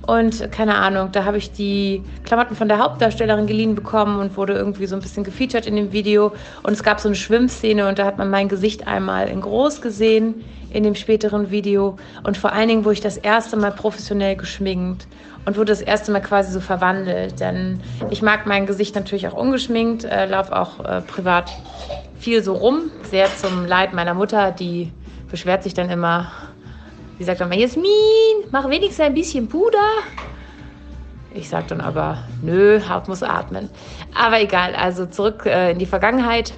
Und 0.06 0.50
keine 0.54 0.76
Ahnung, 0.76 1.10
da 1.12 1.26
habe 1.26 1.38
ich 1.38 1.52
die 1.52 2.02
Klamotten 2.24 2.56
von 2.56 2.70
der 2.70 2.80
Hauptdarstellerin 2.80 3.46
geliehen 3.46 3.76
bekommen 3.76 4.20
und 4.22 4.38
wurde 4.38 4.54
irgendwie 4.54 4.86
so 4.86 4.96
ein 4.96 5.02
bisschen 5.02 5.26
gefeatured 5.26 5.66
in 5.68 5.76
dem 5.76 5.92
Video. 5.92 6.32
Und 6.64 6.72
es 6.72 6.82
gab 6.82 7.02
so 7.02 7.10
eine 7.10 7.16
Schwimmszene 7.16 7.90
und 7.90 8.00
da 8.00 8.06
hat 8.06 8.18
man 8.18 8.30
mein 8.30 8.48
Gesicht 8.48 8.88
einmal 8.88 9.28
in 9.28 9.42
groß 9.42 9.82
gesehen 9.82 10.46
in 10.72 10.84
dem 10.84 10.96
späteren 10.96 11.52
Video. 11.52 11.98
Und 12.24 12.38
vor 12.38 12.54
allen 12.54 12.70
Dingen 12.70 12.86
wurde 12.86 12.94
ich 12.94 13.02
das 13.02 13.18
erste 13.18 13.58
Mal 13.58 13.72
professionell 13.72 14.38
geschminkt 14.38 15.08
und 15.46 15.58
wurde 15.58 15.74
das 15.74 15.82
erste 15.82 16.14
Mal 16.14 16.22
quasi 16.22 16.54
so 16.54 16.62
verwandelt. 16.62 17.42
Denn 17.42 17.82
ich 18.10 18.22
mag 18.22 18.46
mein 18.46 18.66
Gesicht 18.66 18.96
natürlich 18.96 19.28
auch 19.28 19.34
ungeschminkt, 19.34 20.06
äh, 20.06 20.26
laufe 20.26 20.58
auch 20.58 20.80
äh, 20.86 21.02
privat 21.02 21.52
viel 22.20 22.44
so 22.44 22.54
rum, 22.54 22.92
sehr 23.10 23.28
zum 23.36 23.66
Leid 23.66 23.94
meiner 23.94 24.14
Mutter, 24.14 24.52
die 24.52 24.92
beschwert 25.30 25.64
sich 25.64 25.74
dann 25.74 25.90
immer, 25.90 26.32
Sie 27.18 27.24
sagt 27.24 27.42
dann 27.42 27.52
Jasmin, 27.52 27.88
mach 28.52 28.70
wenigstens 28.70 29.06
ein 29.06 29.14
bisschen 29.14 29.48
Puder. 29.48 29.80
Ich 31.34 31.50
sage 31.50 31.68
dann 31.70 31.82
aber, 31.82 32.20
nö, 32.42 32.80
Haut 32.88 33.08
muss 33.08 33.24
atmen. 33.24 33.70
Aber 34.16 34.40
egal, 34.42 34.76
also 34.76 35.06
zurück 35.06 35.46
äh, 35.46 35.72
in 35.72 35.80
die 35.80 35.86
Vergangenheit. 35.86 36.54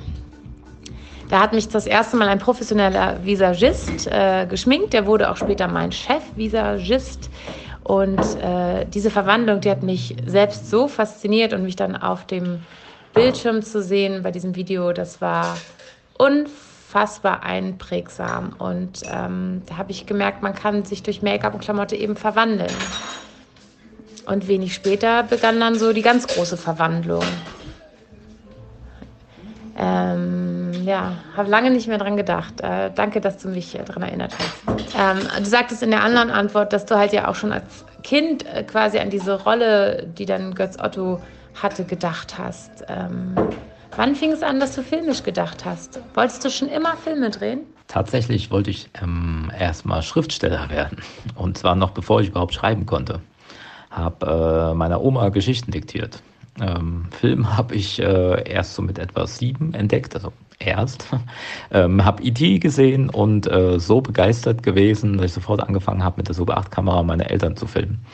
Da 1.30 1.40
hat 1.40 1.54
mich 1.54 1.70
das 1.70 1.86
erste 1.86 2.18
Mal 2.18 2.28
ein 2.28 2.40
professioneller 2.40 3.24
Visagist 3.24 4.08
äh, 4.08 4.48
geschminkt. 4.48 4.94
Der 4.94 5.06
wurde 5.06 5.30
auch 5.30 5.38
später 5.38 5.68
mein 5.68 5.92
Chef-Visagist. 5.92 7.30
Und 7.84 8.20
äh, 8.42 8.86
diese 8.86 9.10
Verwandlung, 9.10 9.62
die 9.62 9.70
hat 9.70 9.84
mich 9.84 10.16
selbst 10.26 10.70
so 10.70 10.88
fasziniert 10.88 11.54
und 11.54 11.64
mich 11.64 11.76
dann 11.76 11.96
auf 11.96 12.26
dem 12.26 12.62
Bildschirm 13.14 13.62
zu 13.62 13.82
sehen 13.82 14.24
bei 14.24 14.32
diesem 14.32 14.56
Video, 14.56 14.92
das 14.92 15.22
war 15.22 15.58
unfassbar 16.18 16.69
unfassbar 16.90 17.44
einprägsam. 17.44 18.54
Und 18.58 19.04
ähm, 19.12 19.62
da 19.68 19.78
habe 19.78 19.92
ich 19.92 20.08
gemerkt, 20.08 20.42
man 20.42 20.56
kann 20.56 20.86
sich 20.86 21.04
durch 21.04 21.22
Make-up 21.22 21.54
und 21.54 21.62
Klamotte 21.62 21.96
eben 21.96 22.16
verwandeln. 22.16 22.74
Und 24.26 24.48
wenig 24.48 24.74
später 24.74 25.24
begann 25.24 25.60
dann 25.60 25.78
so 25.78 25.94
die 25.94 26.02
ganz 26.02 26.28
große 26.28 26.58
Verwandlung. 26.58 27.24
Ähm, 29.78 30.72
ja, 30.84 31.14
habe 31.38 31.50
lange 31.50 31.70
nicht 31.70 31.88
mehr 31.88 32.00
dran 32.00 32.18
gedacht. 32.18 32.60
Äh, 32.62 32.92
danke, 32.94 33.22
dass 33.22 33.38
du 33.38 33.50
mich 33.50 33.76
äh, 33.76 33.84
daran 33.84 34.04
erinnert 34.04 34.34
hast. 34.38 34.96
Ähm, 34.98 35.28
du 35.38 35.46
sagtest 35.46 35.84
in 35.84 35.92
der 35.92 36.04
anderen 36.04 36.32
Antwort, 36.32 36.74
dass 36.74 36.86
du 36.86 36.98
halt 36.98 37.14
ja 37.14 37.28
auch 37.28 37.36
schon 37.36 37.54
als 37.54 37.86
Kind 38.04 38.46
äh, 38.48 38.64
quasi 38.64 38.98
an 38.98 39.12
diese 39.12 39.44
Rolle, 39.44 40.08
die 40.18 40.26
dann 40.26 40.56
Götz 40.56 40.78
Otto 40.80 41.22
hatte, 41.62 41.86
gedacht 41.86 42.38
hast. 42.38 42.84
Ähm, 42.90 43.36
Wann 43.96 44.16
fing 44.16 44.32
es 44.32 44.44
an, 44.44 44.60
dass 44.60 44.76
du 44.76 44.84
filmisch 44.84 45.24
gedacht 45.24 45.66
hast? 45.66 46.00
Wolltest 46.14 46.46
du 46.46 46.50
schon 46.50 46.70
immer 46.70 46.96
Filme 46.96 47.30
drehen? 47.30 47.62
Tatsächlich 47.88 48.52
wollte 48.52 48.70
ich 48.70 48.90
ähm, 49.02 49.52
erstmal 49.58 50.04
Schriftsteller 50.04 50.70
werden. 50.70 51.00
Und 51.36 51.58
zwar 51.58 51.76
noch 51.76 51.92
bevor 51.92 52.22
ich 52.22 52.30
überhaupt 52.30 52.54
schreiben 52.54 52.86
konnte. 52.86 53.20
Habe 53.90 54.72
äh, 54.72 54.76
meiner 54.76 55.02
Oma 55.02 55.30
Geschichten 55.30 55.72
diktiert. 55.72 56.22
Ähm, 56.62 57.08
Film 57.12 57.58
habe 57.58 57.76
ich 57.76 58.00
äh, 58.00 58.50
erst 58.50 58.76
so 58.76 58.82
mit 58.82 59.00
etwa 59.00 59.26
sieben 59.26 59.74
entdeckt, 59.74 60.14
also 60.16 60.32
erst. 60.60 61.08
ähm, 61.72 62.06
habe 62.06 62.22
E.T. 62.24 62.60
gesehen 62.60 63.10
und 63.10 63.52
äh, 63.52 63.80
so 63.80 64.02
begeistert 64.02 64.62
gewesen, 64.62 65.18
dass 65.18 65.28
ich 65.28 65.34
sofort 65.34 65.62
angefangen 65.62 66.04
habe, 66.04 66.18
mit 66.18 66.28
der 66.28 66.36
Super 66.36 66.58
8 66.58 66.70
Kamera 66.70 67.02
meine 67.02 67.30
Eltern 67.30 67.56
zu 67.56 67.66
filmen. 67.66 68.06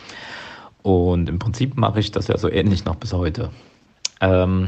Und 0.83 1.29
im 1.29 1.39
Prinzip 1.39 1.75
mache 1.75 1.99
ich 1.99 2.11
das 2.11 2.27
ja 2.27 2.37
so 2.37 2.49
ähnlich 2.49 2.85
noch 2.85 2.95
bis 2.95 3.11
heute. 3.11 3.49
Ähm, 4.21 4.67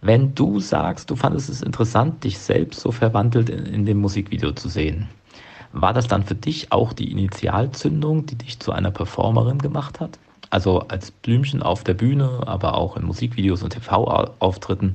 wenn 0.00 0.34
du 0.34 0.60
sagst, 0.60 1.10
du 1.10 1.16
fandest 1.16 1.48
es 1.48 1.62
interessant, 1.62 2.24
dich 2.24 2.38
selbst 2.38 2.80
so 2.80 2.92
verwandelt 2.92 3.48
in, 3.48 3.66
in 3.66 3.86
dem 3.86 3.98
Musikvideo 3.98 4.52
zu 4.52 4.68
sehen, 4.68 5.08
war 5.72 5.92
das 5.92 6.08
dann 6.08 6.22
für 6.22 6.34
dich 6.34 6.72
auch 6.72 6.92
die 6.92 7.10
Initialzündung, 7.10 8.26
die 8.26 8.36
dich 8.36 8.60
zu 8.60 8.72
einer 8.72 8.90
Performerin 8.90 9.58
gemacht 9.58 10.00
hat? 10.00 10.18
Also 10.48 10.80
als 10.80 11.10
Blümchen 11.10 11.62
auf 11.62 11.84
der 11.84 11.94
Bühne, 11.94 12.40
aber 12.46 12.74
auch 12.74 12.96
in 12.96 13.04
Musikvideos 13.04 13.62
und 13.62 13.70
TV-Auftritten. 13.70 14.94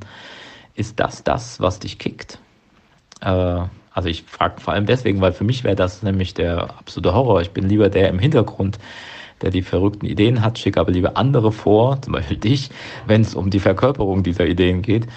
Ist 0.74 1.00
das 1.00 1.24
das, 1.24 1.60
was 1.60 1.80
dich 1.80 2.00
kickt? 2.00 2.40
Äh, 3.22 3.64
also 3.94 4.08
ich 4.08 4.24
frage 4.24 4.62
vor 4.62 4.74
allem 4.74 4.86
deswegen, 4.86 5.20
weil 5.20 5.34
für 5.34 5.44
mich 5.44 5.64
wäre 5.64 5.76
das 5.76 6.02
nämlich 6.02 6.34
der 6.34 6.78
absolute 6.80 7.14
Horror. 7.14 7.42
Ich 7.42 7.52
bin 7.52 7.68
lieber 7.68 7.90
der 7.90 8.10
im 8.10 8.20
Hintergrund, 8.20 8.80
der 9.42 9.52
die 9.52 9.62
verrückten 9.62 10.06
Ideen 10.06 10.44
hat, 10.44 10.60
schicke 10.60 10.80
aber 10.80 10.92
lieber 10.92 11.18
andere 11.18 11.52
vor, 11.52 12.02
zum 12.02 12.14
Beispiel 12.14 12.38
dich, 12.38 12.70
wenn 13.06 13.22
es 13.22 13.36
um 13.36 13.50
die 13.50 13.60
Verkörperung 13.60 14.24
dieser 14.24 14.46
Ideen 14.46 14.82
geht. 14.82 15.08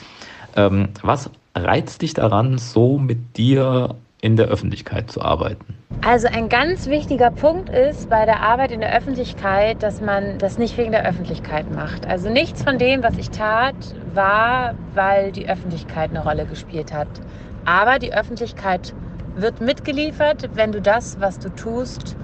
Ähm, 0.56 0.88
was 1.02 1.30
reizt 1.54 2.02
dich 2.02 2.14
daran, 2.14 2.58
so 2.58 2.98
mit 2.98 3.36
dir 3.36 3.96
in 4.20 4.36
der 4.36 4.46
Öffentlichkeit 4.46 5.10
zu 5.10 5.20
arbeiten? 5.22 5.76
Also 6.02 6.28
ein 6.28 6.48
ganz 6.48 6.86
wichtiger 6.86 7.30
Punkt 7.30 7.70
ist 7.70 8.10
bei 8.10 8.24
der 8.24 8.42
Arbeit 8.42 8.72
in 8.72 8.80
der 8.80 8.94
Öffentlichkeit, 8.94 9.82
dass 9.82 10.00
man 10.00 10.38
das 10.38 10.58
nicht 10.58 10.76
wegen 10.76 10.92
der 10.92 11.06
Öffentlichkeit 11.06 11.70
macht. 11.74 12.06
Also 12.06 12.30
nichts 12.30 12.62
von 12.62 12.78
dem, 12.78 13.02
was 13.02 13.16
ich 13.16 13.30
tat, 13.30 13.74
war, 14.12 14.74
weil 14.94 15.32
die 15.32 15.48
Öffentlichkeit 15.48 16.10
eine 16.10 16.22
Rolle 16.22 16.46
gespielt 16.46 16.92
hat. 16.92 17.08
Aber 17.64 17.98
die 17.98 18.12
Öffentlichkeit 18.12 18.94
wird 19.36 19.60
mitgeliefert, 19.60 20.50
wenn 20.54 20.72
du 20.72 20.80
das, 20.80 21.20
was 21.20 21.38
du 21.38 21.48
tust, 21.48 22.16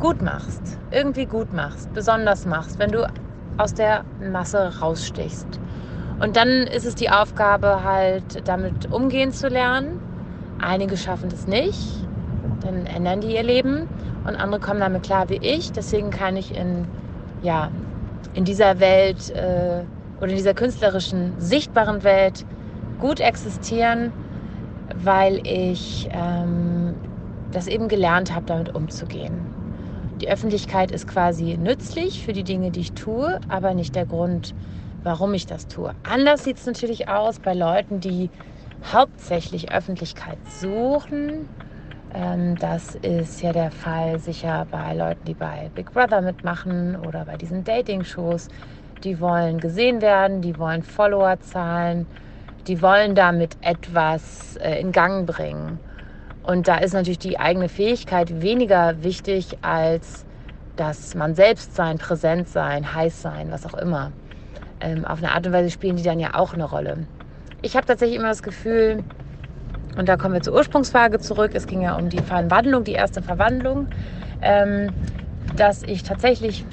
gut 0.00 0.22
machst. 0.22 0.78
Irgendwie 0.90 1.26
gut 1.26 1.52
machst, 1.52 1.92
besonders 1.92 2.46
machst, 2.46 2.78
wenn 2.78 2.92
du 2.92 3.08
aus 3.56 3.74
der 3.74 4.04
Masse 4.20 4.72
rausstichst. 4.80 5.60
Und 6.20 6.36
dann 6.36 6.48
ist 6.48 6.86
es 6.86 6.94
die 6.94 7.10
Aufgabe, 7.10 7.82
halt 7.84 8.48
damit 8.48 8.90
umgehen 8.90 9.32
zu 9.32 9.48
lernen. 9.48 10.00
Einige 10.58 10.96
schaffen 10.96 11.28
das 11.28 11.46
nicht, 11.46 12.06
dann 12.62 12.86
ändern 12.86 13.20
die 13.20 13.34
ihr 13.34 13.42
Leben 13.42 13.86
und 14.26 14.36
andere 14.36 14.60
kommen 14.60 14.80
damit 14.80 15.02
klar 15.02 15.28
wie 15.28 15.36
ich. 15.36 15.72
Deswegen 15.72 16.10
kann 16.10 16.36
ich 16.36 16.56
in, 16.56 16.86
ja, 17.42 17.70
in 18.34 18.44
dieser 18.44 18.80
Welt 18.80 19.30
äh, 19.30 19.82
oder 20.18 20.30
in 20.30 20.36
dieser 20.36 20.54
künstlerischen, 20.54 21.34
sichtbaren 21.38 22.02
Welt 22.02 22.46
gut 22.98 23.20
existieren, 23.20 24.12
weil 24.94 25.46
ich 25.46 26.08
ähm, 26.12 26.94
das 27.52 27.66
eben 27.66 27.88
gelernt 27.88 28.34
habe, 28.34 28.46
damit 28.46 28.74
umzugehen. 28.74 29.65
Die 30.20 30.30
Öffentlichkeit 30.30 30.92
ist 30.92 31.06
quasi 31.06 31.58
nützlich 31.58 32.24
für 32.24 32.32
die 32.32 32.42
Dinge, 32.42 32.70
die 32.70 32.80
ich 32.80 32.92
tue, 32.92 33.38
aber 33.48 33.74
nicht 33.74 33.94
der 33.94 34.06
Grund, 34.06 34.54
warum 35.02 35.34
ich 35.34 35.44
das 35.44 35.68
tue. 35.68 35.92
Anders 36.04 36.44
sieht 36.44 36.56
es 36.56 36.64
natürlich 36.64 37.08
aus 37.08 37.38
bei 37.38 37.52
Leuten, 37.52 38.00
die 38.00 38.30
hauptsächlich 38.92 39.72
Öffentlichkeit 39.72 40.38
suchen. 40.48 41.46
Ähm, 42.14 42.56
das 42.56 42.94
ist 42.94 43.42
ja 43.42 43.52
der 43.52 43.70
Fall 43.70 44.18
sicher 44.18 44.66
bei 44.70 44.94
Leuten, 44.94 45.26
die 45.26 45.34
bei 45.34 45.70
Big 45.74 45.92
Brother 45.92 46.22
mitmachen 46.22 46.96
oder 46.96 47.26
bei 47.26 47.36
diesen 47.36 47.62
Dating-Shows. 47.62 48.48
Die 49.04 49.20
wollen 49.20 49.60
gesehen 49.60 50.00
werden, 50.00 50.40
die 50.40 50.58
wollen 50.58 50.82
Follower 50.82 51.38
zahlen, 51.40 52.06
die 52.66 52.80
wollen 52.80 53.14
damit 53.14 53.58
etwas 53.60 54.56
äh, 54.56 54.80
in 54.80 54.92
Gang 54.92 55.26
bringen. 55.26 55.78
Und 56.46 56.68
da 56.68 56.78
ist 56.78 56.94
natürlich 56.94 57.18
die 57.18 57.40
eigene 57.40 57.68
Fähigkeit 57.68 58.40
weniger 58.40 59.02
wichtig 59.02 59.58
als 59.62 60.24
das 60.76 61.14
man 61.14 61.34
selbst 61.34 61.74
sein, 61.74 61.98
präsent 61.98 62.48
sein, 62.48 62.94
heiß 62.94 63.22
sein, 63.22 63.50
was 63.50 63.66
auch 63.66 63.74
immer 63.74 64.12
ähm, 64.80 65.04
auf 65.04 65.18
eine 65.18 65.32
Art 65.32 65.46
und 65.46 65.52
Weise 65.52 65.70
spielen 65.70 65.96
die 65.96 66.02
dann 66.02 66.20
ja 66.20 66.34
auch 66.34 66.54
eine 66.54 66.64
Rolle. 66.64 67.06
Ich 67.62 67.76
habe 67.76 67.86
tatsächlich 67.86 68.18
immer 68.18 68.28
das 68.28 68.42
Gefühl, 68.42 69.02
und 69.96 70.08
da 70.08 70.16
kommen 70.16 70.34
wir 70.34 70.42
zur 70.42 70.54
Ursprungsfrage 70.54 71.18
zurück, 71.18 71.52
es 71.54 71.66
ging 71.66 71.82
ja 71.82 71.96
um 71.96 72.10
die 72.10 72.18
Verwandlung, 72.18 72.84
die 72.84 72.92
erste 72.92 73.22
Verwandlung, 73.22 73.88
ähm, 74.42 74.92
dass 75.56 75.82
ich 75.82 76.02
tatsächlich 76.02 76.64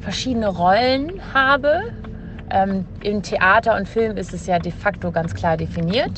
verschiedene 0.00 0.48
Rollen 0.48 1.20
habe. 1.32 1.92
Ähm, 2.50 2.84
Im 3.02 3.22
Theater 3.22 3.76
und 3.76 3.88
Film 3.88 4.16
ist 4.16 4.34
es 4.34 4.46
ja 4.46 4.58
de 4.58 4.72
facto 4.72 5.10
ganz 5.10 5.34
klar 5.34 5.56
definiert. 5.56 6.12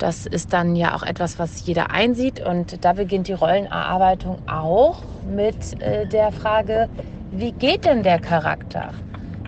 Das 0.00 0.24
ist 0.24 0.54
dann 0.54 0.76
ja 0.76 0.94
auch 0.94 1.02
etwas, 1.02 1.38
was 1.38 1.66
jeder 1.66 1.90
einsieht. 1.90 2.40
Und 2.40 2.84
da 2.84 2.94
beginnt 2.94 3.28
die 3.28 3.34
Rollenerarbeitung 3.34 4.38
auch 4.48 5.02
mit 5.28 5.80
äh, 5.82 6.06
der 6.06 6.32
Frage, 6.32 6.88
wie 7.30 7.52
geht 7.52 7.84
denn 7.84 8.02
der 8.02 8.18
Charakter? 8.18 8.92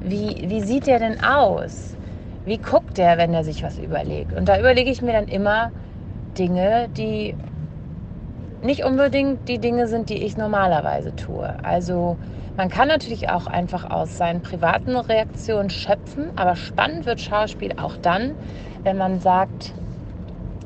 Wie, 0.03 0.45
wie 0.47 0.61
sieht 0.61 0.87
der 0.87 0.99
denn 0.99 1.25
aus? 1.25 1.97
Wie 2.45 2.59
guckt 2.59 2.99
der, 2.99 3.17
wenn 3.17 3.33
er 3.33 3.45
sich 3.45 3.63
was 3.63 3.79
überlegt? 3.79 4.35
Und 4.35 4.47
da 4.47 4.59
überlege 4.59 4.91
ich 4.91 5.01
mir 5.01 5.15
dann 5.15 5.27
immer 5.27 5.73
Dinge, 6.37 6.91
die 6.99 7.35
nicht 8.61 8.85
unbedingt 8.85 9.49
die 9.49 9.59
Dinge 9.59 9.89
sind, 9.89 10.11
die 10.11 10.23
ich 10.23 10.37
normalerweise 10.37 11.17
tue. 11.17 11.57
Also 11.65 12.19
man 12.59 12.69
kann 12.69 12.89
natürlich 12.89 13.31
auch 13.31 13.47
einfach 13.47 13.91
aus 13.91 14.19
seinen 14.19 14.43
privaten 14.43 14.97
Reaktionen 14.97 15.71
schöpfen, 15.71 16.31
aber 16.37 16.57
spannend 16.57 17.07
wird 17.07 17.23
Schauspiel 17.23 17.73
auch 17.79 17.97
dann, 17.97 18.33
wenn 18.85 18.99
man 18.99 19.19
sagt, 19.21 19.73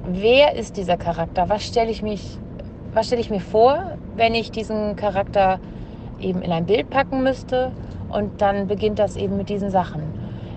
wer 0.07 0.55
ist 0.55 0.77
dieser 0.77 0.97
Charakter? 0.97 1.49
Was 1.49 1.65
stelle 1.65 1.91
ich 1.91 2.03
mich, 2.03 2.39
was 2.93 3.07
stelle 3.07 3.21
ich 3.21 3.31
mir 3.31 3.41
vor, 3.41 3.79
wenn 4.15 4.35
ich 4.35 4.51
diesen 4.51 4.97
Charakter 4.97 5.59
eben 6.21 6.43
in 6.43 6.53
ein 6.53 6.67
Bild 6.67 6.91
packen 6.91 7.23
müsste? 7.23 7.73
Und 8.09 8.41
dann 8.41 8.69
beginnt 8.69 8.99
das 8.99 9.17
eben 9.17 9.37
mit 9.37 9.49
diesen 9.49 9.71
Sachen. 9.71 10.03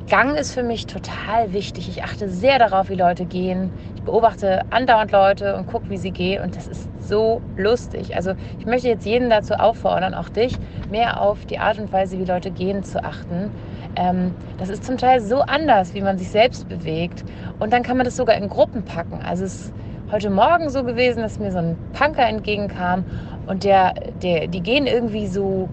Gang 0.07 0.35
ist 0.35 0.53
für 0.53 0.63
mich 0.63 0.85
total 0.87 1.53
wichtig. 1.53 1.89
Ich 1.89 2.03
achte 2.03 2.29
sehr 2.29 2.57
darauf, 2.57 2.89
wie 2.89 2.95
Leute 2.95 3.25
gehen. 3.25 3.71
Ich 3.95 4.03
beobachte 4.03 4.61
andauernd 4.71 5.11
Leute 5.11 5.55
und 5.55 5.67
gucke, 5.67 5.89
wie 5.89 5.97
sie 5.97 6.11
gehen. 6.11 6.43
Und 6.43 6.55
das 6.55 6.67
ist 6.67 6.87
so 6.99 7.41
lustig. 7.57 8.15
Also 8.15 8.33
ich 8.59 8.65
möchte 8.65 8.87
jetzt 8.87 9.05
jeden 9.05 9.29
dazu 9.29 9.55
auffordern, 9.55 10.13
auch 10.13 10.29
dich, 10.29 10.55
mehr 10.89 11.21
auf 11.21 11.45
die 11.45 11.59
Art 11.59 11.79
und 11.79 11.91
Weise, 11.91 12.17
wie 12.19 12.25
Leute 12.25 12.49
gehen, 12.49 12.83
zu 12.83 13.03
achten. 13.03 13.51
Ähm, 13.95 14.33
das 14.57 14.69
ist 14.69 14.83
zum 14.83 14.97
Teil 14.97 15.21
so 15.21 15.41
anders, 15.41 15.93
wie 15.93 16.01
man 16.01 16.17
sich 16.17 16.29
selbst 16.29 16.67
bewegt. 16.69 17.23
Und 17.59 17.73
dann 17.73 17.83
kann 17.83 17.97
man 17.97 18.05
das 18.05 18.15
sogar 18.15 18.35
in 18.35 18.49
Gruppen 18.49 18.83
packen. 18.83 19.21
Also 19.23 19.45
es 19.45 19.55
ist 19.55 19.73
heute 20.11 20.29
Morgen 20.29 20.69
so 20.69 20.83
gewesen, 20.83 21.21
dass 21.21 21.39
mir 21.39 21.51
so 21.51 21.59
ein 21.59 21.77
Punker 21.93 22.27
entgegenkam 22.27 23.05
und 23.47 23.63
der, 23.63 23.93
der, 24.21 24.47
die 24.47 24.61
gehen 24.61 24.87
irgendwie 24.87 25.27
so 25.27 25.69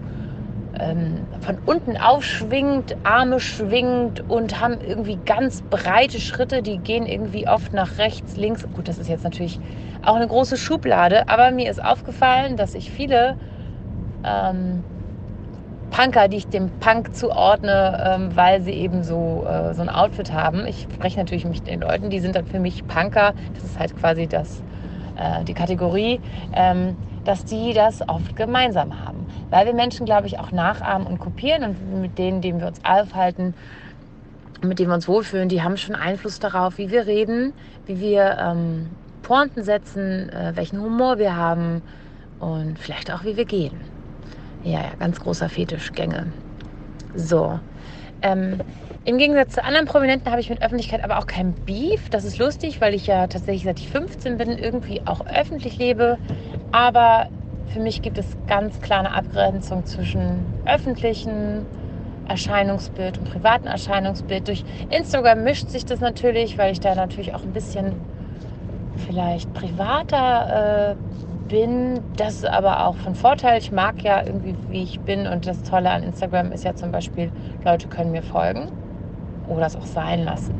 ähm, 0.79 1.25
von 1.41 1.57
unten 1.65 1.97
aufschwingt, 1.97 2.95
Arme 3.03 3.39
schwingt 3.39 4.23
und 4.29 4.59
haben 4.59 4.79
irgendwie 4.81 5.17
ganz 5.25 5.61
breite 5.63 6.19
Schritte, 6.19 6.61
die 6.61 6.77
gehen 6.77 7.05
irgendwie 7.05 7.47
oft 7.47 7.73
nach 7.73 7.97
rechts, 7.97 8.37
links. 8.37 8.67
Gut, 8.73 8.87
das 8.87 8.99
ist 8.99 9.09
jetzt 9.09 9.23
natürlich 9.23 9.59
auch 10.03 10.15
eine 10.15 10.27
große 10.27 10.57
Schublade, 10.57 11.27
aber 11.29 11.51
mir 11.51 11.69
ist 11.69 11.83
aufgefallen, 11.83 12.57
dass 12.57 12.75
ich 12.75 12.91
viele 12.91 13.35
ähm, 14.23 14.83
Punker, 15.91 16.27
die 16.27 16.37
ich 16.37 16.47
dem 16.47 16.69
Punk 16.79 17.15
zuordne, 17.15 18.03
ähm, 18.05 18.35
weil 18.35 18.61
sie 18.61 18.71
eben 18.71 19.03
so, 19.03 19.45
äh, 19.47 19.73
so 19.73 19.81
ein 19.81 19.89
Outfit 19.89 20.31
haben. 20.31 20.65
Ich 20.67 20.87
spreche 20.93 21.19
natürlich 21.19 21.45
mit 21.45 21.65
den 21.67 21.81
Leuten, 21.81 22.09
die 22.09 22.19
sind 22.19 22.35
dann 22.35 22.45
für 22.45 22.59
mich 22.59 22.85
Punker. 22.87 23.33
Das 23.53 23.63
ist 23.63 23.79
halt 23.79 23.97
quasi 23.97 24.27
das, 24.27 24.61
äh, 25.15 25.43
die 25.43 25.53
Kategorie, 25.53 26.19
ähm, 26.53 26.95
dass 27.23 27.45
die 27.45 27.73
das 27.73 28.07
oft 28.07 28.35
gemeinsam 28.35 29.05
haben 29.05 29.27
weil 29.49 29.65
wir 29.65 29.73
Menschen, 29.73 30.05
glaube 30.05 30.27
ich, 30.27 30.39
auch 30.39 30.51
nachahmen 30.51 31.07
und 31.07 31.19
kopieren 31.19 31.63
und 31.63 32.01
mit 32.01 32.17
denen, 32.17 32.41
denen 32.41 32.59
wir 32.59 32.67
uns 32.67 32.83
aufhalten, 32.83 33.53
mit 34.61 34.79
denen 34.79 34.89
wir 34.89 34.95
uns 34.95 35.07
wohlfühlen, 35.07 35.49
die 35.49 35.61
haben 35.61 35.77
schon 35.77 35.95
Einfluss 35.95 36.39
darauf, 36.39 36.77
wie 36.77 36.89
wir 36.89 37.05
reden, 37.05 37.53
wie 37.85 37.99
wir 37.99 38.37
ähm, 38.39 38.89
Pointen 39.21 39.63
setzen, 39.63 40.29
äh, 40.29 40.53
welchen 40.55 40.81
Humor 40.81 41.19
wir 41.19 41.35
haben 41.35 41.81
und 42.39 42.79
vielleicht 42.79 43.11
auch, 43.11 43.23
wie 43.23 43.37
wir 43.37 43.45
gehen. 43.45 43.79
Ja, 44.63 44.81
ja, 44.81 44.91
ganz 44.99 45.19
großer 45.19 45.49
Fetischgänge. 45.49 46.31
So. 47.15 47.59
Ähm, 48.21 48.59
Im 49.05 49.17
Gegensatz 49.17 49.53
zu 49.53 49.63
anderen 49.63 49.85
Prominenten 49.85 50.29
habe 50.31 50.41
ich 50.41 50.49
mit 50.49 50.61
Öffentlichkeit 50.61 51.03
aber 51.03 51.19
auch 51.19 51.27
kein 51.27 51.53
Beef. 51.53 52.09
Das 52.09 52.25
ist 52.25 52.37
lustig, 52.37 52.81
weil 52.81 52.93
ich 52.93 53.07
ja 53.07 53.27
tatsächlich 53.27 53.63
seit 53.63 53.79
ich 53.79 53.89
15 53.89 54.37
bin 54.37 54.57
irgendwie 54.57 55.01
auch 55.05 55.25
öffentlich 55.25 55.77
lebe. 55.77 56.17
Aber 56.71 57.27
für 57.67 57.79
mich 57.79 58.01
gibt 58.01 58.17
es 58.17 58.25
ganz 58.47 58.79
klar 58.81 58.99
eine 58.99 59.13
Abgrenzung 59.13 59.85
zwischen 59.85 60.45
öffentlichen 60.65 61.65
Erscheinungsbild 62.27 63.17
und 63.19 63.31
privaten 63.31 63.67
Erscheinungsbild. 63.67 64.47
Durch 64.47 64.63
Instagram 64.89 65.43
mischt 65.43 65.69
sich 65.69 65.85
das 65.85 65.99
natürlich, 65.99 66.57
weil 66.57 66.71
ich 66.73 66.79
da 66.79 66.95
natürlich 66.95 67.33
auch 67.33 67.43
ein 67.43 67.53
bisschen 67.53 67.93
vielleicht 69.07 69.53
privater 69.53 70.91
äh, 70.91 70.95
bin. 71.47 71.99
Das 72.15 72.35
ist 72.35 72.45
aber 72.45 72.85
auch 72.85 72.95
von 72.95 73.15
Vorteil. 73.15 73.57
Ich 73.57 73.71
mag 73.71 74.01
ja 74.03 74.23
irgendwie, 74.25 74.55
wie 74.69 74.83
ich 74.83 74.99
bin. 74.99 75.27
Und 75.27 75.47
das 75.47 75.63
Tolle 75.63 75.89
an 75.89 76.03
Instagram 76.03 76.51
ist 76.51 76.63
ja 76.63 76.75
zum 76.75 76.91
Beispiel, 76.91 77.31
Leute 77.63 77.87
können 77.87 78.11
mir 78.11 78.23
folgen 78.23 78.71
oder 79.47 79.65
es 79.65 79.75
auch 79.75 79.85
sein 79.85 80.23
lassen. 80.23 80.55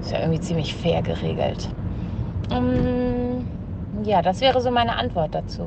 Ist 0.00 0.12
ja 0.12 0.20
irgendwie 0.20 0.40
ziemlich 0.40 0.74
fair 0.74 1.02
geregelt. 1.02 1.68
Um, 2.50 3.46
ja, 4.04 4.22
das 4.22 4.40
wäre 4.40 4.60
so 4.60 4.70
meine 4.70 4.96
Antwort 4.96 5.34
dazu. 5.34 5.66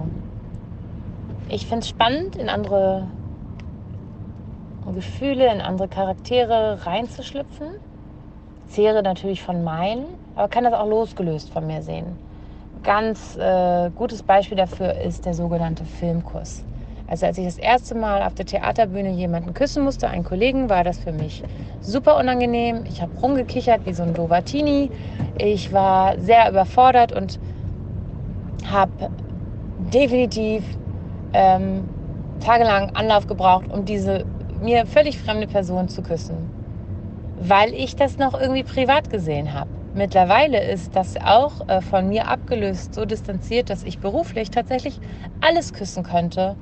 Ich 1.50 1.66
finde 1.66 1.80
es 1.80 1.90
spannend, 1.90 2.36
in 2.36 2.48
andere 2.48 3.08
Gefühle, 4.94 5.52
in 5.52 5.62
andere 5.62 5.88
Charaktere 5.88 6.86
reinzuschlüpfen. 6.86 7.68
Zehre 8.68 9.02
natürlich 9.04 9.42
von 9.42 9.64
meinen, 9.64 10.06
aber 10.36 10.48
kann 10.48 10.64
das 10.64 10.74
auch 10.74 10.88
losgelöst 10.88 11.52
von 11.52 11.66
mir 11.66 11.82
sehen. 11.82 12.29
Ganz 12.84 13.36
äh, 13.38 13.92
gutes 13.96 14.24
Beispiel 14.24 14.58
dafür 14.58 14.94
ist 15.02 15.26
der 15.26 15.34
sogenannte 15.34 15.86
Filmkuss. 15.86 16.64
Also 17.08 17.26
als 17.26 17.38
ich 17.38 17.46
das 17.46 17.58
erste 17.58 17.96
Mal 17.96 18.24
auf 18.24 18.36
der 18.36 18.46
Theaterbühne 18.46 19.12
jemanden 19.12 19.54
küssen 19.54 19.84
musste, 19.84 20.10
einen 20.10 20.24
Kollegen, 20.24 20.70
war 20.70 20.84
das 20.84 21.00
für 21.00 21.12
mich 21.12 21.44
super 21.82 22.18
unangenehm. 22.18 22.86
Ich 22.88 23.02
habe 23.02 23.16
rumgekichert 23.20 23.86
wie 23.86 23.94
so 23.94 24.04
ein 24.04 24.14
Dovatini. 24.14 24.92
Ich 25.38 25.74
war 25.74 26.20
sehr 26.20 26.50
überfordert 26.50 27.12
und 27.12 27.40
habe 28.72 29.12
definitiv 29.94 30.64
ähm, 31.34 31.86
tagelang 32.40 32.92
Anlauf 32.96 33.28
gebraucht, 33.28 33.66
um 33.72 33.86
diese 33.86 34.26
mir 34.62 34.86
völlig 34.86 35.20
fremde 35.20 35.48
Person 35.48 35.90
zu 35.90 36.02
küssen. 36.04 36.50
weil 37.40 37.74
ich 37.74 37.96
das 37.96 38.18
noch 38.18 38.40
irgendwie 38.40 38.64
privat 38.64 39.10
gesehen 39.10 39.54
habe. 39.54 39.70
Mittlerweile 39.94 40.64
ist 40.64 40.96
das 40.96 41.18
auch 41.18 41.68
äh, 41.68 41.82
von 41.82 42.08
mir 42.10 42.28
abgelöst, 42.28 42.94
so 42.94 43.06
distanziert, 43.06 43.70
dass 43.70 43.84
ich 43.84 44.00
beruflich 44.00 44.52
tatsächlich 44.52 45.00
alles 45.42 45.74
küssen 45.74 46.04
könnte. 46.04 46.56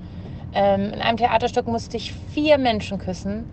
Ähm, 0.53 0.93
in 0.93 1.01
einem 1.01 1.17
Theaterstück 1.17 1.67
musste 1.67 1.97
ich 1.97 2.13
vier 2.13 2.57
Menschen 2.57 2.99
küssen. 2.99 3.45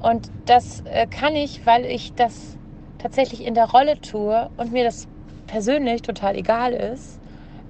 Und 0.00 0.30
das 0.44 0.82
äh, 0.84 1.06
kann 1.06 1.34
ich, 1.34 1.66
weil 1.66 1.86
ich 1.86 2.12
das 2.14 2.56
tatsächlich 2.98 3.44
in 3.44 3.54
der 3.54 3.70
Rolle 3.70 3.98
tue 4.00 4.50
und 4.58 4.72
mir 4.72 4.84
das 4.84 5.08
persönlich 5.46 6.02
total 6.02 6.36
egal 6.36 6.74
ist. 6.74 7.18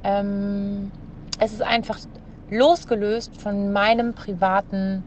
Ähm, 0.02 0.90
es 1.38 1.52
ist 1.52 1.62
einfach 1.62 1.98
losgelöst 2.50 3.40
von 3.40 3.72
meinem 3.72 4.14
privaten 4.14 5.04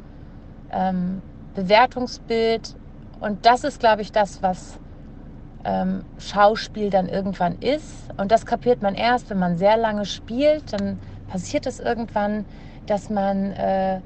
ähm, 0.71 1.21
Bewertungsbild. 1.55 2.75
Und 3.19 3.45
das 3.45 3.65
ist, 3.65 3.79
glaube 3.79 4.01
ich, 4.03 4.13
das, 4.13 4.41
was 4.41 4.79
ähm, 5.65 6.03
Schauspiel 6.17 6.89
dann 6.89 7.09
irgendwann 7.09 7.59
ist. 7.59 8.09
Und 8.17 8.31
das 8.31 8.45
kapiert 8.45 8.81
man 8.81 8.95
erst, 8.95 9.29
wenn 9.29 9.39
man 9.39 9.57
sehr 9.57 9.77
lange 9.77 10.05
spielt. 10.05 10.73
Dann 10.73 10.99
passiert 11.27 11.65
es 11.65 11.79
irgendwann, 11.79 12.45
dass 12.85 13.09
man 13.09 13.51
äh, 13.51 13.99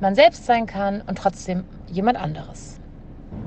man 0.00 0.14
selbst 0.14 0.46
sein 0.46 0.66
kann 0.66 1.02
und 1.06 1.18
trotzdem 1.18 1.64
jemand 1.86 2.18
anderes. 2.18 2.80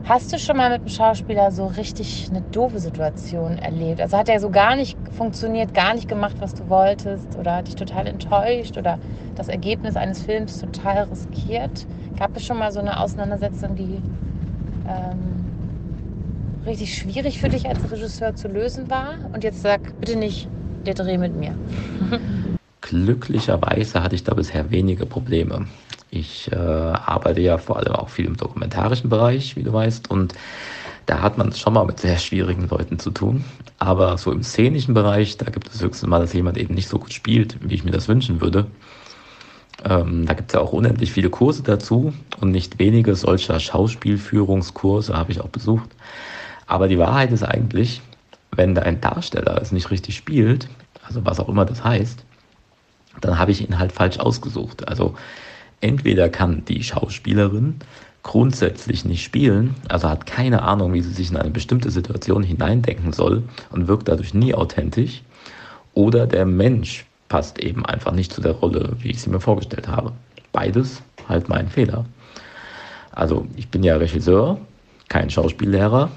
Hast 0.05 0.33
du 0.33 0.37
schon 0.37 0.57
mal 0.57 0.69
mit 0.69 0.81
einem 0.81 0.89
Schauspieler 0.89 1.51
so 1.51 1.65
richtig 1.65 2.27
eine 2.29 2.41
doofe 2.41 2.79
Situation 2.79 3.57
erlebt? 3.57 4.01
Also 4.01 4.17
hat 4.17 4.29
er 4.29 4.39
so 4.39 4.49
gar 4.49 4.75
nicht 4.75 4.97
funktioniert, 5.11 5.73
gar 5.73 5.93
nicht 5.93 6.07
gemacht, 6.07 6.35
was 6.39 6.53
du 6.53 6.67
wolltest 6.69 7.37
oder 7.37 7.55
hat 7.55 7.67
dich 7.67 7.75
total 7.75 8.07
enttäuscht 8.07 8.77
oder 8.77 8.99
das 9.35 9.47
Ergebnis 9.47 9.95
eines 9.95 10.21
Films 10.21 10.59
total 10.59 11.03
riskiert? 11.03 11.87
Gab 12.19 12.35
es 12.35 12.45
schon 12.45 12.59
mal 12.59 12.71
so 12.71 12.81
eine 12.81 12.99
Auseinandersetzung, 12.99 13.75
die 13.75 14.01
ähm, 14.87 15.52
richtig 16.65 16.95
schwierig 16.95 17.39
für 17.39 17.49
dich 17.49 17.67
als 17.67 17.91
Regisseur 17.91 18.35
zu 18.35 18.47
lösen 18.47 18.89
war? 18.89 19.15
Und 19.33 19.43
jetzt 19.43 19.61
sag 19.61 19.93
bitte 19.99 20.15
nicht, 20.15 20.47
der 20.85 20.93
Dreh 20.93 21.17
mit 21.17 21.35
mir. 21.35 21.55
Glücklicherweise 22.81 24.03
hatte 24.03 24.15
ich 24.15 24.23
da 24.23 24.33
bisher 24.33 24.69
wenige 24.71 25.05
Probleme. 25.05 25.67
Ich 26.11 26.51
äh, 26.51 26.55
arbeite 26.55 27.41
ja 27.41 27.57
vor 27.57 27.77
allem 27.77 27.93
auch 27.93 28.09
viel 28.09 28.25
im 28.25 28.37
dokumentarischen 28.37 29.09
Bereich, 29.09 29.55
wie 29.55 29.63
du 29.63 29.73
weißt, 29.73 30.11
und 30.11 30.33
da 31.05 31.21
hat 31.21 31.37
man 31.37 31.49
es 31.49 31.59
schon 31.59 31.73
mal 31.73 31.85
mit 31.85 31.99
sehr 31.99 32.17
schwierigen 32.17 32.67
Leuten 32.69 32.99
zu 32.99 33.11
tun. 33.11 33.43
Aber 33.79 34.17
so 34.17 34.31
im 34.31 34.43
szenischen 34.43 34.93
Bereich, 34.93 35.37
da 35.37 35.49
gibt 35.49 35.73
es 35.73 35.81
höchstens 35.81 36.07
mal, 36.07 36.19
dass 36.19 36.33
jemand 36.33 36.57
eben 36.57 36.73
nicht 36.75 36.87
so 36.87 36.99
gut 36.99 37.13
spielt, 37.13 37.57
wie 37.67 37.75
ich 37.75 37.83
mir 37.83 37.91
das 37.91 38.07
wünschen 38.07 38.41
würde. 38.41 38.67
Ähm, 39.83 40.25
da 40.25 40.33
gibt 40.33 40.51
es 40.51 40.53
ja 40.53 40.61
auch 40.61 40.71
unendlich 40.71 41.11
viele 41.11 41.29
Kurse 41.29 41.63
dazu 41.63 42.13
und 42.39 42.51
nicht 42.51 42.79
wenige 42.79 43.15
solcher 43.15 43.59
Schauspielführungskurse 43.59 45.13
habe 45.13 45.31
ich 45.31 45.41
auch 45.41 45.49
besucht. 45.49 45.89
Aber 46.67 46.87
die 46.87 46.99
Wahrheit 46.99 47.31
ist 47.31 47.43
eigentlich, 47.43 48.01
wenn 48.51 48.77
ein 48.77 49.01
Darsteller 49.01 49.61
es 49.61 49.71
nicht 49.71 49.91
richtig 49.91 50.15
spielt, 50.15 50.67
also 51.05 51.25
was 51.25 51.39
auch 51.39 51.49
immer 51.49 51.65
das 51.65 51.83
heißt, 51.83 52.23
dann 53.21 53.37
habe 53.37 53.51
ich 53.51 53.67
ihn 53.67 53.79
halt 53.79 53.91
falsch 53.91 54.19
ausgesucht. 54.19 54.87
Also 54.87 55.15
entweder 55.81 56.29
kann 56.29 56.65
die 56.65 56.83
Schauspielerin 56.83 57.75
grundsätzlich 58.23 59.03
nicht 59.03 59.23
spielen, 59.23 59.75
also 59.89 60.09
hat 60.09 60.25
keine 60.25 60.61
Ahnung, 60.61 60.93
wie 60.93 61.01
sie 61.01 61.11
sich 61.11 61.29
in 61.29 61.37
eine 61.37 61.51
bestimmte 61.51 61.91
Situation 61.91 62.41
hineindenken 62.41 63.11
soll 63.11 63.43
und 63.69 63.87
wirkt 63.87 64.07
dadurch 64.07 64.33
nie 64.33 64.55
authentisch, 64.55 65.21
oder 65.93 66.25
der 66.25 66.45
Mensch 66.45 67.05
passt 67.27 67.59
eben 67.59 67.85
einfach 67.85 68.11
nicht 68.11 68.31
zu 68.31 68.41
der 68.41 68.53
Rolle, 68.53 68.93
wie 68.99 69.11
ich 69.11 69.21
sie 69.21 69.29
mir 69.29 69.39
vorgestellt 69.39 69.87
habe. 69.87 70.13
Beides 70.51 71.01
halt 71.27 71.49
mein 71.49 71.67
Fehler. 71.67 72.05
Also 73.11 73.45
ich 73.55 73.67
bin 73.69 73.83
ja 73.83 73.97
Regisseur, 73.97 74.59
kein 75.09 75.29
Schauspiellehrer. 75.29 76.09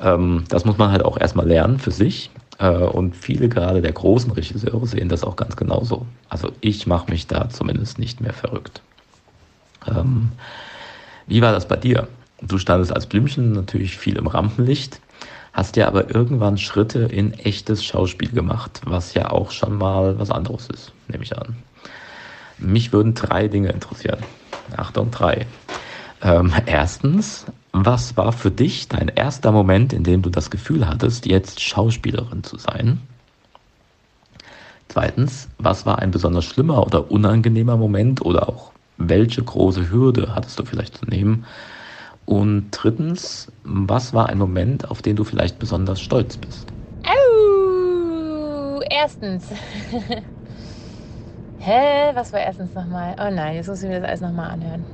Ähm, 0.00 0.44
das 0.48 0.64
muss 0.64 0.78
man 0.78 0.90
halt 0.90 1.04
auch 1.04 1.18
erstmal 1.18 1.46
lernen 1.46 1.78
für 1.78 1.90
sich. 1.90 2.30
Äh, 2.58 2.68
und 2.70 3.16
viele 3.16 3.48
gerade 3.48 3.82
der 3.82 3.92
großen 3.92 4.30
Regisseure 4.32 4.86
sehen 4.86 5.08
das 5.08 5.24
auch 5.24 5.36
ganz 5.36 5.56
genauso. 5.56 6.06
Also 6.28 6.52
ich 6.60 6.86
mache 6.86 7.10
mich 7.10 7.26
da 7.26 7.48
zumindest 7.48 7.98
nicht 7.98 8.20
mehr 8.20 8.32
verrückt. 8.32 8.82
Ähm, 9.86 10.32
wie 11.26 11.42
war 11.42 11.52
das 11.52 11.66
bei 11.66 11.76
dir? 11.76 12.08
Du 12.42 12.58
standest 12.58 12.92
als 12.92 13.06
Blümchen 13.06 13.52
natürlich 13.52 13.96
viel 13.98 14.16
im 14.16 14.26
Rampenlicht, 14.26 15.00
hast 15.52 15.76
ja 15.76 15.86
aber 15.86 16.14
irgendwann 16.14 16.58
Schritte 16.58 17.00
in 17.00 17.34
echtes 17.34 17.84
Schauspiel 17.84 18.30
gemacht, 18.30 18.80
was 18.84 19.14
ja 19.14 19.30
auch 19.30 19.50
schon 19.50 19.76
mal 19.76 20.18
was 20.18 20.30
anderes 20.30 20.68
ist, 20.68 20.92
nehme 21.08 21.24
ich 21.24 21.36
an. 21.36 21.56
Mich 22.58 22.92
würden 22.92 23.14
drei 23.14 23.48
Dinge 23.48 23.70
interessieren. 23.70 24.20
Achtung, 24.76 25.10
drei. 25.10 25.46
Ähm, 26.22 26.52
erstens, 26.66 27.46
was 27.72 28.16
war 28.16 28.32
für 28.32 28.50
dich 28.50 28.88
dein 28.88 29.08
erster 29.08 29.52
Moment, 29.52 29.92
in 29.92 30.04
dem 30.04 30.22
du 30.22 30.30
das 30.30 30.50
Gefühl 30.50 30.88
hattest, 30.88 31.26
jetzt 31.26 31.60
Schauspielerin 31.60 32.42
zu 32.42 32.58
sein? 32.58 33.00
Zweitens, 34.88 35.48
was 35.58 35.86
war 35.86 36.00
ein 36.00 36.10
besonders 36.10 36.44
schlimmer 36.44 36.84
oder 36.84 37.10
unangenehmer 37.10 37.76
Moment 37.76 38.22
oder 38.22 38.48
auch 38.48 38.72
welche 38.96 39.42
große 39.42 39.90
Hürde 39.90 40.34
hattest 40.34 40.58
du 40.58 40.64
vielleicht 40.64 40.98
zu 40.98 41.06
nehmen? 41.06 41.46
Und 42.24 42.70
drittens, 42.72 43.52
was 43.62 44.12
war 44.14 44.28
ein 44.28 44.38
Moment, 44.38 44.90
auf 44.90 45.02
den 45.02 45.16
du 45.16 45.24
vielleicht 45.24 45.58
besonders 45.58 46.00
stolz 46.00 46.36
bist? 46.36 46.72
Oh, 47.04 48.80
erstens. 48.90 49.48
Hä, 51.56 52.12
was 52.14 52.32
war 52.32 52.40
erstens 52.40 52.74
nochmal? 52.74 53.14
Oh 53.20 53.30
nein, 53.30 53.54
jetzt 53.56 53.68
muss 53.68 53.82
ich 53.82 53.88
mir 53.88 54.00
das 54.00 54.08
alles 54.08 54.20
nochmal 54.22 54.50
anhören. 54.50 54.86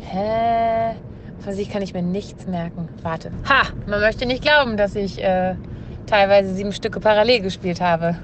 Hä? 0.00 0.94
Von 1.40 1.54
sich 1.54 1.70
kann 1.70 1.82
ich 1.82 1.94
mir 1.94 2.02
nichts 2.02 2.46
merken. 2.46 2.88
Warte. 3.02 3.30
Ha! 3.48 3.68
Man 3.86 4.00
möchte 4.00 4.26
nicht 4.26 4.42
glauben, 4.42 4.76
dass 4.76 4.94
ich 4.94 5.22
äh, 5.22 5.54
teilweise 6.06 6.54
sieben 6.54 6.72
Stücke 6.72 7.00
parallel 7.00 7.40
gespielt 7.40 7.80
habe. 7.80 8.16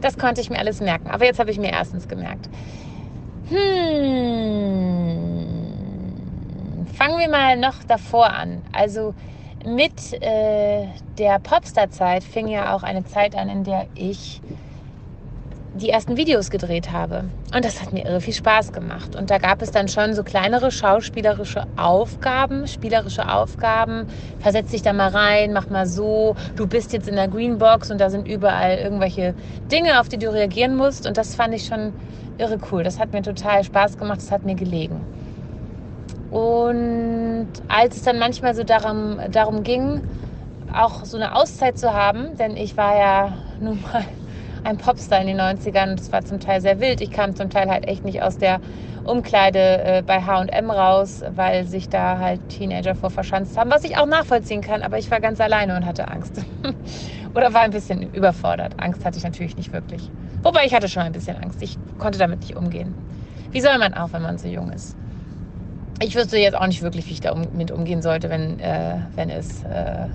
Das 0.00 0.16
konnte 0.16 0.40
ich 0.40 0.50
mir 0.50 0.58
alles 0.58 0.80
merken. 0.80 1.10
Aber 1.10 1.24
jetzt 1.24 1.38
habe 1.38 1.50
ich 1.50 1.58
mir 1.58 1.70
erstens 1.70 2.08
gemerkt. 2.08 2.48
Hm. 3.50 4.12
Fangen 6.94 7.18
wir 7.18 7.28
mal 7.28 7.56
noch 7.56 7.82
davor 7.84 8.32
an. 8.32 8.62
Also 8.72 9.14
mit 9.64 10.14
äh, 10.22 10.86
der 11.18 11.38
Popstar-Zeit 11.38 12.24
fing 12.24 12.48
ja 12.48 12.74
auch 12.74 12.82
eine 12.82 13.04
Zeit 13.04 13.36
an, 13.36 13.48
in 13.48 13.64
der 13.64 13.86
ich 13.94 14.40
die 15.74 15.88
ersten 15.88 16.16
Videos 16.16 16.50
gedreht 16.50 16.92
habe. 16.92 17.24
Und 17.54 17.64
das 17.64 17.80
hat 17.80 17.92
mir 17.92 18.04
irre 18.04 18.20
viel 18.20 18.34
Spaß 18.34 18.72
gemacht. 18.72 19.16
Und 19.16 19.30
da 19.30 19.38
gab 19.38 19.62
es 19.62 19.70
dann 19.70 19.88
schon 19.88 20.14
so 20.14 20.22
kleinere 20.22 20.70
schauspielerische 20.70 21.64
Aufgaben, 21.76 22.66
spielerische 22.66 23.32
Aufgaben. 23.32 24.06
Versetz 24.40 24.70
dich 24.70 24.82
da 24.82 24.92
mal 24.92 25.08
rein, 25.08 25.52
mach 25.52 25.70
mal 25.70 25.86
so. 25.86 26.36
Du 26.56 26.66
bist 26.66 26.92
jetzt 26.92 27.08
in 27.08 27.16
der 27.16 27.28
Greenbox 27.28 27.90
und 27.90 28.00
da 28.00 28.10
sind 28.10 28.28
überall 28.28 28.76
irgendwelche 28.76 29.34
Dinge, 29.70 29.98
auf 30.00 30.08
die 30.08 30.18
du 30.18 30.30
reagieren 30.30 30.76
musst. 30.76 31.06
Und 31.06 31.16
das 31.16 31.34
fand 31.34 31.54
ich 31.54 31.64
schon 31.64 31.92
irre 32.36 32.58
cool. 32.70 32.82
Das 32.82 32.98
hat 32.98 33.12
mir 33.12 33.22
total 33.22 33.64
Spaß 33.64 33.96
gemacht. 33.96 34.18
Das 34.18 34.30
hat 34.30 34.44
mir 34.44 34.54
gelegen. 34.54 35.00
Und 36.30 37.48
als 37.68 37.96
es 37.96 38.02
dann 38.02 38.18
manchmal 38.18 38.54
so 38.54 38.62
darum, 38.62 39.18
darum 39.30 39.62
ging, 39.62 40.02
auch 40.72 41.04
so 41.04 41.16
eine 41.16 41.34
Auszeit 41.34 41.78
zu 41.78 41.92
haben, 41.92 42.36
denn 42.38 42.56
ich 42.56 42.76
war 42.76 42.96
ja 42.96 43.32
nun 43.60 43.82
mal 43.82 44.04
ein 44.64 44.76
Popstar 44.76 45.20
in 45.20 45.26
den 45.26 45.40
90ern 45.40 45.90
und 45.90 46.00
das 46.00 46.12
war 46.12 46.24
zum 46.24 46.40
Teil 46.40 46.60
sehr 46.60 46.80
wild. 46.80 47.00
Ich 47.00 47.10
kam 47.10 47.34
zum 47.34 47.50
Teil 47.50 47.68
halt 47.68 47.88
echt 47.88 48.04
nicht 48.04 48.22
aus 48.22 48.38
der 48.38 48.60
Umkleide 49.04 49.82
äh, 49.82 50.02
bei 50.02 50.22
HM 50.22 50.70
raus, 50.70 51.24
weil 51.34 51.66
sich 51.66 51.88
da 51.88 52.18
halt 52.18 52.48
Teenager 52.48 52.94
vor 52.94 53.10
verschanzt 53.10 53.56
haben, 53.56 53.70
was 53.70 53.84
ich 53.84 53.96
auch 53.96 54.06
nachvollziehen 54.06 54.60
kann, 54.60 54.82
aber 54.82 54.98
ich 54.98 55.10
war 55.10 55.20
ganz 55.20 55.40
alleine 55.40 55.76
und 55.76 55.84
hatte 55.84 56.08
Angst. 56.08 56.44
Oder 57.34 57.52
war 57.52 57.62
ein 57.62 57.70
bisschen 57.70 58.12
überfordert. 58.12 58.74
Angst 58.78 59.04
hatte 59.04 59.18
ich 59.18 59.24
natürlich 59.24 59.56
nicht 59.56 59.72
wirklich. 59.72 60.10
Wobei 60.42 60.64
ich 60.66 60.74
hatte 60.74 60.88
schon 60.88 61.02
ein 61.02 61.12
bisschen 61.12 61.36
Angst. 61.36 61.62
Ich 61.62 61.78
konnte 61.98 62.18
damit 62.18 62.40
nicht 62.40 62.56
umgehen. 62.56 62.94
Wie 63.50 63.60
soll 63.60 63.78
man 63.78 63.94
auch, 63.94 64.12
wenn 64.12 64.22
man 64.22 64.38
so 64.38 64.48
jung 64.48 64.70
ist? 64.70 64.96
Ich 66.00 66.14
wüsste 66.14 66.36
jetzt 66.36 66.56
auch 66.56 66.66
nicht 66.66 66.82
wirklich, 66.82 67.08
wie 67.08 67.12
ich 67.12 67.20
damit 67.20 67.70
umgehen 67.70 68.02
sollte, 68.02 68.28
wenn, 68.28 68.58
äh, 68.60 68.96
wenn 69.14 69.30
es 69.30 69.62
äh, 69.64 70.06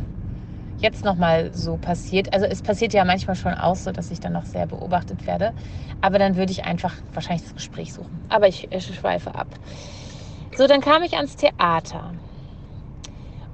jetzt 0.80 1.03
nochmal 1.03 1.53
so 1.53 1.78
passiert. 1.78 2.34
Also 2.34 2.45
es 2.45 2.61
passiert 2.61 2.93
ja 2.93 3.03
manchmal 3.03 3.36
schon 3.36 3.53
auch 3.53 3.75
so, 3.75 3.91
dass 3.91 4.11
ich 4.11 4.19
dann 4.19 4.34
noch 4.34 4.45
sehr 4.45 4.67
beobachtet 4.67 5.25
werde. 5.25 5.53
Aber 6.01 6.19
dann 6.19 6.36
würde 6.36 6.51
ich 6.51 6.65
einfach 6.65 6.93
wahrscheinlich 7.13 7.43
das 7.43 7.55
Gespräch 7.55 7.93
suchen. 7.93 8.21
Aber 8.30 8.47
ich, 8.47 8.71
ich 8.71 8.86
schweife 8.86 9.34
ab. 9.34 9.47
So, 10.55 10.67
dann 10.67 10.82
kam 10.82 11.03
ich 11.03 11.15
ans 11.15 11.36
Theater. 11.36 12.11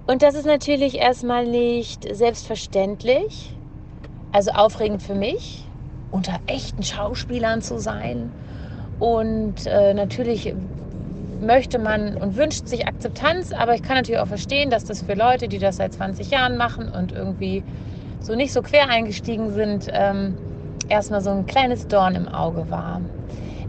Und 0.06 0.22
das 0.22 0.36
ist 0.36 0.46
natürlich 0.46 0.98
erstmal 0.98 1.46
nicht 1.46 2.06
selbstverständlich. 2.14 3.56
Also 4.32 4.52
aufregend 4.52 5.02
für 5.02 5.16
mich, 5.16 5.64
unter 6.12 6.40
echten 6.48 6.84
Schauspielern 6.84 7.62
zu 7.62 7.80
sein. 7.80 8.32
Und 9.00 9.66
äh, 9.66 9.94
natürlich 9.94 10.54
möchte 11.44 11.80
man 11.80 12.18
und 12.18 12.36
wünscht 12.36 12.68
sich 12.68 12.88
Akzeptanz, 12.88 13.52
aber 13.52 13.76
ich 13.76 13.84
kann 13.84 13.96
natürlich 13.96 14.20
auch 14.20 14.28
verstehen, 14.28 14.70
dass 14.70 14.86
das 14.86 15.04
für 15.04 15.14
Leute, 15.14 15.48
die 15.48 15.60
das 15.60 15.78
seit 15.78 15.94
20 15.94 16.32
Jahren 16.32 16.58
machen 16.58 16.90
und 16.90 17.12
irgendwie 17.12 17.64
so 18.20 18.36
nicht 18.36 18.54
so 18.54 18.62
quer 18.62 18.90
eingestiegen 18.90 19.52
sind, 19.52 19.90
ähm, 19.92 20.38
erstmal 20.90 21.22
so 21.22 21.32
ein 21.32 21.46
kleines 21.46 21.88
Dorn 21.88 22.16
im 22.16 22.28
Auge 22.28 22.70
war. 22.70 23.02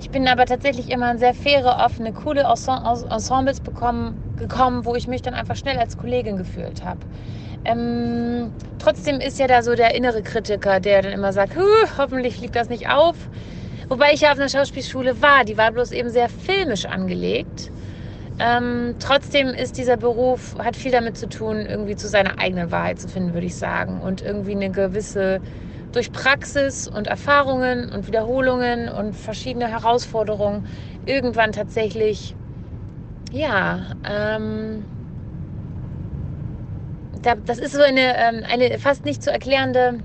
Ich 0.01 0.11
bin 0.11 0.29
aber 0.29 0.45
tatsächlich 0.45 0.91
immer 0.91 1.11
in 1.11 1.19
sehr 1.19 1.35
faire, 1.35 1.79
offene, 1.85 2.13
coole 2.13 2.43
Ensembles 2.43 3.61
bekommen, 3.61 4.23
gekommen, 4.39 4.85
wo 4.85 4.95
ich 4.95 5.07
mich 5.07 5.23
dann 5.23 5.35
einfach 5.35 5.57
schnell 5.57 5.79
als 5.79 5.97
Kollegin 5.97 6.37
gefühlt 6.37 6.85
habe. 6.85 7.01
Ähm, 7.65 8.53
trotzdem 8.79 9.21
ist 9.21 9.39
ja 9.39 9.47
da 9.47 9.63
so 9.63 9.75
der 9.75 9.95
innere 9.95 10.23
Kritiker, 10.23 10.81
der 10.81 11.03
dann 11.03 11.13
immer 11.13 11.33
sagt, 11.33 11.57
hoffentlich 11.97 12.37
fliegt 12.37 12.55
das 12.55 12.69
nicht 12.69 12.91
auf. 12.91 13.17
Wobei 13.89 14.13
ich 14.13 14.23
ja 14.23 14.33
auf 14.33 14.39
einer 14.39 14.49
Schauspielschule 14.49 15.21
war, 15.21 15.45
die 15.45 15.59
war 15.59 15.71
bloß 15.73 15.93
eben 15.93 16.09
sehr 16.11 16.29
filmisch 16.29 16.87
angelegt. 16.87 17.71
Ähm, 18.39 18.97
trotzdem 18.99 19.49
ist 19.49 19.79
dieser 19.79 19.97
Beruf, 19.97 20.57
hat 20.59 20.77
viel 20.77 20.91
damit 20.91 21.17
zu 21.17 21.29
tun, 21.29 21.67
irgendwie 21.67 21.95
zu 21.95 22.09
seiner 22.09 22.39
eigenen 22.39 22.71
Wahrheit 22.71 22.99
zu 22.99 23.09
finden, 23.09 23.35
würde 23.35 23.47
ich 23.47 23.57
sagen. 23.57 24.01
Und 24.01 24.23
irgendwie 24.23 24.53
eine 24.53 24.71
gewisse, 24.71 25.41
durch 25.93 26.11
Praxis 26.11 26.89
und 26.89 27.07
Erfahrungen 27.07 27.93
und 27.93 28.07
Wiederholungen 28.07 28.89
und 28.89 29.15
verschiedene 29.15 29.69
Herausforderungen 29.69 30.67
irgendwann 31.07 31.53
tatsächlich, 31.53 32.35
ja, 33.31 33.91
ähm, 34.09 34.85
das 37.47 37.59
ist 37.59 37.73
so 37.73 37.83
eine, 37.83 38.17
ähm, 38.19 38.45
eine 38.51 38.79
fast 38.79 39.05
nicht 39.05 39.23
zu 39.23 39.31
erklärende, 39.31 40.01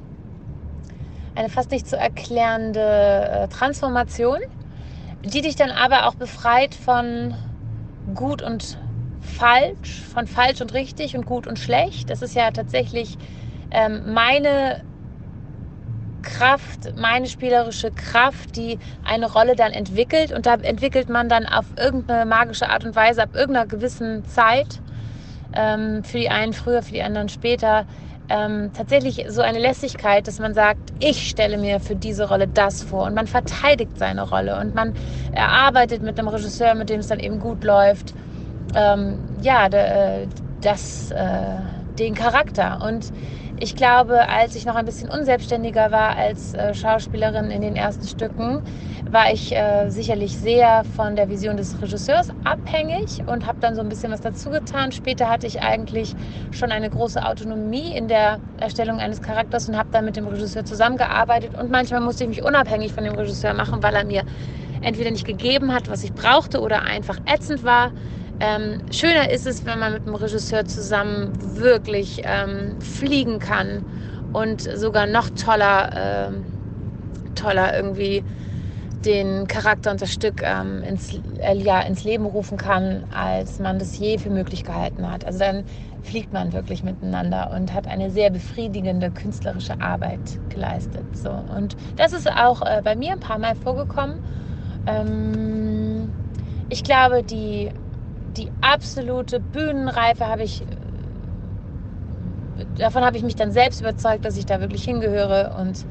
eine 1.39 1.49
fast 1.49 1.71
nicht 1.71 1.87
zu 1.87 1.95
erklärende 1.95 2.81
äh, 2.81 3.47
Transformation, 3.47 4.39
die 5.23 5.41
dich 5.41 5.55
dann 5.55 5.71
aber 5.71 6.07
auch 6.07 6.15
befreit 6.15 6.75
von 6.75 7.33
gut 8.13 8.41
und 8.41 8.77
falsch, 9.21 10.01
von 10.13 10.27
falsch 10.27 10.59
und 10.59 10.73
richtig 10.73 11.15
und 11.15 11.25
gut 11.25 11.47
und 11.47 11.57
schlecht. 11.57 12.09
Das 12.09 12.21
ist 12.21 12.35
ja 12.35 12.51
tatsächlich 12.51 13.17
ähm, 13.71 14.13
meine 14.13 14.83
Kraft, 16.23 16.97
meine 16.97 17.27
spielerische 17.27 17.91
Kraft, 17.91 18.57
die 18.57 18.77
eine 19.05 19.31
Rolle 19.31 19.55
dann 19.55 19.71
entwickelt. 19.71 20.33
Und 20.33 20.45
da 20.45 20.55
entwickelt 20.55 21.07
man 21.07 21.29
dann 21.29 21.45
auf 21.45 21.67
irgendeine 21.77 22.25
magische 22.25 22.69
Art 22.69 22.83
und 22.83 22.97
Weise 22.97 23.23
ab 23.23 23.29
irgendeiner 23.33 23.65
gewissen 23.65 24.25
Zeit, 24.25 24.81
ähm, 25.53 26.03
für 26.03 26.17
die 26.17 26.29
einen 26.29 26.51
früher, 26.51 26.81
für 26.83 26.91
die 26.91 27.01
anderen 27.01 27.29
später, 27.29 27.85
ähm, 28.29 28.71
tatsächlich 28.73 29.25
so 29.29 29.41
eine 29.41 29.59
Lässigkeit, 29.59 30.27
dass 30.27 30.39
man 30.39 30.53
sagt, 30.53 30.93
ich 30.99 31.29
stelle 31.29 31.57
mir 31.57 31.79
für 31.79 31.95
diese 31.95 32.29
Rolle 32.29 32.47
das 32.47 32.83
vor 32.83 33.05
und 33.05 33.15
man 33.15 33.27
verteidigt 33.27 33.97
seine 33.97 34.29
Rolle 34.29 34.59
und 34.59 34.75
man 34.75 34.93
erarbeitet 35.31 36.01
mit 36.01 36.19
einem 36.19 36.27
Regisseur, 36.27 36.75
mit 36.75 36.89
dem 36.89 36.99
es 36.99 37.07
dann 37.07 37.19
eben 37.19 37.39
gut 37.39 37.63
läuft, 37.63 38.13
ähm, 38.75 39.17
ja, 39.41 39.69
de, 39.69 40.27
das, 40.61 41.11
äh, 41.11 41.57
den 41.97 42.13
Charakter. 42.13 42.81
Und 42.85 43.11
ich 43.61 43.75
glaube, 43.75 44.29
als 44.29 44.55
ich 44.55 44.65
noch 44.65 44.75
ein 44.75 44.85
bisschen 44.85 45.09
unselbstständiger 45.09 45.91
war 45.91 46.15
als 46.15 46.53
äh, 46.53 46.73
Schauspielerin 46.73 47.51
in 47.51 47.61
den 47.61 47.75
ersten 47.75 48.07
Stücken, 48.07 48.61
war 49.09 49.33
ich 49.33 49.53
äh, 49.55 49.89
sicherlich 49.89 50.37
sehr 50.37 50.83
von 50.85 51.15
der 51.15 51.29
Vision 51.29 51.57
des 51.57 51.81
Regisseurs 51.81 52.29
abhängig 52.45 53.21
und 53.25 53.45
habe 53.45 53.59
dann 53.59 53.75
so 53.75 53.81
ein 53.81 53.89
bisschen 53.89 54.11
was 54.11 54.21
dazu 54.21 54.49
getan. 54.49 54.91
Später 54.93 55.29
hatte 55.29 55.45
ich 55.45 55.61
eigentlich 55.61 56.15
schon 56.51 56.71
eine 56.71 56.89
große 56.89 57.25
Autonomie 57.25 57.93
in 57.93 58.07
der 58.07 58.39
Erstellung 58.57 58.99
eines 58.99 59.21
Charakters 59.21 59.67
und 59.67 59.77
habe 59.77 59.89
dann 59.91 60.05
mit 60.05 60.15
dem 60.15 60.27
Regisseur 60.27 60.63
zusammengearbeitet. 60.63 61.53
Und 61.55 61.69
manchmal 61.69 61.99
musste 61.99 62.23
ich 62.23 62.29
mich 62.29 62.43
unabhängig 62.43 62.93
von 62.93 63.03
dem 63.03 63.15
Regisseur 63.15 63.53
machen, 63.53 63.83
weil 63.83 63.95
er 63.95 64.05
mir 64.05 64.23
entweder 64.81 65.11
nicht 65.11 65.25
gegeben 65.25 65.73
hat, 65.73 65.89
was 65.89 66.03
ich 66.03 66.13
brauchte 66.13 66.61
oder 66.61 66.83
einfach 66.83 67.17
ätzend 67.25 67.63
war. 67.63 67.91
Ähm, 68.39 68.81
schöner 68.91 69.29
ist 69.29 69.45
es, 69.45 69.65
wenn 69.65 69.79
man 69.79 69.93
mit 69.93 70.05
dem 70.05 70.15
Regisseur 70.15 70.65
zusammen 70.65 71.33
wirklich 71.57 72.21
ähm, 72.23 72.79
fliegen 72.79 73.39
kann 73.39 73.83
und 74.31 74.61
sogar 74.61 75.07
noch 75.07 75.29
toller, 75.31 76.29
äh, 76.29 77.35
toller 77.35 77.75
irgendwie 77.75 78.23
den 79.03 79.47
Charakter 79.47 79.91
und 79.91 80.01
das 80.01 80.13
Stück 80.13 80.41
ähm, 80.43 80.83
ins, 80.83 81.19
äh, 81.39 81.55
ja, 81.55 81.81
ins 81.81 82.03
Leben 82.03 82.25
rufen 82.25 82.57
kann, 82.57 83.05
als 83.13 83.59
man 83.59 83.79
das 83.79 83.97
je 83.97 84.17
für 84.17 84.29
möglich 84.29 84.63
gehalten 84.63 85.09
hat. 85.09 85.25
Also 85.25 85.39
dann 85.39 85.65
fliegt 86.03 86.33
man 86.33 86.53
wirklich 86.53 86.83
miteinander 86.83 87.51
und 87.53 87.73
hat 87.73 87.87
eine 87.87 88.09
sehr 88.09 88.29
befriedigende 88.29 89.11
künstlerische 89.11 89.79
Arbeit 89.81 90.39
geleistet. 90.49 91.03
So. 91.13 91.29
Und 91.29 91.75
das 91.97 92.13
ist 92.13 92.29
auch 92.29 92.61
äh, 92.61 92.81
bei 92.83 92.95
mir 92.95 93.13
ein 93.13 93.19
paar 93.19 93.37
Mal 93.37 93.55
vorgekommen. 93.55 94.15
Ähm, 94.85 96.11
ich 96.69 96.83
glaube, 96.83 97.23
die 97.23 97.69
die 98.37 98.49
absolute 98.61 99.39
Bühnenreife 99.39 100.27
habe 100.27 100.43
ich, 100.43 100.63
davon 102.77 103.03
habe 103.03 103.17
ich 103.17 103.23
mich 103.23 103.35
dann 103.35 103.51
selbst 103.51 103.81
überzeugt, 103.81 104.25
dass 104.25 104.37
ich 104.37 104.45
da 104.45 104.59
wirklich 104.59 104.83
hingehöre 104.83 105.55
und 105.59 105.85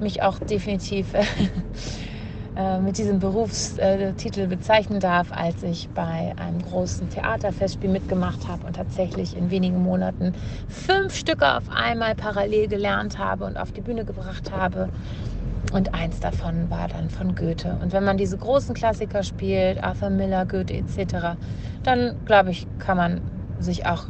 mich 0.00 0.22
auch 0.22 0.38
definitiv 0.38 1.06
äh, 2.56 2.78
mit 2.80 2.98
diesem 2.98 3.18
Berufstitel 3.18 4.46
bezeichnen 4.46 5.00
darf, 5.00 5.32
als 5.32 5.62
ich 5.62 5.88
bei 5.90 6.32
einem 6.36 6.62
großen 6.62 7.08
Theaterfestspiel 7.08 7.90
mitgemacht 7.90 8.48
habe 8.48 8.66
und 8.66 8.76
tatsächlich 8.76 9.36
in 9.36 9.50
wenigen 9.50 9.82
Monaten 9.82 10.34
fünf 10.68 11.16
Stücke 11.16 11.56
auf 11.56 11.64
einmal 11.70 12.14
parallel 12.14 12.68
gelernt 12.68 13.18
habe 13.18 13.44
und 13.44 13.56
auf 13.56 13.72
die 13.72 13.80
Bühne 13.80 14.04
gebracht 14.04 14.52
habe. 14.52 14.88
Und 15.74 15.92
eins 15.92 16.20
davon 16.20 16.70
war 16.70 16.86
dann 16.86 17.10
von 17.10 17.34
Goethe. 17.34 17.76
Und 17.82 17.92
wenn 17.92 18.04
man 18.04 18.16
diese 18.16 18.36
großen 18.36 18.76
Klassiker 18.76 19.24
spielt, 19.24 19.82
Arthur 19.82 20.08
Miller, 20.08 20.46
Goethe 20.46 20.72
etc., 20.72 21.36
dann 21.82 22.14
glaube 22.26 22.52
ich, 22.52 22.68
kann 22.78 22.96
man 22.96 23.20
sich 23.58 23.84
auch 23.84 24.04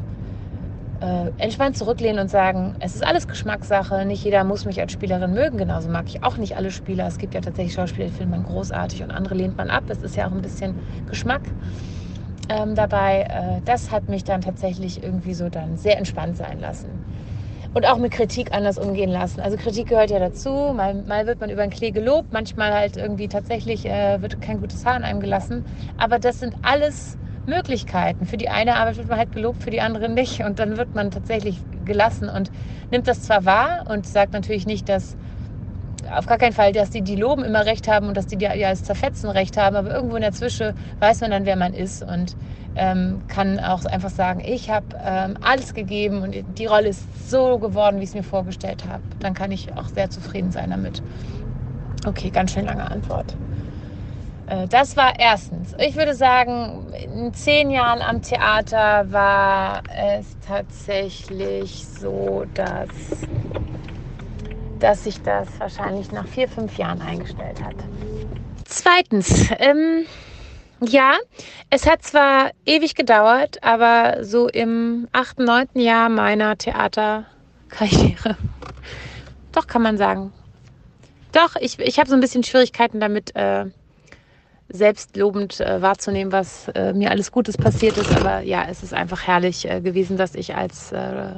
äh, 1.00 1.30
entspannt 1.38 1.78
zurücklehnen 1.78 2.18
und 2.18 2.28
sagen, 2.28 2.76
es 2.80 2.94
ist 2.94 3.02
alles 3.02 3.26
Geschmackssache. 3.26 4.04
Nicht 4.04 4.22
jeder 4.22 4.44
muss 4.44 4.66
mich 4.66 4.78
als 4.78 4.92
Spielerin 4.92 5.32
mögen. 5.32 5.56
Genauso 5.56 5.88
mag 5.88 6.04
ich 6.08 6.22
auch 6.22 6.36
nicht 6.36 6.54
alle 6.54 6.70
Spieler. 6.70 7.06
Es 7.06 7.16
gibt 7.16 7.32
ja 7.32 7.40
tatsächlich 7.40 7.72
Schauspieler, 7.72 8.08
die 8.08 8.12
findet 8.12 8.36
man 8.36 8.44
großartig 8.44 9.02
und 9.02 9.10
andere 9.10 9.34
lehnt 9.34 9.56
man 9.56 9.70
ab. 9.70 9.84
Es 9.88 10.02
ist 10.02 10.16
ja 10.16 10.28
auch 10.28 10.32
ein 10.32 10.42
bisschen 10.42 10.78
Geschmack 11.08 11.40
ähm, 12.50 12.74
dabei. 12.74 13.22
Äh, 13.22 13.62
das 13.64 13.90
hat 13.90 14.10
mich 14.10 14.24
dann 14.24 14.42
tatsächlich 14.42 15.02
irgendwie 15.02 15.32
so 15.32 15.48
dann 15.48 15.78
sehr 15.78 15.96
entspannt 15.96 16.36
sein 16.36 16.60
lassen 16.60 16.90
und 17.74 17.86
auch 17.86 17.98
mit 17.98 18.12
Kritik 18.12 18.52
anders 18.52 18.78
umgehen 18.78 19.10
lassen. 19.10 19.40
Also 19.40 19.56
Kritik 19.56 19.88
gehört 19.88 20.10
ja 20.10 20.18
dazu. 20.20 20.72
Mal, 20.74 20.94
mal 20.94 21.26
wird 21.26 21.40
man 21.40 21.50
über 21.50 21.62
den 21.62 21.70
Klee 21.70 21.90
gelobt, 21.90 22.32
manchmal 22.32 22.72
halt 22.72 22.96
irgendwie 22.96 23.28
tatsächlich 23.28 23.84
äh, 23.84 24.22
wird 24.22 24.40
kein 24.40 24.60
gutes 24.60 24.86
Haar 24.86 24.94
an 24.94 25.04
einem 25.04 25.20
gelassen. 25.20 25.64
Aber 25.96 26.18
das 26.18 26.38
sind 26.38 26.54
alles 26.62 27.18
Möglichkeiten. 27.46 28.26
Für 28.26 28.36
die 28.36 28.48
eine 28.48 28.76
Arbeit 28.76 28.96
wird 28.96 29.08
man 29.08 29.18
halt 29.18 29.32
gelobt, 29.32 29.62
für 29.62 29.70
die 29.70 29.80
andere 29.80 30.08
nicht. 30.08 30.40
Und 30.40 30.58
dann 30.60 30.76
wird 30.76 30.94
man 30.94 31.10
tatsächlich 31.10 31.66
gelassen 31.84 32.28
und 32.30 32.50
nimmt 32.90 33.08
das 33.08 33.22
zwar 33.22 33.44
wahr 33.44 33.84
und 33.88 34.06
sagt 34.06 34.32
natürlich 34.32 34.66
nicht, 34.66 34.88
dass 34.88 35.16
auf 36.16 36.26
gar 36.26 36.38
keinen 36.38 36.52
Fall, 36.52 36.72
dass 36.72 36.90
die, 36.90 37.02
die 37.02 37.16
loben, 37.16 37.44
immer 37.44 37.66
recht 37.66 37.88
haben 37.88 38.08
und 38.08 38.16
dass 38.16 38.26
die, 38.26 38.36
die 38.36 38.46
als 38.64 38.84
zerfetzen 38.84 39.30
recht 39.30 39.56
haben, 39.56 39.76
aber 39.76 39.90
irgendwo 39.92 40.16
in 40.16 40.22
der 40.22 40.32
Zwischen 40.32 40.74
weiß 41.00 41.20
man 41.20 41.30
dann, 41.30 41.46
wer 41.46 41.56
man 41.56 41.74
ist 41.74 42.02
und 42.02 42.36
ähm, 42.76 43.22
kann 43.28 43.60
auch 43.60 43.84
einfach 43.84 44.10
sagen, 44.10 44.42
ich 44.44 44.70
habe 44.70 44.86
ähm, 45.04 45.36
alles 45.40 45.74
gegeben 45.74 46.22
und 46.22 46.34
die 46.58 46.66
Rolle 46.66 46.88
ist 46.88 47.30
so 47.30 47.58
geworden, 47.58 47.98
wie 47.98 48.04
ich 48.04 48.10
es 48.10 48.14
mir 48.14 48.24
vorgestellt 48.24 48.84
habe. 48.88 49.02
Dann 49.20 49.34
kann 49.34 49.52
ich 49.52 49.72
auch 49.76 49.88
sehr 49.88 50.10
zufrieden 50.10 50.50
sein 50.50 50.70
damit. 50.70 51.02
Okay, 52.06 52.30
ganz 52.30 52.52
schön 52.52 52.66
lange 52.66 52.90
Antwort. 52.90 53.36
Äh, 54.46 54.66
das 54.68 54.96
war 54.96 55.18
erstens. 55.18 55.74
Ich 55.78 55.96
würde 55.96 56.14
sagen, 56.14 56.92
in 56.92 57.32
zehn 57.32 57.70
Jahren 57.70 58.02
am 58.02 58.22
Theater 58.22 59.10
war 59.10 59.82
es 60.18 60.36
tatsächlich 60.46 61.86
so, 61.86 62.44
dass, 62.54 62.88
dass 64.84 65.04
sich 65.04 65.22
das 65.22 65.48
wahrscheinlich 65.58 66.12
nach 66.12 66.26
vier, 66.26 66.46
fünf 66.46 66.76
Jahren 66.76 67.00
eingestellt 67.00 67.64
hat. 67.64 67.74
Zweitens, 68.66 69.48
ähm, 69.58 70.04
ja, 70.80 71.14
es 71.70 71.88
hat 71.88 72.02
zwar 72.02 72.50
ewig 72.66 72.94
gedauert, 72.94 73.64
aber 73.64 74.22
so 74.24 74.46
im 74.46 75.08
achten, 75.10 75.44
neunten 75.44 75.80
Jahr 75.80 76.10
meiner 76.10 76.58
Theaterkarriere, 76.58 78.36
doch 79.52 79.66
kann 79.66 79.80
man 79.80 79.96
sagen. 79.96 80.34
Doch, 81.32 81.56
ich, 81.58 81.78
ich 81.78 81.98
habe 81.98 82.10
so 82.10 82.14
ein 82.14 82.20
bisschen 82.20 82.44
Schwierigkeiten 82.44 83.00
damit, 83.00 83.34
äh, 83.34 83.64
selbstlobend 84.68 85.60
äh, 85.60 85.80
wahrzunehmen, 85.80 86.30
was 86.30 86.68
äh, 86.68 86.92
mir 86.92 87.10
alles 87.10 87.32
Gutes 87.32 87.56
passiert 87.56 87.96
ist. 87.96 88.12
Aber 88.12 88.40
ja, 88.40 88.66
es 88.68 88.82
ist 88.82 88.92
einfach 88.92 89.26
herrlich 89.26 89.68
äh, 89.68 89.80
gewesen, 89.80 90.18
dass 90.18 90.34
ich 90.34 90.54
als 90.54 90.92
äh, 90.92 91.32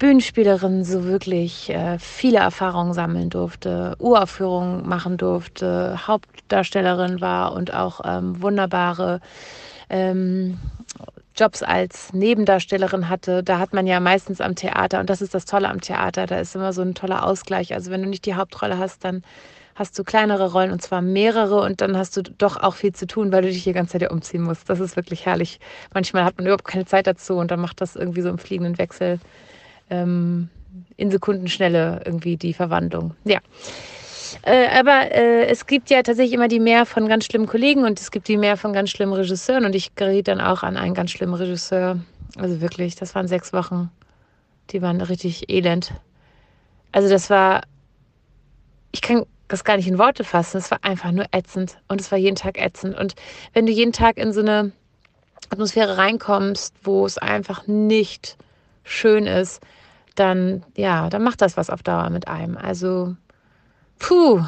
Bühnenspielerin 0.00 0.82
so 0.82 1.04
wirklich 1.04 1.68
äh, 1.68 1.98
viele 1.98 2.38
Erfahrungen 2.38 2.94
sammeln 2.94 3.28
durfte, 3.28 3.94
Uraufführungen 3.98 4.88
machen 4.88 5.18
durfte, 5.18 6.06
Hauptdarstellerin 6.06 7.20
war 7.20 7.52
und 7.52 7.74
auch 7.74 8.00
ähm, 8.04 8.40
wunderbare 8.40 9.20
ähm, 9.90 10.58
Jobs 11.36 11.62
als 11.62 12.14
Nebendarstellerin 12.14 13.10
hatte. 13.10 13.42
Da 13.42 13.58
hat 13.58 13.74
man 13.74 13.86
ja 13.86 14.00
meistens 14.00 14.40
am 14.40 14.54
Theater, 14.54 15.00
und 15.00 15.10
das 15.10 15.20
ist 15.20 15.34
das 15.34 15.44
Tolle 15.44 15.68
am 15.68 15.82
Theater, 15.82 16.26
da 16.26 16.40
ist 16.40 16.54
immer 16.54 16.72
so 16.72 16.80
ein 16.80 16.94
toller 16.94 17.22
Ausgleich. 17.24 17.74
Also 17.74 17.90
wenn 17.90 18.02
du 18.02 18.08
nicht 18.08 18.24
die 18.24 18.34
Hauptrolle 18.34 18.78
hast, 18.78 19.04
dann 19.04 19.22
hast 19.74 19.98
du 19.98 20.02
kleinere 20.02 20.50
Rollen 20.52 20.72
und 20.72 20.80
zwar 20.80 21.02
mehrere 21.02 21.60
und 21.60 21.82
dann 21.82 21.98
hast 21.98 22.16
du 22.16 22.22
doch 22.22 22.56
auch 22.56 22.74
viel 22.74 22.94
zu 22.94 23.06
tun, 23.06 23.32
weil 23.32 23.42
du 23.42 23.48
dich 23.48 23.64
die 23.64 23.74
ganze 23.74 23.98
Zeit 23.98 24.10
umziehen 24.10 24.42
musst. 24.42 24.70
Das 24.70 24.80
ist 24.80 24.96
wirklich 24.96 25.26
herrlich. 25.26 25.60
Manchmal 25.92 26.24
hat 26.24 26.38
man 26.38 26.46
überhaupt 26.46 26.64
keine 26.64 26.86
Zeit 26.86 27.06
dazu 27.06 27.34
und 27.34 27.50
dann 27.50 27.60
macht 27.60 27.82
das 27.82 27.96
irgendwie 27.96 28.22
so 28.22 28.30
im 28.30 28.38
fliegenden 28.38 28.78
Wechsel 28.78 29.20
ähm, 29.90 30.48
in 30.96 31.10
Sekundenschnelle 31.10 32.02
irgendwie 32.04 32.36
die 32.36 32.54
Verwandlung. 32.54 33.14
Ja. 33.24 33.40
Äh, 34.42 34.68
aber 34.68 35.12
äh, 35.12 35.46
es 35.46 35.66
gibt 35.66 35.90
ja 35.90 36.02
tatsächlich 36.02 36.34
immer 36.34 36.48
die 36.48 36.60
mehr 36.60 36.86
von 36.86 37.08
ganz 37.08 37.24
schlimmen 37.24 37.46
Kollegen 37.46 37.84
und 37.84 38.00
es 38.00 38.10
gibt 38.10 38.28
die 38.28 38.36
mehr 38.36 38.56
von 38.56 38.72
ganz 38.72 38.90
schlimmen 38.90 39.12
Regisseuren 39.12 39.64
und 39.64 39.74
ich 39.74 39.94
geriet 39.96 40.28
dann 40.28 40.40
auch 40.40 40.62
an 40.62 40.76
einen 40.76 40.94
ganz 40.94 41.10
schlimmen 41.10 41.34
Regisseur. 41.34 41.98
Also 42.38 42.60
wirklich, 42.60 42.94
das 42.94 43.14
waren 43.14 43.26
sechs 43.26 43.52
Wochen. 43.52 43.90
Die 44.70 44.82
waren 44.82 45.00
richtig 45.00 45.50
elend. 45.50 45.92
Also 46.92 47.08
das 47.08 47.28
war, 47.28 47.62
ich 48.92 49.02
kann 49.02 49.24
das 49.48 49.64
gar 49.64 49.76
nicht 49.76 49.88
in 49.88 49.98
Worte 49.98 50.22
fassen. 50.22 50.58
Es 50.58 50.70
war 50.70 50.78
einfach 50.82 51.10
nur 51.10 51.26
ätzend 51.32 51.78
und 51.88 52.00
es 52.00 52.12
war 52.12 52.18
jeden 52.18 52.36
Tag 52.36 52.56
ätzend. 52.58 52.96
Und 52.96 53.14
wenn 53.52 53.66
du 53.66 53.72
jeden 53.72 53.92
Tag 53.92 54.16
in 54.16 54.32
so 54.32 54.40
eine 54.40 54.70
Atmosphäre 55.50 55.98
reinkommst, 55.98 56.74
wo 56.84 57.04
es 57.04 57.18
einfach 57.18 57.66
nicht 57.66 58.36
schön 58.84 59.26
ist, 59.26 59.60
dann 60.20 60.64
ja, 60.76 61.08
dann 61.10 61.22
macht 61.22 61.42
das 61.42 61.56
was 61.56 61.70
auf 61.70 61.82
Dauer 61.82 62.10
mit 62.10 62.28
einem. 62.28 62.56
Also 62.56 63.16
puh. 63.98 64.44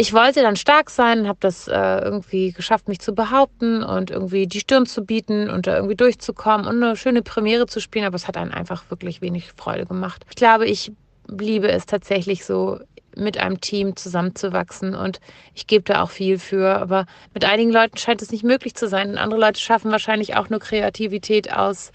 Ich 0.00 0.12
wollte 0.12 0.42
dann 0.42 0.54
stark 0.54 0.90
sein, 0.90 1.26
habe 1.26 1.38
das 1.40 1.66
äh, 1.66 1.98
irgendwie 1.98 2.52
geschafft, 2.52 2.86
mich 2.86 3.00
zu 3.00 3.16
behaupten 3.16 3.82
und 3.82 4.12
irgendwie 4.12 4.46
die 4.46 4.60
Stirn 4.60 4.86
zu 4.86 5.04
bieten 5.04 5.50
und 5.50 5.66
da 5.66 5.74
irgendwie 5.74 5.96
durchzukommen 5.96 6.68
und 6.68 6.80
eine 6.80 6.94
schöne 6.94 7.22
Premiere 7.22 7.66
zu 7.66 7.80
spielen, 7.80 8.04
aber 8.04 8.14
es 8.14 8.28
hat 8.28 8.36
einen 8.36 8.52
einfach 8.52 8.84
wirklich 8.90 9.20
wenig 9.22 9.50
Freude 9.56 9.86
gemacht. 9.86 10.24
Ich 10.30 10.36
glaube, 10.36 10.66
ich 10.66 10.92
liebe 11.26 11.68
es 11.68 11.84
tatsächlich 11.86 12.44
so 12.44 12.78
mit 13.16 13.38
einem 13.38 13.60
Team 13.60 13.96
zusammenzuwachsen 13.96 14.94
und 14.94 15.20
ich 15.54 15.66
gebe 15.66 15.84
da 15.84 16.02
auch 16.02 16.10
viel 16.10 16.38
für. 16.38 16.76
Aber 16.76 17.06
mit 17.34 17.44
einigen 17.44 17.72
Leuten 17.72 17.98
scheint 17.98 18.22
es 18.22 18.30
nicht 18.30 18.44
möglich 18.44 18.74
zu 18.74 18.88
sein 18.88 19.10
und 19.10 19.18
andere 19.18 19.40
Leute 19.40 19.60
schaffen 19.60 19.90
wahrscheinlich 19.90 20.36
auch 20.36 20.48
nur 20.48 20.60
Kreativität 20.60 21.52
aus, 21.52 21.90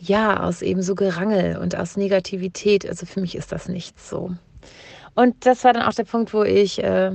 ja, 0.00 0.42
aus 0.42 0.62
eben 0.62 0.82
so 0.82 0.94
Gerangel 0.94 1.56
und 1.58 1.76
aus 1.76 1.96
Negativität. 1.96 2.88
Also 2.88 3.06
für 3.06 3.20
mich 3.20 3.36
ist 3.36 3.52
das 3.52 3.68
nichts 3.68 4.08
so. 4.08 4.32
Und 5.14 5.46
das 5.46 5.64
war 5.64 5.72
dann 5.72 5.82
auch 5.82 5.94
der 5.94 6.04
Punkt, 6.04 6.34
wo 6.34 6.42
ich 6.42 6.82
äh, 6.82 7.12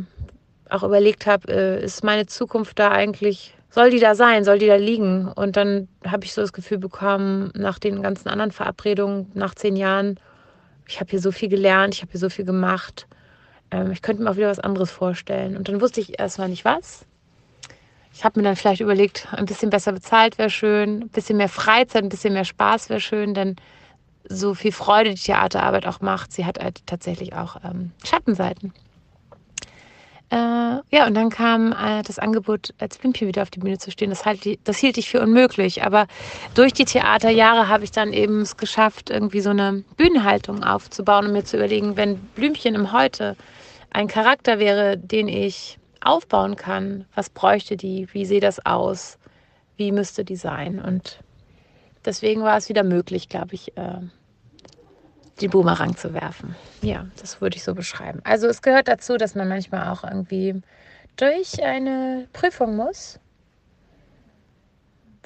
auch 0.69 0.83
überlegt 0.83 1.25
habe, 1.25 1.51
äh, 1.51 1.83
ist 1.83 2.03
meine 2.03 2.25
Zukunft 2.25 2.79
da 2.79 2.91
eigentlich, 2.91 3.55
soll 3.69 3.91
die 3.91 3.99
da 3.99 4.15
sein, 4.15 4.43
soll 4.43 4.59
die 4.59 4.67
da 4.67 4.75
liegen? 4.75 5.27
Und 5.27 5.55
dann 5.55 5.87
habe 6.05 6.25
ich 6.25 6.33
so 6.33 6.41
das 6.41 6.53
Gefühl 6.53 6.79
bekommen, 6.79 7.51
nach 7.53 7.79
den 7.79 8.01
ganzen 8.01 8.27
anderen 8.29 8.51
Verabredungen, 8.51 9.31
nach 9.33 9.53
zehn 9.55 9.75
Jahren, 9.75 10.19
ich 10.87 10.99
habe 10.99 11.11
hier 11.11 11.21
so 11.21 11.31
viel 11.31 11.49
gelernt, 11.49 11.93
ich 11.93 12.01
habe 12.01 12.11
hier 12.11 12.19
so 12.19 12.29
viel 12.29 12.45
gemacht. 12.45 13.07
Ähm, 13.69 13.91
ich 13.91 14.01
könnte 14.01 14.23
mir 14.23 14.31
auch 14.31 14.35
wieder 14.35 14.49
was 14.49 14.59
anderes 14.59 14.91
vorstellen. 14.91 15.55
Und 15.55 15.69
dann 15.69 15.79
wusste 15.79 16.01
ich 16.01 16.19
erstmal 16.19 16.49
nicht 16.49 16.65
was. 16.65 17.05
Ich 18.13 18.23
habe 18.23 18.39
mir 18.39 18.43
dann 18.43 18.55
vielleicht 18.55 18.81
überlegt, 18.81 19.27
ein 19.31 19.45
bisschen 19.45 19.69
besser 19.69 19.93
bezahlt 19.93 20.37
wäre 20.37 20.49
schön, 20.49 21.03
ein 21.03 21.09
bisschen 21.09 21.37
mehr 21.37 21.49
Freizeit, 21.49 22.03
ein 22.03 22.09
bisschen 22.09 22.33
mehr 22.33 22.45
Spaß 22.45 22.89
wäre 22.89 22.99
schön, 22.99 23.33
denn 23.33 23.55
so 24.27 24.53
viel 24.53 24.71
Freude 24.71 25.11
die 25.11 25.21
Theaterarbeit 25.21 25.87
auch 25.87 26.01
macht, 26.01 26.31
sie 26.31 26.45
hat 26.45 26.59
halt 26.59 26.85
tatsächlich 26.85 27.33
auch 27.33 27.57
ähm, 27.63 27.91
Schattenseiten. 28.03 28.73
Äh, 30.31 30.35
ja, 30.91 31.07
und 31.07 31.13
dann 31.13 31.29
kam 31.29 31.73
äh, 31.73 32.03
das 32.03 32.17
Angebot, 32.17 32.73
als 32.79 32.97
Blümchen 32.97 33.27
wieder 33.27 33.41
auf 33.41 33.49
die 33.49 33.59
Bühne 33.59 33.79
zu 33.79 33.91
stehen. 33.91 34.11
Das, 34.11 34.25
halt, 34.25 34.47
das 34.63 34.77
hielt 34.77 34.97
ich 34.97 35.09
für 35.09 35.19
unmöglich. 35.19 35.83
Aber 35.83 36.07
durch 36.53 36.71
die 36.71 36.85
Theaterjahre 36.85 37.67
habe 37.67 37.83
ich 37.83 37.91
dann 37.91 38.13
eben 38.13 38.39
es 38.39 38.55
geschafft, 38.55 39.09
irgendwie 39.09 39.41
so 39.41 39.49
eine 39.49 39.83
Bühnenhaltung 39.97 40.63
aufzubauen 40.63 41.25
und 41.25 41.33
mir 41.33 41.43
zu 41.43 41.57
überlegen, 41.57 41.97
wenn 41.97 42.17
Blümchen 42.17 42.75
im 42.75 42.93
Heute 42.93 43.35
ein 43.89 44.07
Charakter 44.07 44.57
wäre, 44.57 44.97
den 44.97 45.27
ich 45.27 45.77
aufbauen 46.01 46.55
kann, 46.55 47.05
was 47.15 47.29
bräuchte 47.29 47.77
die, 47.77 48.07
wie 48.13 48.25
sehe 48.25 48.39
das 48.39 48.65
aus, 48.65 49.17
wie 49.77 49.91
müsste 49.91 50.25
die 50.25 50.35
sein. 50.35 50.79
Und 50.79 51.19
deswegen 52.05 52.43
war 52.43 52.57
es 52.57 52.69
wieder 52.69 52.83
möglich, 52.83 53.29
glaube 53.29 53.55
ich, 53.55 53.77
äh, 53.77 53.99
den 55.41 55.49
Boomerang 55.49 55.95
zu 55.95 56.13
werfen. 56.13 56.55
Ja, 56.81 57.07
das 57.19 57.41
würde 57.41 57.57
ich 57.57 57.63
so 57.63 57.73
beschreiben. 57.73 58.21
Also 58.23 58.47
es 58.47 58.61
gehört 58.61 58.87
dazu, 58.87 59.17
dass 59.17 59.35
man 59.35 59.47
manchmal 59.47 59.89
auch 59.89 60.03
irgendwie 60.03 60.61
durch 61.15 61.63
eine 61.63 62.27
Prüfung 62.33 62.75
muss. 62.75 63.19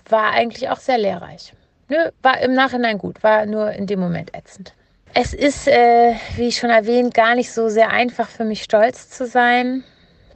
War 0.07 0.31
eigentlich 0.31 0.69
auch 0.69 0.77
sehr 0.77 0.97
lehrreich. 0.97 1.53
Nö, 1.89 1.97
war 2.21 2.39
im 2.41 2.53
Nachhinein 2.53 2.97
gut, 2.97 3.23
war 3.23 3.45
nur 3.45 3.71
in 3.71 3.87
dem 3.87 3.99
Moment 3.99 4.35
ätzend. 4.35 4.73
Es 5.13 5.33
ist, 5.33 5.67
äh, 5.67 6.15
wie 6.35 6.51
schon 6.51 6.69
erwähnt, 6.69 7.13
gar 7.13 7.35
nicht 7.35 7.51
so 7.51 7.69
sehr 7.69 7.89
einfach 7.89 8.27
für 8.27 8.43
mich 8.43 8.63
stolz 8.63 9.09
zu 9.09 9.25
sein. 9.25 9.83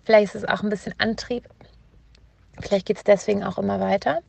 Vielleicht 0.09 0.33
ist 0.33 0.41
es 0.41 0.49
auch 0.49 0.63
ein 0.63 0.69
bisschen 0.69 0.95
Antrieb. 0.97 1.47
Vielleicht 2.59 2.87
geht 2.87 2.97
es 2.97 3.03
deswegen 3.03 3.43
auch 3.43 3.59
immer 3.59 3.79
weiter. 3.79 4.23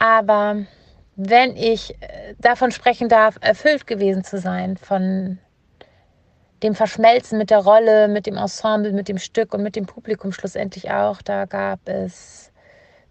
Aber 0.00 0.66
wenn 1.14 1.56
ich 1.56 1.94
äh, 2.02 2.34
davon 2.40 2.72
sprechen 2.72 3.08
darf, 3.08 3.38
erfüllt 3.40 3.86
gewesen 3.86 4.24
zu 4.24 4.40
sein, 4.40 4.76
von 4.76 5.38
dem 6.64 6.74
Verschmelzen 6.74 7.38
mit 7.38 7.50
der 7.50 7.60
Rolle, 7.60 8.08
mit 8.08 8.26
dem 8.26 8.36
Ensemble, 8.36 8.90
mit 8.90 9.06
dem 9.06 9.18
Stück 9.18 9.54
und 9.54 9.62
mit 9.62 9.76
dem 9.76 9.86
Publikum 9.86 10.32
schlussendlich 10.32 10.90
auch. 10.90 11.22
Da 11.22 11.44
gab 11.44 11.78
es 11.88 12.50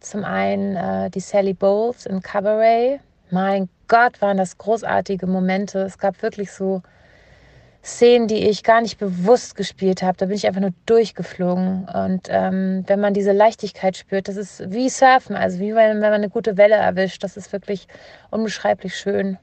zum 0.01 0.26
einen 0.26 0.76
äh, 0.76 1.09
die 1.11 1.22
Sally 1.22 1.53
Bowles 1.53 2.05
in 2.05 2.22
Cabaret. 2.22 2.99
Mein 3.30 3.70
Gott, 3.88 4.22
waren 4.22 4.36
das 4.36 4.57
großartige 4.57 5.28
Momente. 5.28 5.80
Es 5.80 5.97
gab 5.97 6.22
wirklich 6.24 6.51
so 6.51 6.82
Szenen, 7.84 8.30
die 8.30 8.48
ich 8.48 8.64
gar 8.64 8.80
nicht 8.80 8.98
bewusst 8.98 9.56
gespielt 9.56 10.02
habe. 10.02 10.18
Da 10.18 10.28
bin 10.28 10.36
ich 10.36 10.48
einfach 10.48 10.62
nur 10.62 10.74
durchgeflogen. 10.86 11.90
Und 11.90 12.28
ähm, 12.30 12.84
wenn 12.88 13.02
man 13.02 13.14
diese 13.14 13.34
Leichtigkeit 13.34 13.98
spürt, 13.98 14.30
das 14.30 14.38
ist 14.38 14.72
wie 14.72 14.88
Surfen, 14.90 15.36
also 15.36 15.60
wie 15.60 15.76
wenn, 15.76 15.96
wenn 15.96 16.00
man 16.00 16.14
eine 16.14 16.30
gute 16.30 16.56
Welle 16.56 16.76
erwischt. 16.76 17.24
Das 17.24 17.36
ist 17.36 17.52
wirklich 17.52 17.88
unbeschreiblich 18.32 18.96
schön. 18.96 19.38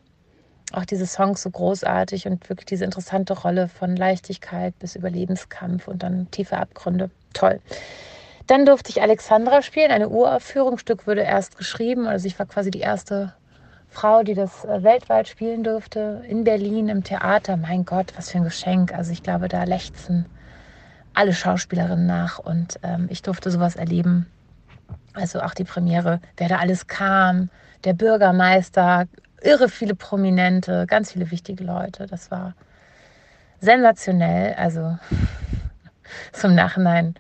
Auch 0.72 0.86
diese 0.86 1.07
Songs 1.07 1.43
so 1.43 1.51
großartig 1.51 2.26
und 2.26 2.49
wirklich 2.49 2.66
diese 2.66 2.84
interessante 2.84 3.34
Rolle 3.34 3.68
von 3.68 3.95
Leichtigkeit 3.95 4.78
bis 4.78 4.97
Überlebenskampf 4.97 5.86
und 5.86 6.03
dann 6.03 6.30
tiefe 6.30 6.57
Abgründe. 6.57 7.11
Toll. 7.34 7.61
Dann 8.47 8.64
durfte 8.64 8.91
ich 8.91 9.03
Alexandra 9.03 9.62
spielen, 9.62 9.91
eine 9.91 10.09
Uraufführung. 10.09 10.78
Stück 10.78 11.07
wurde 11.07 11.22
erst 11.22 11.59
geschrieben, 11.59 12.07
also 12.07 12.26
ich 12.26 12.38
war 12.38 12.47
quasi 12.47 12.70
die 12.70 12.80
erste 12.80 13.34
Frau, 13.91 14.22
die 14.22 14.34
das 14.34 14.64
äh, 14.64 14.82
weltweit 14.82 15.28
spielen 15.28 15.64
durfte, 15.64 16.22
in 16.28 16.45
Berlin 16.45 16.88
im 16.88 17.03
Theater. 17.03 17.57
Mein 17.57 17.84
Gott, 17.84 18.12
was 18.16 18.30
für 18.30 18.38
ein 18.38 18.45
Geschenk. 18.45 18.95
Also 18.95 19.12
ich 19.12 19.22
glaube, 19.22 19.49
da 19.49 19.64
lechzen 19.64 20.26
alle 21.12 21.34
Schauspielerinnen 21.34 22.07
nach 22.07 22.38
und 22.38 22.78
ähm, 22.84 23.09
ich 23.11 23.22
durfte 23.22 23.51
sowas 23.51 23.74
erleben. 23.74 24.26
Also 25.12 25.41
auch 25.41 25.55
die 25.55 25.64
Premiere, 25.64 26.20
wer 26.36 26.49
da 26.49 26.59
alles 26.59 26.86
kam, 26.86 27.51
der 27.82 27.95
Bürgermeister, 27.95 29.07
irre 29.43 29.68
viele 29.68 29.97
Prominente, 29.97 30.86
ganz 30.86 31.12
viele 31.12 31.32
wichtige 31.32 31.64
Leute. 31.64 32.07
Das 32.07 32.30
war 32.30 32.55
sensationell. 33.61 34.55
Also 34.55 34.99
zum 36.32 36.55
Nachhinein. 36.55 37.16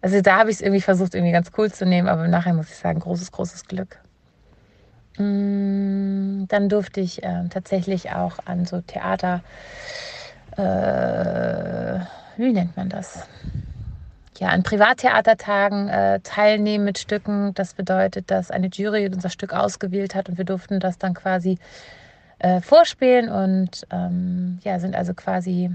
Also 0.00 0.20
da 0.22 0.38
habe 0.38 0.50
ich 0.50 0.56
es 0.56 0.62
irgendwie 0.62 0.80
versucht, 0.80 1.14
irgendwie 1.14 1.32
ganz 1.32 1.50
cool 1.58 1.70
zu 1.70 1.84
nehmen, 1.84 2.08
aber 2.08 2.24
im 2.24 2.30
Nachhinein 2.30 2.56
muss 2.56 2.70
ich 2.70 2.76
sagen, 2.76 3.00
großes, 3.00 3.32
großes 3.32 3.66
Glück. 3.66 4.00
Mm, 5.18 6.46
dann 6.48 6.68
durfte 6.68 7.00
ich 7.00 7.22
äh, 7.22 7.48
tatsächlich 7.50 8.12
auch 8.12 8.38
an 8.44 8.64
so 8.64 8.80
Theater, 8.80 9.42
äh, 10.56 12.00
wie 12.36 12.52
nennt 12.52 12.76
man 12.76 12.88
das? 12.88 13.26
Ja, 14.38 14.48
an 14.48 14.64
Privattheatertagen 14.64 15.88
äh, 15.88 16.20
teilnehmen 16.20 16.84
mit 16.84 16.98
Stücken. 16.98 17.54
Das 17.54 17.74
bedeutet, 17.74 18.30
dass 18.32 18.50
eine 18.50 18.66
Jury 18.66 19.06
unser 19.06 19.30
Stück 19.30 19.52
ausgewählt 19.52 20.16
hat 20.16 20.28
und 20.28 20.38
wir 20.38 20.44
durften 20.44 20.80
das 20.80 20.98
dann 20.98 21.14
quasi 21.14 21.58
äh, 22.40 22.60
vorspielen 22.60 23.28
und 23.28 23.86
ähm, 23.90 24.58
ja, 24.64 24.80
sind 24.80 24.96
also 24.96 25.14
quasi 25.14 25.70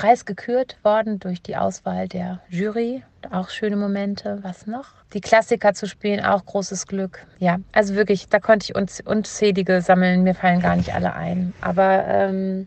preisgekürt 0.00 0.78
worden 0.82 1.18
durch 1.18 1.42
die 1.42 1.56
Auswahl 1.56 2.08
der 2.08 2.40
Jury. 2.48 3.02
Auch 3.30 3.50
schöne 3.50 3.76
Momente. 3.76 4.38
Was 4.40 4.66
noch? 4.66 4.86
Die 5.12 5.20
Klassiker 5.20 5.74
zu 5.74 5.86
spielen, 5.86 6.24
auch 6.24 6.46
großes 6.46 6.86
Glück. 6.86 7.26
Ja, 7.38 7.58
also 7.72 7.94
wirklich, 7.94 8.26
da 8.30 8.40
konnte 8.40 8.64
ich 8.64 8.74
unz 8.74 9.02
unzählige 9.04 9.82
sammeln. 9.82 10.22
Mir 10.22 10.34
fallen 10.34 10.60
gar 10.60 10.76
nicht 10.76 10.94
alle 10.94 11.12
ein. 11.12 11.52
Aber 11.60 12.06
ähm, 12.06 12.66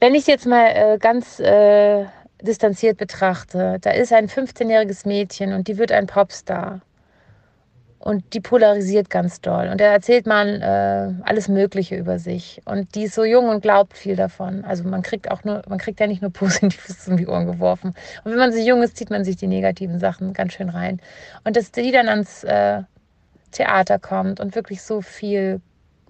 wenn 0.00 0.16
ich 0.16 0.26
jetzt 0.26 0.44
mal 0.44 0.66
äh, 0.74 0.98
ganz 0.98 1.38
äh, 1.38 2.06
distanziert 2.42 2.96
betrachte, 2.96 3.78
da 3.80 3.92
ist 3.92 4.12
ein 4.12 4.26
15-jähriges 4.26 5.06
Mädchen 5.06 5.52
und 5.52 5.68
die 5.68 5.78
wird 5.78 5.92
ein 5.92 6.08
Popstar 6.08 6.80
und 8.02 8.34
die 8.34 8.40
polarisiert 8.40 9.10
ganz 9.10 9.40
doll. 9.40 9.68
Und 9.68 9.80
er 9.80 9.92
erzählt 9.92 10.26
man 10.26 10.48
äh, 10.60 11.12
alles 11.22 11.48
Mögliche 11.48 11.96
über 11.96 12.18
sich. 12.18 12.60
Und 12.64 12.94
die 12.96 13.04
ist 13.04 13.14
so 13.14 13.24
jung 13.24 13.48
und 13.48 13.62
glaubt 13.62 13.96
viel 13.96 14.16
davon. 14.16 14.64
Also 14.64 14.82
man 14.84 15.02
kriegt 15.02 15.30
auch 15.30 15.44
nur, 15.44 15.62
man 15.68 15.78
kriegt 15.78 16.00
ja 16.00 16.08
nicht 16.08 16.20
nur 16.20 16.30
Positives 16.32 17.06
um 17.06 17.16
die 17.16 17.28
Ohren 17.28 17.46
geworfen. 17.46 17.94
Und 18.24 18.32
wenn 18.32 18.38
man 18.38 18.52
so 18.52 18.58
jung 18.58 18.82
ist, 18.82 18.96
zieht 18.96 19.10
man 19.10 19.24
sich 19.24 19.36
die 19.36 19.46
negativen 19.46 20.00
Sachen 20.00 20.32
ganz 20.32 20.54
schön 20.54 20.68
rein. 20.68 21.00
Und 21.44 21.56
dass 21.56 21.70
die 21.70 21.92
dann 21.92 22.08
ans 22.08 22.42
äh, 22.42 22.82
Theater 23.52 24.00
kommt 24.00 24.40
und 24.40 24.56
wirklich 24.56 24.82
so 24.82 25.00
viel 25.00 25.60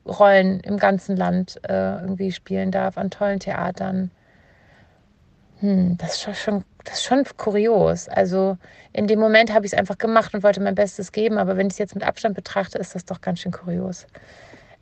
Rollen 0.07 0.61
im 0.61 0.79
ganzen 0.79 1.17
Land 1.17 1.61
äh, 1.69 2.01
irgendwie 2.01 2.33
spielen 2.33 2.71
darf, 2.71 2.97
an 2.97 3.11
tollen 3.11 3.39
Theatern. 3.39 4.11
Hm, 5.63 5.97
das 5.97 6.27
ist 6.27 6.39
schon 6.41 6.65
das 6.85 6.95
ist 6.95 7.05
schon 7.05 7.25
kurios. 7.37 8.09
Also 8.09 8.59
in 8.93 9.07
dem 9.07 9.21
Moment 9.21 9.53
habe 9.55 9.65
ich 9.65 9.73
es 9.73 9.79
einfach 9.79 9.99
gemacht 9.99 10.35
und 10.35 10.43
wollte 10.43 10.61
mein 10.61 10.75
Bestes 10.75 11.13
geben, 11.13 11.39
aber 11.39 11.57
wenn 11.57 11.69
ich 11.69 11.75
es 11.75 11.79
jetzt 11.79 11.95
mit 11.95 12.05
Abstand 12.05 12.35
betrachte, 12.35 12.79
ist 12.79 12.95
das 12.95 13.05
doch 13.05 13.21
ganz 13.21 13.41
schön 13.41 13.53
kurios. 13.53 14.07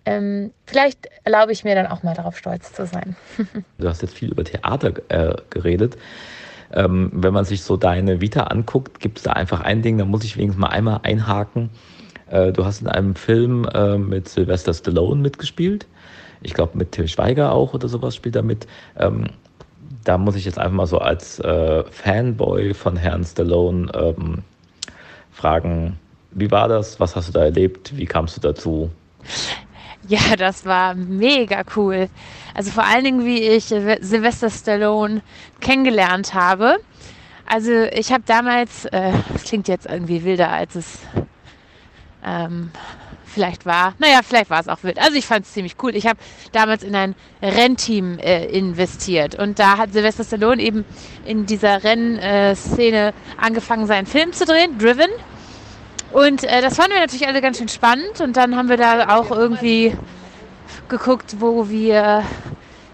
ähm, 0.07 0.53
vielleicht 0.65 1.09
erlaube 1.25 1.53
ich 1.53 1.63
mir 1.65 1.75
dann 1.75 1.87
auch 1.87 2.03
mal 2.03 2.15
darauf 2.15 2.39
stolz 2.39 2.73
zu 2.73 2.87
sein. 2.87 3.17
du 3.79 3.89
hast 3.89 4.01
jetzt 4.03 4.15
viel 4.15 4.31
über 4.31 4.45
Theater 4.45 4.95
äh, 5.09 5.35
geredet. 5.51 5.99
Ähm, 6.73 7.11
wenn 7.13 7.35
man 7.35 7.45
sich 7.45 7.63
so 7.63 7.77
deine 7.77 8.21
Vita 8.21 8.45
anguckt, 8.45 9.01
gibt 9.01 9.19
es 9.19 9.25
da 9.25 9.33
einfach 9.33 9.61
ein 9.61 9.83
Ding, 9.83 9.99
da 9.99 10.05
muss 10.05 10.25
ich 10.25 10.37
wenigstens 10.37 10.61
mal 10.61 10.69
einmal 10.69 11.01
einhaken. 11.03 11.69
Äh, 12.31 12.53
du 12.53 12.65
hast 12.65 12.81
in 12.81 12.87
einem 12.89 13.15
Film 13.15 13.67
äh, 13.75 13.99
mit 13.99 14.29
Sylvester 14.29 14.73
Stallone 14.73 15.21
mitgespielt. 15.21 15.87
Ich 16.43 16.55
glaube, 16.55 16.79
mit 16.79 16.93
Till 16.93 17.09
Schweiger 17.09 17.53
auch 17.53 17.75
oder 17.75 17.89
sowas 17.89 18.17
spielt 18.17 18.37
er 18.37 18.43
mit. 18.43 18.67
Ähm, 18.97 19.27
da 20.05 20.19
muss 20.19 20.37
ich 20.37 20.45
jetzt 20.45 20.59
einfach 20.59 20.75
mal 20.75 20.87
so 20.87 20.99
als 20.99 21.39
äh, 21.41 21.85
Fanboy 21.91 22.75
von 22.75 22.97
Herrn 22.97 23.25
Stallone 23.25 23.91
ähm, 23.95 24.43
fragen, 25.33 25.99
wie 26.33 26.51
war 26.51 26.69
das? 26.69 27.01
Was 27.01 27.17
hast 27.17 27.29
du 27.29 27.33
da 27.33 27.45
erlebt? 27.45 27.97
Wie 27.97 28.07
kamst 28.07 28.37
du 28.37 28.41
dazu? 28.41 28.91
Ja, 30.09 30.35
das 30.37 30.65
war 30.65 30.95
mega 30.95 31.63
cool. 31.77 32.09
Also 32.55 32.71
vor 32.71 32.85
allen 32.85 33.05
Dingen, 33.05 33.25
wie 33.25 33.43
ich 33.43 33.67
Sylvester 33.67 34.51
Stallone 34.51 35.23
kennengelernt 35.61 36.35
habe. 36.35 36.79
Also 37.47 37.71
ich 37.93 38.13
habe 38.13 38.23
damals, 38.27 38.87
äh, 38.87 39.13
das 39.33 39.45
klingt 39.45 39.69
jetzt 39.69 39.87
irgendwie 39.87 40.25
wilder, 40.25 40.51
als 40.51 40.75
es 40.77 41.01
ähm, 42.25 42.71
vielleicht 43.31 43.67
war. 43.67 43.95
Naja, 43.99 44.21
vielleicht 44.23 44.51
war 44.51 44.61
es 44.61 44.69
auch 44.69 44.83
wild. 44.83 44.99
Also 44.99 45.17
ich 45.17 45.27
fand 45.27 45.47
es 45.47 45.53
ziemlich 45.53 45.77
cool. 45.83 45.95
Ich 45.95 46.07
habe 46.07 46.19
damals 46.53 46.83
in 46.83 46.95
ein 46.95 47.15
Rennteam 47.43 48.19
äh, 48.19 48.47
investiert 48.47 49.35
und 49.37 49.59
da 49.59 49.79
hat 49.79 49.93
Sylvester 49.93 50.25
Stallone 50.25 50.61
eben 50.61 50.85
in 51.25 51.47
dieser 51.47 51.83
Rennszene 51.83 53.09
äh, 53.09 53.13
angefangen, 53.37 53.87
seinen 53.87 54.07
Film 54.07 54.33
zu 54.33 54.45
drehen, 54.45 54.79
Driven. 54.79 55.11
Und 56.13 56.43
äh, 56.45 56.61
das 56.61 56.77
fanden 56.77 56.93
wir 56.93 57.01
natürlich 57.01 57.27
alle 57.27 57.41
ganz 57.41 57.59
schön 57.59 57.69
spannend. 57.69 58.21
Und 58.21 58.37
dann 58.37 58.57
haben 58.57 58.69
wir 58.69 58.77
da 58.77 59.17
auch 59.17 59.31
irgendwie 59.31 59.97
geguckt, 60.89 61.37
wo 61.39 61.69
wir 61.69 62.25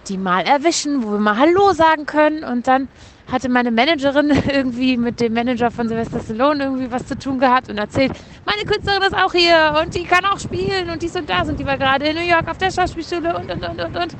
die 0.08 0.18
mal 0.18 0.42
erwischen, 0.42 1.02
wo 1.02 1.12
wir 1.12 1.18
mal 1.18 1.38
Hallo 1.38 1.72
sagen 1.72 2.06
können. 2.06 2.44
Und 2.44 2.68
dann 2.68 2.88
hatte 3.30 3.48
meine 3.48 3.70
Managerin 3.70 4.30
irgendwie 4.48 4.96
mit 4.96 5.20
dem 5.20 5.34
Manager 5.34 5.70
von 5.70 5.88
Sylvester 5.88 6.20
Stallone 6.20 6.64
irgendwie 6.64 6.90
was 6.90 7.06
zu 7.06 7.18
tun 7.18 7.38
gehabt 7.38 7.68
und 7.68 7.78
erzählt, 7.78 8.12
meine 8.44 8.64
Künstlerin 8.64 9.02
ist 9.02 9.14
auch 9.14 9.32
hier 9.32 9.74
und 9.82 9.94
die 9.94 10.04
kann 10.04 10.24
auch 10.24 10.38
spielen 10.38 10.90
und 10.90 11.02
dies 11.02 11.16
und 11.16 11.28
das 11.28 11.48
und 11.48 11.58
die 11.58 11.66
war 11.66 11.76
gerade 11.76 12.06
in 12.06 12.16
New 12.16 12.22
York 12.22 12.48
auf 12.48 12.58
der 12.58 12.70
Schauspielschule 12.70 13.36
und 13.36 13.50
und 13.50 13.62
und 13.62 13.80
und 13.80 13.96
und. 13.96 14.16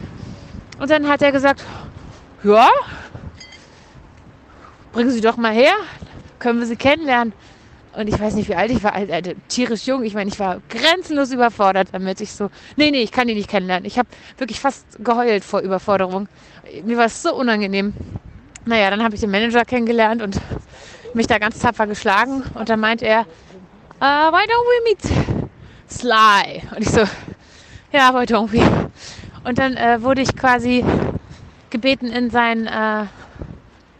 Und 0.78 0.90
dann 0.90 1.09
hat 1.09 1.22
er 1.22 1.32
gesagt, 1.32 1.64
ja, 2.42 2.68
bringen 4.92 5.11
Sie 5.11 5.20
doch 5.20 5.36
mal 5.36 5.52
her, 5.52 5.72
können 6.38 6.59
wir 6.59 6.66
sie 6.66 6.76
kennenlernen. 6.76 7.32
Und 7.96 8.09
ich 8.09 8.20
weiß 8.20 8.34
nicht, 8.34 8.50
wie 8.50 8.54
alt 8.54 8.70
ich 8.70 8.82
war, 8.82 8.94
also, 8.94 9.11
also, 9.11 9.32
tierisch 9.48 9.86
jung. 9.86 10.04
Ich 10.04 10.12
meine, 10.12 10.28
ich 10.28 10.38
war 10.38 10.61
grenzenlos 10.68 11.32
überfordert 11.32 11.88
damit. 11.92 12.20
Ich 12.20 12.30
so, 12.32 12.50
nee, 12.76 12.90
nee, 12.90 13.00
ich 13.00 13.11
kann 13.11 13.26
die 13.26 13.34
nicht 13.34 13.48
kennenlernen. 13.48 13.86
Ich 13.86 13.98
habe 13.98 14.09
wirklich 14.36 14.61
fast 14.61 15.02
geheult 15.02 15.44
vor 15.44 15.61
Überforderung. 15.61 16.28
Mir 16.84 16.98
war 16.98 17.07
es 17.07 17.22
so 17.22 17.34
unangenehm. 17.34 17.94
Naja, 18.68 18.90
dann 18.90 19.02
habe 19.02 19.14
ich 19.14 19.20
den 19.20 19.30
Manager 19.30 19.64
kennengelernt 19.64 20.22
und 20.22 20.40
mich 21.14 21.28
da 21.28 21.38
ganz 21.38 21.60
tapfer 21.60 21.86
geschlagen. 21.86 22.42
Und 22.54 22.68
dann 22.68 22.80
meint 22.80 23.00
er, 23.00 23.20
uh, 23.20 24.32
why 24.32 24.44
don't 24.44 24.66
we 24.66 24.84
meet 24.84 25.38
Sly? 25.88 26.62
Und 26.74 26.82
ich 26.82 26.90
so, 26.90 27.02
ja, 27.92 28.12
why 28.12 28.24
don't 28.24 28.52
we? 28.52 28.90
Und 29.44 29.58
dann 29.58 29.76
äh, 29.76 30.02
wurde 30.02 30.22
ich 30.22 30.36
quasi 30.36 30.84
gebeten, 31.70 32.06
in 32.06 32.28
sein, 32.30 32.66
äh, 32.66 33.04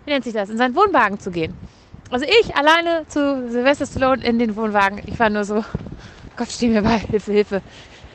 wie 0.05 0.11
nennt 0.11 0.25
sich 0.25 0.35
das, 0.35 0.51
in 0.51 0.59
seinen 0.59 0.75
Wohnwagen 0.75 1.21
zu 1.21 1.31
gehen. 1.31 1.57
Also 2.11 2.27
ich 2.27 2.57
alleine 2.57 3.07
zu 3.07 3.49
Sylvester 3.49 3.87
Stallone 3.87 4.25
in 4.25 4.41
den 4.41 4.57
Wohnwagen. 4.57 5.01
Ich 5.07 5.17
war 5.21 5.31
nur 5.31 5.45
so, 5.45 5.65
Gott, 6.37 6.51
steh 6.51 6.69
mir 6.69 6.83
bei, 6.83 6.99
Hilfe, 6.99 7.33
Hilfe. 7.33 7.63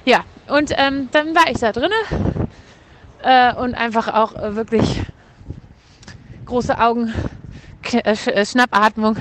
Ja, 0.04 0.26
und 0.50 0.74
ähm, 0.78 1.08
dann 1.14 1.34
war 1.34 1.50
ich 1.50 1.60
da 1.60 1.72
drinne 1.72 1.96
äh, 3.24 3.56
und 3.56 3.74
einfach 3.74 4.14
auch 4.14 4.34
wirklich 4.56 5.02
große 6.52 6.78
Augen, 6.78 7.14
äh, 7.94 8.12
äh, 8.12 8.46
Schnappatmung, 8.46 9.16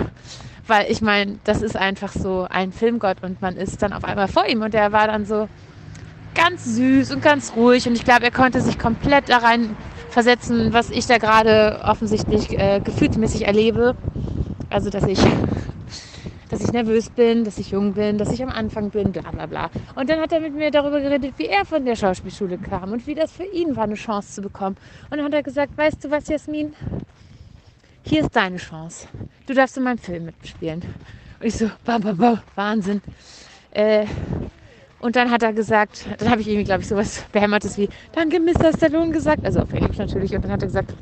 weil 0.66 0.90
ich 0.90 1.00
meine, 1.00 1.38
das 1.44 1.62
ist 1.62 1.76
einfach 1.76 2.12
so 2.12 2.44
ein 2.50 2.72
Filmgott 2.72 3.22
und 3.22 3.40
man 3.40 3.56
ist 3.56 3.82
dann 3.82 3.92
auf 3.92 4.02
einmal 4.02 4.26
vor 4.26 4.46
ihm 4.46 4.62
und 4.62 4.74
der 4.74 4.90
war 4.90 5.06
dann 5.06 5.24
so 5.26 5.48
ganz 6.34 6.64
süß 6.64 7.12
und 7.12 7.22
ganz 7.22 7.52
ruhig 7.54 7.86
und 7.86 7.94
ich 7.94 8.04
glaube, 8.04 8.24
er 8.24 8.32
konnte 8.32 8.60
sich 8.60 8.80
komplett 8.80 9.28
da 9.28 9.38
rein 9.38 9.76
versetzen, 10.10 10.72
was 10.72 10.90
ich 10.90 11.06
da 11.06 11.18
gerade 11.18 11.80
offensichtlich 11.84 12.58
äh, 12.58 12.80
gefühlsmäßig 12.80 13.46
erlebe. 13.46 13.94
Also, 14.68 14.90
dass 14.90 15.04
ich, 15.04 15.20
dass 16.48 16.60
ich 16.60 16.72
nervös 16.72 17.10
bin, 17.10 17.44
dass 17.44 17.58
ich 17.58 17.70
jung 17.70 17.92
bin, 17.92 18.18
dass 18.18 18.32
ich 18.32 18.42
am 18.42 18.50
Anfang 18.50 18.90
bin, 18.90 19.12
bla 19.12 19.30
bla 19.30 19.46
bla. 19.46 19.70
Und 19.94 20.10
dann 20.10 20.18
hat 20.18 20.32
er 20.32 20.40
mit 20.40 20.54
mir 20.56 20.72
darüber 20.72 21.00
geredet, 21.00 21.34
wie 21.36 21.46
er 21.46 21.64
von 21.64 21.84
der 21.84 21.94
Schauspielschule 21.94 22.58
kam 22.58 22.90
und 22.90 23.06
wie 23.06 23.14
das 23.14 23.30
für 23.30 23.44
ihn 23.44 23.76
war, 23.76 23.84
eine 23.84 23.94
Chance 23.94 24.32
zu 24.32 24.42
bekommen. 24.42 24.76
Und 25.10 25.18
dann 25.18 25.26
hat 25.26 25.34
er 25.34 25.44
gesagt, 25.44 25.78
weißt 25.78 26.04
du 26.04 26.10
was, 26.10 26.26
Jasmin? 26.26 26.74
Hier 28.10 28.22
ist 28.22 28.34
deine 28.34 28.56
Chance. 28.56 29.06
Du 29.46 29.54
darfst 29.54 29.76
in 29.76 29.84
meinem 29.84 29.98
Film 29.98 30.24
mitspielen. 30.24 30.82
Und 31.38 31.46
ich 31.46 31.54
so, 31.54 31.70
bam, 31.84 32.02
bam, 32.02 32.16
bam, 32.16 32.40
Wahnsinn. 32.56 33.00
Äh, 33.70 34.04
und 34.98 35.14
dann 35.14 35.30
hat 35.30 35.44
er 35.44 35.52
gesagt, 35.52 36.06
dann 36.18 36.28
habe 36.28 36.40
ich 36.40 36.48
irgendwie, 36.48 36.64
glaube 36.64 36.82
ich, 36.82 36.88
sowas 36.88 37.24
Behämmertes 37.30 37.78
wie, 37.78 37.88
danke, 38.12 38.40
Mr. 38.40 38.72
Stallone 38.76 39.12
gesagt. 39.12 39.44
Also 39.44 39.60
auf 39.60 39.72
Englisch 39.72 39.96
natürlich. 39.96 40.34
Und 40.34 40.42
dann 40.42 40.50
hat 40.50 40.60
er 40.60 40.66
gesagt, 40.66 40.92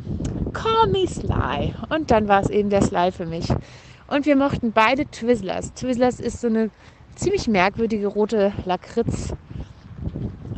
call 0.52 0.88
me 0.88 1.08
Sly. 1.08 1.74
Und 1.88 2.10
dann 2.10 2.28
war 2.28 2.42
es 2.42 2.50
eben 2.50 2.68
der 2.68 2.82
Sly 2.82 3.10
für 3.10 3.24
mich. 3.24 3.48
Und 4.06 4.26
wir 4.26 4.36
mochten 4.36 4.72
beide 4.72 5.06
Twizzlers. 5.06 5.72
Twizzlers 5.72 6.20
ist 6.20 6.42
so 6.42 6.48
eine 6.48 6.70
ziemlich 7.14 7.48
merkwürdige 7.48 8.06
rote 8.06 8.52
Lakritz 8.66 9.32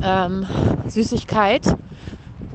ähm. 0.03 0.45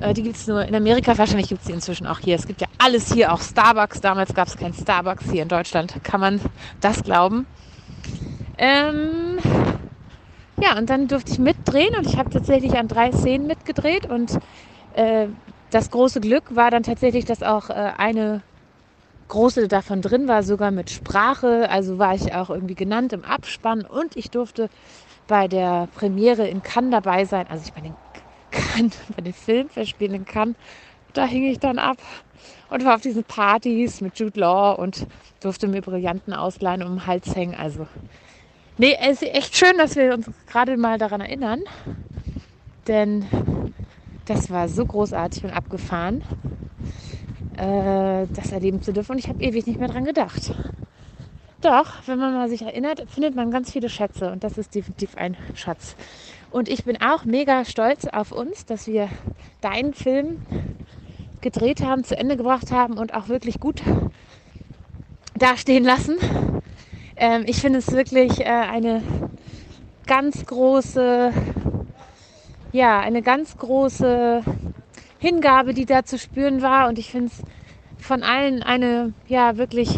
Äh, 0.00 0.14
die 0.14 0.22
gibt 0.22 0.36
es 0.36 0.46
nur 0.46 0.64
in 0.64 0.74
Amerika, 0.74 1.16
wahrscheinlich 1.16 1.48
gibt 1.48 1.62
es 1.62 1.66
die 1.66 1.72
inzwischen 1.72 2.06
auch 2.06 2.18
hier. 2.18 2.36
Es 2.36 2.46
gibt 2.46 2.60
ja 2.60 2.68
alles 2.78 3.12
hier, 3.12 3.32
auch 3.32 3.40
Starbucks. 3.40 4.00
Damals 4.00 4.34
gab 4.34 4.48
es 4.48 4.56
kein 4.56 4.74
Starbucks 4.74 5.30
hier 5.30 5.42
in 5.42 5.48
Deutschland. 5.48 5.94
Kann 6.04 6.20
man 6.20 6.40
das 6.80 7.02
glauben? 7.02 7.46
Ähm, 8.58 9.38
ja, 10.60 10.76
und 10.78 10.88
dann 10.88 11.08
durfte 11.08 11.32
ich 11.32 11.38
mitdrehen 11.38 11.94
und 11.96 12.06
ich 12.06 12.16
habe 12.16 12.30
tatsächlich 12.30 12.76
an 12.78 12.88
drei 12.88 13.12
Szenen 13.12 13.46
mitgedreht. 13.46 14.06
Und 14.06 14.38
äh, 14.94 15.28
das 15.70 15.90
große 15.90 16.20
Glück 16.20 16.54
war 16.54 16.70
dann 16.70 16.82
tatsächlich, 16.82 17.24
dass 17.24 17.42
auch 17.42 17.70
äh, 17.70 17.92
eine 17.96 18.42
große 19.28 19.68
davon 19.68 20.02
drin 20.02 20.28
war, 20.28 20.42
sogar 20.42 20.70
mit 20.70 20.90
Sprache. 20.90 21.68
Also 21.70 21.98
war 21.98 22.14
ich 22.14 22.34
auch 22.34 22.50
irgendwie 22.50 22.74
genannt 22.74 23.12
im 23.12 23.24
Abspann 23.24 23.84
und 23.84 24.16
ich 24.16 24.30
durfte 24.30 24.68
bei 25.26 25.48
der 25.48 25.88
Premiere 25.96 26.46
in 26.46 26.62
Cannes 26.62 26.92
dabei 26.92 27.24
sein. 27.24 27.46
Also 27.48 27.64
ich 27.66 27.72
bei 27.72 27.82
kann, 28.76 28.92
bei 29.14 29.22
den 29.22 29.32
Filmfestspielen 29.32 30.24
kann, 30.24 30.54
da 31.12 31.26
hing 31.26 31.44
ich 31.44 31.58
dann 31.58 31.78
ab 31.78 31.98
und 32.70 32.84
war 32.84 32.96
auf 32.96 33.00
diesen 33.00 33.24
Partys 33.24 34.00
mit 34.00 34.18
Jude 34.18 34.40
Law 34.40 34.72
und 34.72 35.06
durfte 35.40 35.68
mir 35.68 35.80
Brillanten 35.80 36.32
ausleihen 36.32 36.82
um 36.82 36.96
den 36.96 37.06
Hals 37.06 37.34
hängen. 37.34 37.54
Also, 37.54 37.86
nee, 38.78 38.96
es 39.00 39.22
ist 39.22 39.34
echt 39.34 39.56
schön, 39.56 39.78
dass 39.78 39.96
wir 39.96 40.12
uns 40.14 40.30
gerade 40.46 40.76
mal 40.76 40.98
daran 40.98 41.20
erinnern, 41.20 41.60
denn 42.86 43.24
das 44.26 44.50
war 44.50 44.68
so 44.68 44.84
großartig 44.84 45.44
und 45.44 45.50
abgefahren, 45.50 46.22
äh, 47.56 48.26
das 48.34 48.52
erleben 48.52 48.82
zu 48.82 48.92
dürfen 48.92 49.12
und 49.12 49.18
ich 49.18 49.28
habe 49.28 49.42
ewig 49.42 49.66
nicht 49.66 49.78
mehr 49.78 49.88
dran 49.88 50.04
gedacht. 50.04 50.52
Doch, 51.62 51.86
wenn 52.06 52.18
man 52.18 52.34
mal 52.34 52.48
sich 52.48 52.62
erinnert, 52.62 53.04
findet 53.08 53.34
man 53.34 53.50
ganz 53.50 53.72
viele 53.72 53.88
Schätze 53.88 54.30
und 54.30 54.44
das 54.44 54.58
ist 54.58 54.74
definitiv 54.74 55.16
ein 55.16 55.36
Schatz. 55.54 55.96
Und 56.56 56.70
ich 56.70 56.84
bin 56.84 57.02
auch 57.02 57.26
mega 57.26 57.66
stolz 57.66 58.06
auf 58.06 58.32
uns, 58.32 58.64
dass 58.64 58.86
wir 58.86 59.10
deinen 59.60 59.92
Film 59.92 60.40
gedreht 61.42 61.82
haben, 61.82 62.02
zu 62.02 62.16
Ende 62.16 62.38
gebracht 62.38 62.72
haben 62.72 62.96
und 62.96 63.12
auch 63.12 63.28
wirklich 63.28 63.60
gut 63.60 63.82
dastehen 65.34 65.84
lassen. 65.84 66.16
Ähm, 67.14 67.44
ich 67.44 67.60
finde 67.60 67.80
es 67.80 67.92
wirklich 67.92 68.40
äh, 68.40 68.44
eine 68.44 69.02
ganz 70.06 70.46
große, 70.46 71.30
ja, 72.72 73.00
eine 73.00 73.20
ganz 73.20 73.58
große 73.58 74.40
Hingabe, 75.18 75.74
die 75.74 75.84
da 75.84 76.06
zu 76.06 76.18
spüren 76.18 76.62
war. 76.62 76.88
Und 76.88 76.98
ich 76.98 77.10
finde 77.10 77.32
es 77.32 78.02
von 78.02 78.22
allen 78.22 78.62
eine, 78.62 79.12
ja, 79.28 79.58
wirklich 79.58 79.94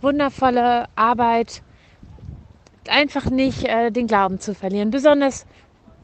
wundervolle 0.00 0.86
Arbeit, 0.96 1.62
einfach 2.88 3.26
nicht 3.30 3.64
äh, 3.64 3.90
den 3.90 4.06
Glauben 4.06 4.40
zu 4.40 4.54
verlieren. 4.54 4.90
Besonders 4.90 5.46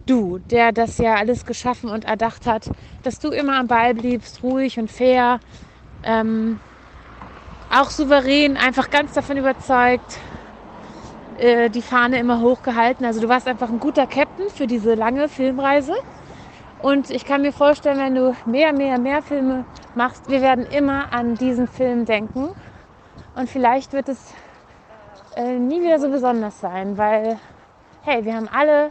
du, 0.06 0.38
der 0.38 0.72
das 0.72 0.98
ja 0.98 1.14
alles 1.14 1.46
geschaffen 1.46 1.90
und 1.90 2.04
erdacht 2.04 2.46
hat, 2.46 2.70
dass 3.02 3.18
du 3.18 3.28
immer 3.30 3.56
am 3.56 3.66
Ball 3.66 3.94
bliebst, 3.94 4.42
ruhig 4.42 4.78
und 4.78 4.90
fair, 4.90 5.40
ähm, 6.02 6.58
auch 7.70 7.90
souverän, 7.90 8.56
einfach 8.56 8.90
ganz 8.90 9.12
davon 9.12 9.36
überzeugt, 9.36 10.18
äh, 11.38 11.70
die 11.70 11.82
Fahne 11.82 12.18
immer 12.18 12.40
hochgehalten. 12.40 13.06
Also 13.06 13.20
du 13.20 13.28
warst 13.28 13.46
einfach 13.46 13.68
ein 13.68 13.78
guter 13.78 14.06
Captain 14.06 14.48
für 14.50 14.66
diese 14.66 14.94
lange 14.94 15.28
Filmreise. 15.28 15.94
Und 16.82 17.10
ich 17.10 17.24
kann 17.24 17.42
mir 17.42 17.52
vorstellen, 17.52 17.98
wenn 17.98 18.14
du 18.14 18.34
mehr, 18.46 18.72
mehr, 18.72 18.98
mehr 18.98 19.22
Filme 19.22 19.64
machst, 19.94 20.30
wir 20.30 20.40
werden 20.40 20.66
immer 20.66 21.12
an 21.12 21.36
diesen 21.36 21.68
Film 21.68 22.06
denken. 22.06 22.50
Und 23.36 23.48
vielleicht 23.48 23.92
wird 23.92 24.08
es 24.08 24.34
äh, 25.40 25.58
nie 25.58 25.80
wieder 25.82 25.98
so 25.98 26.10
besonders 26.10 26.60
sein, 26.60 26.98
weil, 26.98 27.38
hey, 28.02 28.24
wir 28.24 28.34
haben 28.34 28.48
alle 28.48 28.90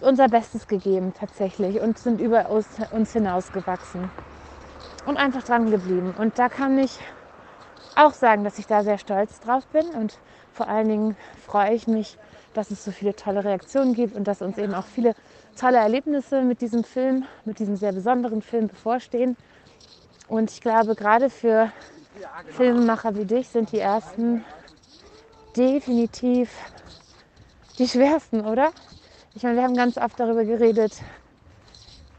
unser 0.00 0.28
Bestes 0.28 0.66
gegeben 0.66 1.12
tatsächlich 1.18 1.80
und 1.80 1.98
sind 1.98 2.20
über 2.20 2.48
uns, 2.48 2.68
uns 2.90 3.12
hinausgewachsen 3.12 4.10
und 5.04 5.16
einfach 5.16 5.42
dran 5.42 5.70
geblieben. 5.70 6.14
Und 6.16 6.38
da 6.38 6.48
kann 6.48 6.78
ich 6.78 6.98
auch 7.96 8.12
sagen, 8.14 8.44
dass 8.44 8.58
ich 8.58 8.66
da 8.66 8.82
sehr 8.82 8.96
stolz 8.96 9.40
drauf 9.40 9.66
bin 9.66 9.86
und 9.88 10.18
vor 10.54 10.68
allen 10.68 10.88
Dingen 10.88 11.16
freue 11.46 11.74
ich 11.74 11.86
mich, 11.86 12.16
dass 12.54 12.70
es 12.70 12.84
so 12.84 12.90
viele 12.90 13.14
tolle 13.14 13.44
Reaktionen 13.44 13.92
gibt 13.92 14.16
und 14.16 14.26
dass 14.26 14.40
uns 14.40 14.56
eben 14.56 14.74
auch 14.74 14.86
viele 14.86 15.14
tolle 15.58 15.78
Erlebnisse 15.78 16.42
mit 16.42 16.60
diesem 16.60 16.84
Film, 16.84 17.26
mit 17.44 17.58
diesem 17.58 17.76
sehr 17.76 17.92
besonderen 17.92 18.40
Film 18.40 18.68
bevorstehen. 18.68 19.36
Und 20.28 20.50
ich 20.50 20.60
glaube, 20.60 20.94
gerade 20.94 21.28
für 21.28 21.72
Filmemacher 22.46 23.16
wie 23.16 23.24
dich 23.24 23.48
sind 23.48 23.72
die 23.72 23.80
ersten 23.80 24.44
definitiv 25.56 26.50
die 27.78 27.88
schwersten, 27.88 28.40
oder? 28.40 28.70
Ich 29.34 29.42
meine, 29.42 29.56
wir 29.56 29.62
haben 29.62 29.76
ganz 29.76 29.96
oft 29.96 30.18
darüber 30.18 30.44
geredet, 30.44 31.00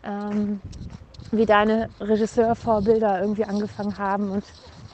ähm, 0.04 0.62
wie 1.32 1.46
deine 1.46 1.90
Regisseurvorbilder 2.00 3.22
irgendwie 3.22 3.46
angefangen 3.46 3.98
haben. 3.98 4.32
Und 4.32 4.44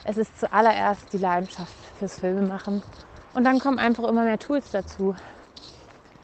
es 0.04 0.16
ist 0.16 0.38
zuallererst 0.38 1.12
die 1.12 1.18
Leidenschaft 1.18 1.74
fürs 1.98 2.18
Filmemachen. 2.18 2.82
Und 3.34 3.44
dann 3.44 3.58
kommen 3.58 3.78
einfach 3.78 4.04
immer 4.04 4.24
mehr 4.24 4.38
Tools 4.38 4.70
dazu. 4.70 5.14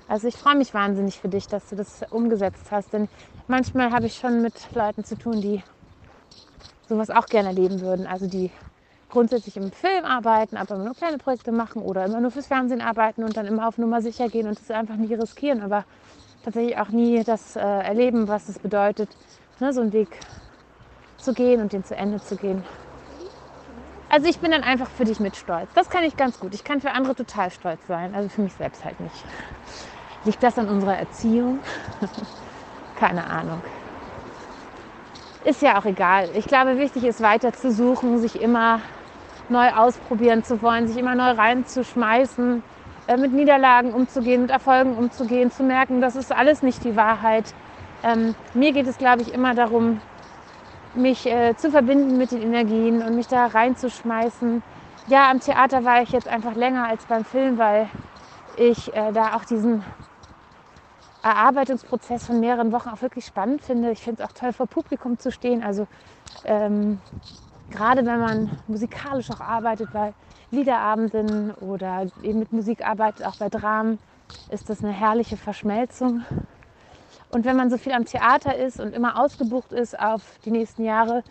Also 0.08 0.28
ich 0.28 0.36
freue 0.36 0.56
mich 0.56 0.74
wahnsinnig 0.74 1.18
für 1.18 1.28
dich, 1.28 1.46
dass 1.46 1.68
du 1.68 1.76
das 1.76 2.02
umgesetzt 2.10 2.70
hast. 2.70 2.92
Denn 2.92 3.08
manchmal 3.48 3.92
habe 3.92 4.06
ich 4.06 4.14
schon 4.16 4.42
mit 4.42 4.54
Leuten 4.74 5.04
zu 5.04 5.16
tun, 5.16 5.40
die 5.40 5.62
sowas 6.88 7.10
auch 7.10 7.26
gerne 7.26 7.50
erleben 7.50 7.80
würden. 7.80 8.06
Also 8.06 8.26
die 8.26 8.50
grundsätzlich 9.12 9.56
im 9.56 9.70
Film 9.70 10.04
arbeiten, 10.04 10.56
aber 10.56 10.74
immer 10.74 10.84
nur 10.84 10.94
kleine 10.94 11.18
Projekte 11.18 11.52
machen 11.52 11.82
oder 11.82 12.04
immer 12.04 12.20
nur 12.20 12.30
fürs 12.30 12.46
Fernsehen 12.46 12.80
arbeiten 12.80 13.22
und 13.22 13.36
dann 13.36 13.46
immer 13.46 13.68
auf 13.68 13.78
Nummer 13.78 14.02
sicher 14.02 14.28
gehen 14.28 14.48
und 14.48 14.58
es 14.58 14.70
einfach 14.70 14.96
nie 14.96 15.14
riskieren, 15.14 15.62
aber 15.62 15.84
tatsächlich 16.44 16.78
auch 16.78 16.88
nie 16.88 17.22
das 17.22 17.54
äh, 17.54 17.60
erleben, 17.60 18.26
was 18.26 18.48
es 18.48 18.58
bedeutet, 18.58 19.08
ne, 19.60 19.72
so 19.72 19.82
einen 19.82 19.92
Weg 19.92 20.08
zu 21.18 21.32
gehen 21.34 21.60
und 21.60 21.72
den 21.72 21.84
zu 21.84 21.94
Ende 21.94 22.20
zu 22.20 22.36
gehen. 22.36 22.64
Also 24.08 24.28
ich 24.28 24.40
bin 24.40 24.50
dann 24.50 24.62
einfach 24.62 24.88
für 24.90 25.04
dich 25.04 25.20
mit 25.20 25.36
stolz. 25.36 25.68
Das 25.74 25.88
kann 25.88 26.04
ich 26.04 26.16
ganz 26.16 26.40
gut. 26.40 26.54
Ich 26.54 26.64
kann 26.64 26.80
für 26.80 26.90
andere 26.90 27.14
total 27.14 27.50
stolz 27.50 27.86
sein, 27.86 28.14
also 28.14 28.28
für 28.28 28.42
mich 28.42 28.54
selbst 28.54 28.84
halt 28.84 28.98
nicht. 28.98 29.24
Liegt 30.24 30.42
das 30.42 30.58
an 30.58 30.68
unserer 30.68 30.96
Erziehung? 30.96 31.60
Keine 32.98 33.24
Ahnung 33.24 33.62
ist 35.44 35.62
ja 35.62 35.78
auch 35.78 35.84
egal. 35.84 36.28
Ich 36.34 36.46
glaube, 36.46 36.78
wichtig 36.78 37.04
ist 37.04 37.20
weiter 37.20 37.52
zu 37.52 37.72
suchen, 37.72 38.18
sich 38.18 38.40
immer 38.40 38.80
neu 39.53 39.70
ausprobieren 39.70 40.42
zu 40.42 40.62
wollen, 40.62 40.88
sich 40.88 40.96
immer 40.96 41.14
neu 41.14 41.30
reinzuschmeißen, 41.30 42.62
äh, 43.07 43.16
mit 43.16 43.32
Niederlagen 43.32 43.92
umzugehen, 43.92 44.42
mit 44.42 44.50
Erfolgen 44.50 44.96
umzugehen, 44.96 45.50
zu 45.50 45.62
merken, 45.62 46.00
das 46.00 46.16
ist 46.16 46.32
alles 46.32 46.62
nicht 46.62 46.82
die 46.84 46.96
Wahrheit. 46.96 47.55
Ähm, 48.03 48.34
mir 48.55 48.72
geht 48.72 48.86
es, 48.88 48.98
glaube 48.98 49.22
ich, 49.22 49.32
immer 49.32 49.55
darum, 49.55 50.00
mich 50.94 51.26
äh, 51.26 51.55
zu 51.57 51.70
verbinden 51.70 52.18
mit 52.18 52.32
den 52.32 52.42
Energien 52.42 53.03
und 53.03 53.14
mich 53.14 53.28
da 53.28 53.46
reinzuschmeißen. 53.46 54.62
Ja, 55.07 55.30
am 55.30 55.40
Theater 55.40 55.84
war 55.84 56.03
ich 56.03 56.11
jetzt 56.11 56.28
einfach 56.28 56.55
länger 56.55 56.88
als 56.88 57.05
beim 57.07 57.24
Film, 57.24 57.59
weil 57.59 57.88
ich 58.57 58.94
äh, 58.94 59.12
da 59.12 59.34
auch 59.34 59.44
diesen 59.44 59.82
Erarbeitungsprozess 61.22 62.26
von 62.26 62.40
mehreren 62.40 62.72
Wochen 62.72 62.88
auch 62.88 63.00
wirklich 63.00 63.24
spannend 63.24 63.62
finde. 63.62 63.92
Ich 63.92 64.03
finde 64.03 64.22
es 64.22 64.28
auch 64.28 64.32
toll, 64.32 64.53
vor 64.53 64.66
Publikum 64.66 65.18
zu 65.18 65.30
stehen. 65.30 65.62
Also 65.62 65.86
ähm, 66.44 67.00
gerade 67.70 68.04
wenn 68.04 68.20
man 68.20 68.58
musikalisch 68.66 69.30
auch 69.30 69.40
arbeitet 69.40 69.92
bei 69.92 70.12
Liederabenden 70.50 71.52
oder 71.52 72.06
eben 72.22 72.38
mit 72.38 72.52
Musik 72.52 72.86
arbeitet, 72.86 73.26
auch 73.26 73.36
bei 73.36 73.48
Dramen, 73.48 73.98
ist 74.50 74.68
das 74.68 74.82
eine 74.82 74.92
herrliche 74.92 75.36
Verschmelzung. 75.36 76.24
Und 77.30 77.46
wenn 77.46 77.56
man 77.56 77.70
so 77.70 77.78
viel 77.78 77.92
am 77.92 78.04
Theater 78.04 78.54
ist 78.54 78.78
und 78.78 78.94
immer 78.94 79.18
ausgebucht 79.18 79.72
ist 79.72 79.98
auf 79.98 80.22
die 80.44 80.50
nächsten 80.50 80.84
Jahre, 80.84 81.24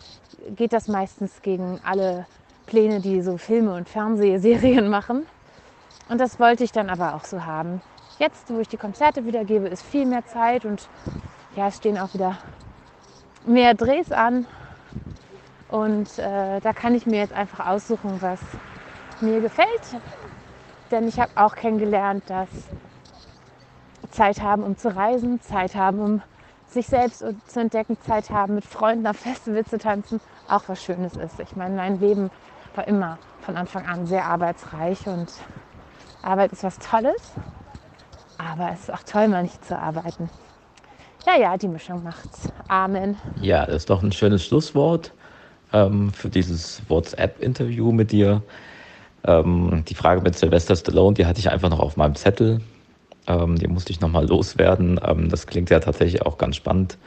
geht 0.56 0.72
das 0.72 0.88
meistens 0.88 1.42
gegen 1.42 1.80
alle 1.84 2.26
Pläne, 2.66 3.00
die 3.00 3.22
so 3.22 3.38
Filme 3.38 3.74
und 3.74 3.88
Fernsehserien 3.88 4.88
machen. 4.88 5.26
Und 6.08 6.20
das 6.20 6.40
wollte 6.40 6.64
ich 6.64 6.72
dann 6.72 6.90
aber 6.90 7.14
auch 7.14 7.24
so 7.24 7.44
haben. 7.44 7.80
Jetzt, 8.18 8.52
wo 8.52 8.58
ich 8.58 8.68
die 8.68 8.76
Konzerte 8.76 9.24
wieder 9.24 9.44
gebe, 9.44 9.68
ist 9.68 9.82
viel 9.82 10.06
mehr 10.06 10.26
Zeit 10.26 10.64
und 10.64 10.88
ja, 11.56 11.68
es 11.68 11.76
stehen 11.76 11.98
auch 11.98 12.12
wieder 12.14 12.38
mehr 13.46 13.74
Drehs 13.74 14.10
an. 14.10 14.46
Und 15.72 16.18
äh, 16.18 16.60
da 16.60 16.74
kann 16.74 16.94
ich 16.94 17.06
mir 17.06 17.20
jetzt 17.20 17.32
einfach 17.32 17.66
aussuchen, 17.66 18.20
was 18.20 18.38
mir 19.22 19.40
gefällt. 19.40 19.66
Denn 20.90 21.08
ich 21.08 21.18
habe 21.18 21.30
auch 21.36 21.54
kennengelernt, 21.54 22.24
dass 22.26 22.48
Zeit 24.10 24.42
haben, 24.42 24.64
um 24.64 24.76
zu 24.76 24.94
reisen, 24.94 25.40
Zeit 25.40 25.74
haben, 25.74 25.98
um 25.98 26.22
sich 26.66 26.86
selbst 26.86 27.24
zu 27.46 27.60
entdecken, 27.60 27.96
Zeit 28.02 28.28
haben, 28.28 28.54
mit 28.54 28.66
Freunden 28.66 29.06
auf 29.06 29.16
Festivals 29.16 29.70
zu 29.70 29.78
tanzen, 29.78 30.20
auch 30.46 30.64
was 30.66 30.82
Schönes 30.84 31.16
ist. 31.16 31.40
Ich 31.40 31.56
meine, 31.56 31.74
mein 31.74 31.98
Leben 31.98 32.30
war 32.74 32.86
immer 32.86 33.16
von 33.40 33.56
Anfang 33.56 33.86
an 33.86 34.06
sehr 34.06 34.26
arbeitsreich 34.26 35.06
und 35.06 35.32
Arbeit 36.20 36.52
ist 36.52 36.64
was 36.64 36.78
Tolles. 36.80 37.32
Aber 38.36 38.72
es 38.72 38.80
ist 38.80 38.92
auch 38.92 39.02
toll, 39.04 39.28
mal 39.28 39.42
nicht 39.42 39.64
zu 39.64 39.78
arbeiten. 39.78 40.28
Ja, 41.26 41.38
ja, 41.38 41.56
die 41.56 41.68
Mischung 41.68 42.02
macht's. 42.02 42.50
Amen. 42.68 43.18
Ja, 43.40 43.64
das 43.64 43.76
ist 43.76 43.90
doch 43.90 44.02
ein 44.02 44.12
schönes 44.12 44.44
Schlusswort 44.44 45.12
ähm, 45.72 46.12
für 46.12 46.28
dieses 46.28 46.82
WhatsApp-Interview 46.88 47.92
mit 47.92 48.12
dir. 48.12 48.42
Ähm, 49.24 49.84
die 49.88 49.94
Frage 49.94 50.20
mit 50.20 50.36
Sylvester 50.36 50.76
Stallone, 50.76 51.14
die 51.14 51.26
hatte 51.26 51.38
ich 51.38 51.50
einfach 51.50 51.70
noch 51.70 51.80
auf 51.80 51.96
meinem 51.96 52.14
Zettel. 52.14 52.60
Ähm, 53.26 53.56
die 53.56 53.68
musste 53.68 53.92
ich 53.92 54.00
nochmal 54.00 54.26
loswerden. 54.26 55.00
Ähm, 55.04 55.28
das 55.28 55.46
klingt 55.46 55.70
ja 55.70 55.80
tatsächlich 55.80 56.22
auch 56.22 56.38
ganz 56.38 56.56
spannend. 56.56 56.98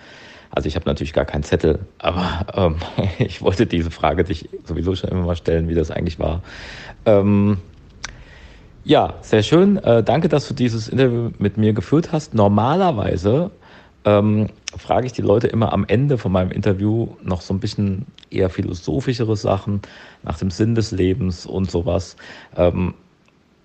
Also 0.51 0.67
ich 0.67 0.75
habe 0.75 0.85
natürlich 0.85 1.11
gar 1.11 1.25
keinen 1.25 1.43
Zettel, 1.43 1.79
aber 1.99 2.45
ähm, 2.55 2.75
ich 3.19 3.41
wollte 3.41 3.65
diese 3.65 3.91
Frage 3.91 4.23
dich 4.23 4.49
sowieso 4.63 4.95
schon 4.95 5.09
immer 5.09 5.25
mal 5.25 5.35
stellen, 5.35 5.67
wie 5.67 5.75
das 5.75 5.91
eigentlich 5.91 6.19
war. 6.19 6.41
Ähm, 7.05 7.57
ja, 8.85 9.15
sehr 9.21 9.43
schön. 9.43 9.77
Äh, 9.77 10.03
danke, 10.03 10.29
dass 10.29 10.47
du 10.47 10.53
dieses 10.53 10.87
Interview 10.87 11.31
mit 11.39 11.57
mir 11.57 11.73
geführt 11.73 12.11
hast. 12.11 12.33
Normalerweise 12.33 13.51
ähm, 14.05 14.47
frage 14.77 15.07
ich 15.07 15.13
die 15.13 15.21
Leute 15.21 15.47
immer 15.47 15.73
am 15.73 15.85
Ende 15.87 16.17
von 16.17 16.31
meinem 16.31 16.51
Interview 16.51 17.09
noch 17.23 17.41
so 17.41 17.53
ein 17.53 17.59
bisschen 17.59 18.05
eher 18.29 18.49
philosophischere 18.49 19.35
Sachen 19.35 19.81
nach 20.23 20.37
dem 20.37 20.51
Sinn 20.51 20.75
des 20.75 20.91
Lebens 20.91 21.45
und 21.45 21.69
sowas. 21.69 22.15
Ähm, 22.55 22.93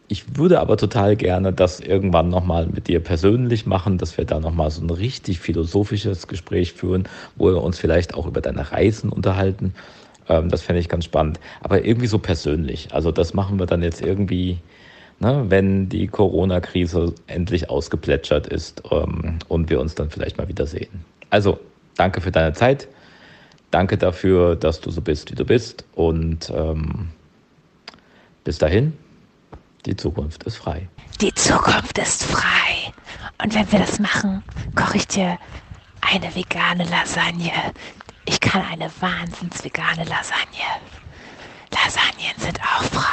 ich 0.09 0.37
würde 0.37 0.61
aber 0.61 0.77
total 0.77 1.15
gerne 1.15 1.53
das 1.53 1.79
irgendwann 1.79 2.31
nochmal 2.31 2.67
mit 2.67 2.89
dir 2.89 2.99
persönlich 2.99 3.65
machen, 3.65 3.97
dass 3.97 4.19
wir 4.19 4.25
da 4.25 4.41
nochmal 4.41 4.71
so 4.71 4.83
ein 4.83 4.91
richtig 4.91 5.39
philosophisches 5.39 6.27
Gespräch 6.27 6.73
führen, 6.73 7.05
wo 7.37 7.47
wir 7.47 7.63
uns 7.63 7.79
vielleicht 7.79 8.15
auch 8.15 8.27
über 8.27 8.41
deine 8.41 8.73
Reisen 8.73 9.11
unterhalten. 9.13 9.75
Ähm, 10.29 10.49
das 10.49 10.63
fände 10.63 10.81
ich 10.81 10.89
ganz 10.89 11.05
spannend. 11.05 11.39
Aber 11.61 11.85
irgendwie 11.85 12.09
so 12.09 12.19
persönlich. 12.19 12.89
Also 12.93 13.13
das 13.13 13.35
machen 13.35 13.59
wir 13.59 13.67
dann 13.67 13.83
jetzt 13.83 14.03
irgendwie 14.03 14.59
ne, 15.21 15.45
wenn 15.49 15.89
die 15.89 16.07
Corona-Krise 16.07 17.15
endlich 17.27 17.71
ausgeplätschert 17.71 18.47
ist 18.47 18.83
ähm, 18.91 19.39
und 19.49 19.71
wir 19.71 19.81
uns 19.81 19.95
dann 19.95 20.11
vielleicht 20.11 20.39
mal 20.39 20.49
wiedersehen. 20.49 21.05
Also, 21.31 21.61
danke 21.97 22.21
für 22.21 22.33
deine 22.33 22.53
Zeit. 22.53 22.89
Danke 23.71 23.97
dafür, 23.97 24.57
dass 24.57 24.81
du 24.81 24.91
so 24.91 25.01
bist, 25.01 25.31
wie 25.31 25.37
du 25.37 25.45
bist. 25.45 25.85
Und 25.95 26.51
ähm, 26.55 27.11
bis 28.43 28.59
dahin, 28.59 28.97
die 29.87 29.97
Zukunft 29.97 30.43
ist 30.43 30.57
frei. 30.57 30.89
Die 31.21 31.33
Zukunft 31.35 31.97
ist 31.99 32.25
frei. 32.25 32.93
Und 33.43 33.55
wenn 33.55 33.71
wir 33.71 33.79
das 33.79 34.01
machen, 34.01 34.43
koche 34.75 34.97
ich 34.97 35.07
dir 35.07 35.39
eine 36.01 36.35
vegane 36.35 36.85
Lasagne. 36.85 37.53
Ich 38.27 38.41
kann 38.41 38.63
eine 38.71 38.91
wahnsinns 39.01 39.63
vegane 39.65 40.05
Lasagne. 40.05 40.67
Lasagnen 41.73 42.35
sind 42.39 42.61
auch 42.61 42.83
frei. 42.85 43.10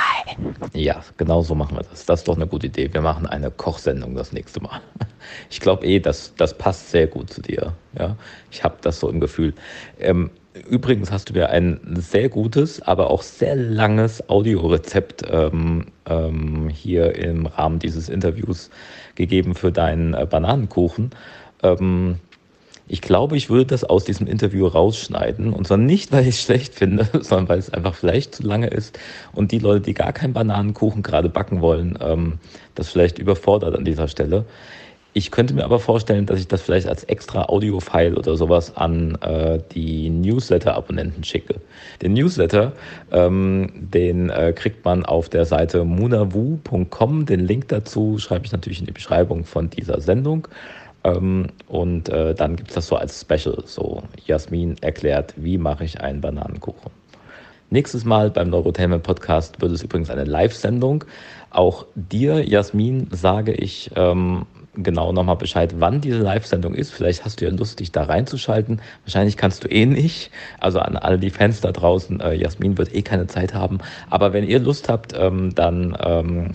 Ja, 0.74 1.02
genau 1.18 1.42
so 1.42 1.56
machen 1.56 1.78
wir 1.78 1.84
das. 1.84 2.06
Das 2.06 2.22
ist 2.22 2.28
doch 2.28 2.36
eine 2.36 2.48
gute 2.48 2.68
Idee. 2.68 2.94
Wir 2.94 3.02
machen 3.02 3.26
eine 3.26 3.52
Kochsendung 3.52 4.16
das 4.16 4.32
nächste 4.32 4.62
Mal. 4.62 4.82
Ich 5.50 5.60
glaube 5.60 5.86
eh, 5.86 6.00
das, 6.00 6.34
das 6.38 6.58
passt 6.58 6.90
sehr 6.90 7.06
gut 7.06 7.30
zu 7.30 7.42
dir. 7.42 7.74
Ja, 8.00 8.16
ich 8.50 8.64
habe 8.64 8.78
das 8.80 9.02
so 9.02 9.10
im 9.10 9.20
Gefühl. 9.20 9.54
Ähm, 10.00 10.30
übrigens 10.70 11.12
hast 11.12 11.30
du 11.30 11.34
mir 11.34 11.50
ein 11.50 11.82
sehr 11.96 12.30
gutes, 12.30 12.82
aber 12.82 13.10
auch 13.10 13.22
sehr 13.24 13.56
langes 13.56 14.30
Audiorezept 14.30 15.24
ähm, 15.30 15.88
ähm, 16.06 16.70
hier 16.70 17.16
im 17.16 17.46
Rahmen 17.46 17.80
dieses 17.80 18.08
Interviews 18.08 18.70
gegeben 19.16 19.54
für 19.54 19.74
deinen 19.74 20.14
äh, 20.14 20.26
Bananenkuchen. 20.26 21.10
Ähm, 21.62 22.20
ich 22.88 23.02
glaube, 23.02 23.36
ich 23.36 23.50
würde 23.50 23.66
das 23.66 23.84
aus 23.84 24.06
diesem 24.06 24.28
Interview 24.28 24.66
rausschneiden. 24.68 25.54
Und 25.54 25.68
zwar 25.68 25.78
nicht, 25.78 26.12
weil 26.12 26.24
ich 26.24 26.36
es 26.36 26.42
schlecht 26.42 26.76
finde, 26.76 27.08
sondern 27.22 27.50
weil 27.50 27.60
es 27.60 27.74
einfach 27.74 27.96
vielleicht 27.96 28.36
zu 28.36 28.44
lange 28.44 28.68
ist 28.68 28.98
und 29.34 29.52
die 29.52 29.60
Leute, 29.60 29.82
die 29.82 29.94
gar 29.94 30.14
keinen 30.14 30.34
Bananenkuchen 30.34 31.04
gerade 31.04 31.30
backen 31.30 31.62
wollen, 31.62 31.98
ähm, 32.02 32.40
das 32.76 32.90
vielleicht 32.90 33.20
überfordert 33.20 33.76
an 33.76 33.86
dieser 33.86 34.08
Stelle. 34.08 34.46
Ich 35.18 35.32
könnte 35.32 35.56
mir 35.56 35.64
aber 35.64 35.80
vorstellen, 35.80 36.28
dass 36.28 36.40
ich 36.40 36.48
das 36.48 36.62
vielleicht 36.62 36.88
als 36.88 37.04
extra 37.06 37.46
Audio-File 37.46 38.16
oder 38.16 38.36
sowas 38.36 38.78
an 38.78 39.16
äh, 39.22 39.60
die 39.74 40.12
Newsletter-Abonnenten 40.12 41.24
schicke. 41.24 41.56
Den 42.04 42.14
Newsletter, 42.14 42.74
ähm, 43.12 43.72
den 43.74 44.30
äh, 44.30 44.54
kriegt 44.54 44.86
man 44.86 45.06
auf 45.06 45.28
der 45.28 45.46
Seite 45.46 45.86
munawu.com. 45.86 47.26
Den 47.26 47.40
Link 47.40 47.68
dazu 47.70 48.20
schreibe 48.20 48.46
ich 48.46 48.52
natürlich 48.52 48.80
in 48.80 48.86
die 48.86 48.92
Beschreibung 48.92 49.44
von 49.44 49.72
dieser 49.72 50.02
Sendung. 50.02 50.48
Ähm, 51.08 51.48
und 51.68 52.10
äh, 52.10 52.36
dann 52.36 52.56
gibt 52.56 52.70
es 52.70 52.76
das 52.76 52.88
so 52.88 52.96
als 52.96 53.22
Special. 53.22 53.64
So, 53.66 54.04
Jasmin 54.26 54.76
erklärt, 54.82 55.34
wie 55.38 55.58
mache 55.58 55.84
ich 55.84 56.02
einen 56.02 56.22
Bananenkuchen. 56.22 56.92
Nächstes 57.70 58.06
Mal 58.06 58.32
beim 58.32 58.50
Neurotainment 58.50 59.04
Podcast 59.04 59.62
wird 59.62 59.74
es 59.74 59.84
übrigens 59.84 60.10
eine 60.10 60.24
Live-Sendung. 60.24 61.04
Auch 61.50 61.86
dir, 61.96 62.48
Jasmin, 62.48 63.08
sage 63.12 63.54
ich 63.54 63.92
ähm, 63.96 64.46
genau 64.74 65.12
nochmal 65.12 65.36
Bescheid, 65.36 65.76
wann 65.80 66.00
diese 66.00 66.20
Live-Sendung 66.20 66.74
ist. 66.74 66.92
Vielleicht 66.92 67.26
hast 67.26 67.42
du 67.42 67.46
ja 67.46 67.52
Lust, 67.52 67.80
dich 67.80 67.92
da 67.92 68.04
reinzuschalten. 68.04 68.82
Wahrscheinlich 69.04 69.36
kannst 69.36 69.64
du 69.64 69.68
eh 69.68 69.86
nicht. 69.86 70.32
Also 70.60 70.80
an 70.80 70.96
alle 70.96 71.20
die 71.20 71.30
Fans 71.30 71.60
da 71.60 71.72
draußen, 71.72 72.22
äh, 72.22 72.34
Jasmin 72.36 72.78
wird 72.78 72.94
eh 72.96 73.02
keine 73.02 73.28
Zeit 73.28 73.54
haben. 73.54 73.80
Aber 74.10 74.32
wenn 74.32 74.48
ihr 74.48 74.60
Lust 74.60 74.88
habt, 74.88 75.14
ähm, 75.18 75.54
dann 75.54 75.98
ähm, 76.00 76.52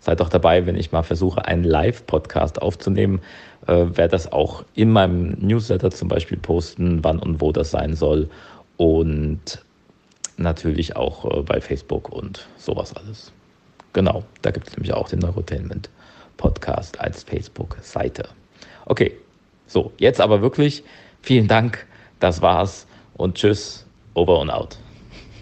seid 0.00 0.20
doch 0.20 0.28
dabei, 0.28 0.66
wenn 0.66 0.76
ich 0.76 0.92
mal 0.92 1.02
versuche, 1.02 1.46
einen 1.46 1.64
Live-Podcast 1.64 2.60
aufzunehmen. 2.60 3.20
Äh, 3.66 3.96
werde 3.96 4.08
das 4.08 4.30
auch 4.32 4.64
in 4.74 4.90
meinem 4.90 5.36
Newsletter 5.38 5.90
zum 5.90 6.08
Beispiel 6.08 6.38
posten, 6.38 7.04
wann 7.04 7.18
und 7.18 7.40
wo 7.40 7.52
das 7.52 7.70
sein 7.70 7.94
soll. 7.94 8.28
Und 8.76 9.62
natürlich 10.36 10.96
auch 10.96 11.24
äh, 11.24 11.42
bei 11.42 11.60
Facebook 11.60 12.08
und 12.10 12.46
sowas 12.56 12.94
alles. 12.94 13.32
Genau, 13.92 14.24
da 14.40 14.50
gibt 14.50 14.68
es 14.68 14.76
nämlich 14.76 14.92
auch 14.94 15.08
den 15.08 15.20
Neurotainment 15.20 15.90
Podcast 16.36 16.98
als 17.00 17.22
Facebook-Seite. 17.22 18.28
Okay, 18.86 19.12
so, 19.66 19.92
jetzt 19.98 20.20
aber 20.20 20.42
wirklich 20.42 20.82
vielen 21.20 21.46
Dank, 21.46 21.86
das 22.18 22.42
war's 22.42 22.86
und 23.14 23.36
tschüss, 23.36 23.86
over 24.14 24.40
und 24.40 24.50
out. 24.50 24.78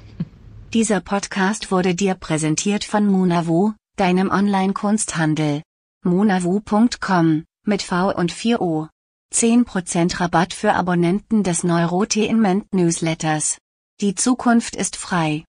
Dieser 0.74 1.00
Podcast 1.00 1.70
wurde 1.70 1.94
dir 1.94 2.14
präsentiert 2.16 2.84
von 2.84 3.06
Munavu, 3.06 3.72
deinem 3.96 4.30
Online-Kunsthandel. 4.30 5.62
munavu.com 6.04 7.44
mit 7.70 7.82
V 7.82 8.14
und 8.14 8.32
4O. 8.32 8.88
10% 9.32 10.20
Rabatt 10.20 10.52
für 10.52 10.74
Abonnenten 10.74 11.44
des 11.44 11.62
Neurotainment 11.62 12.74
Newsletters. 12.74 13.58
Die 14.00 14.16
Zukunft 14.16 14.74
ist 14.74 14.96
frei. 14.96 15.44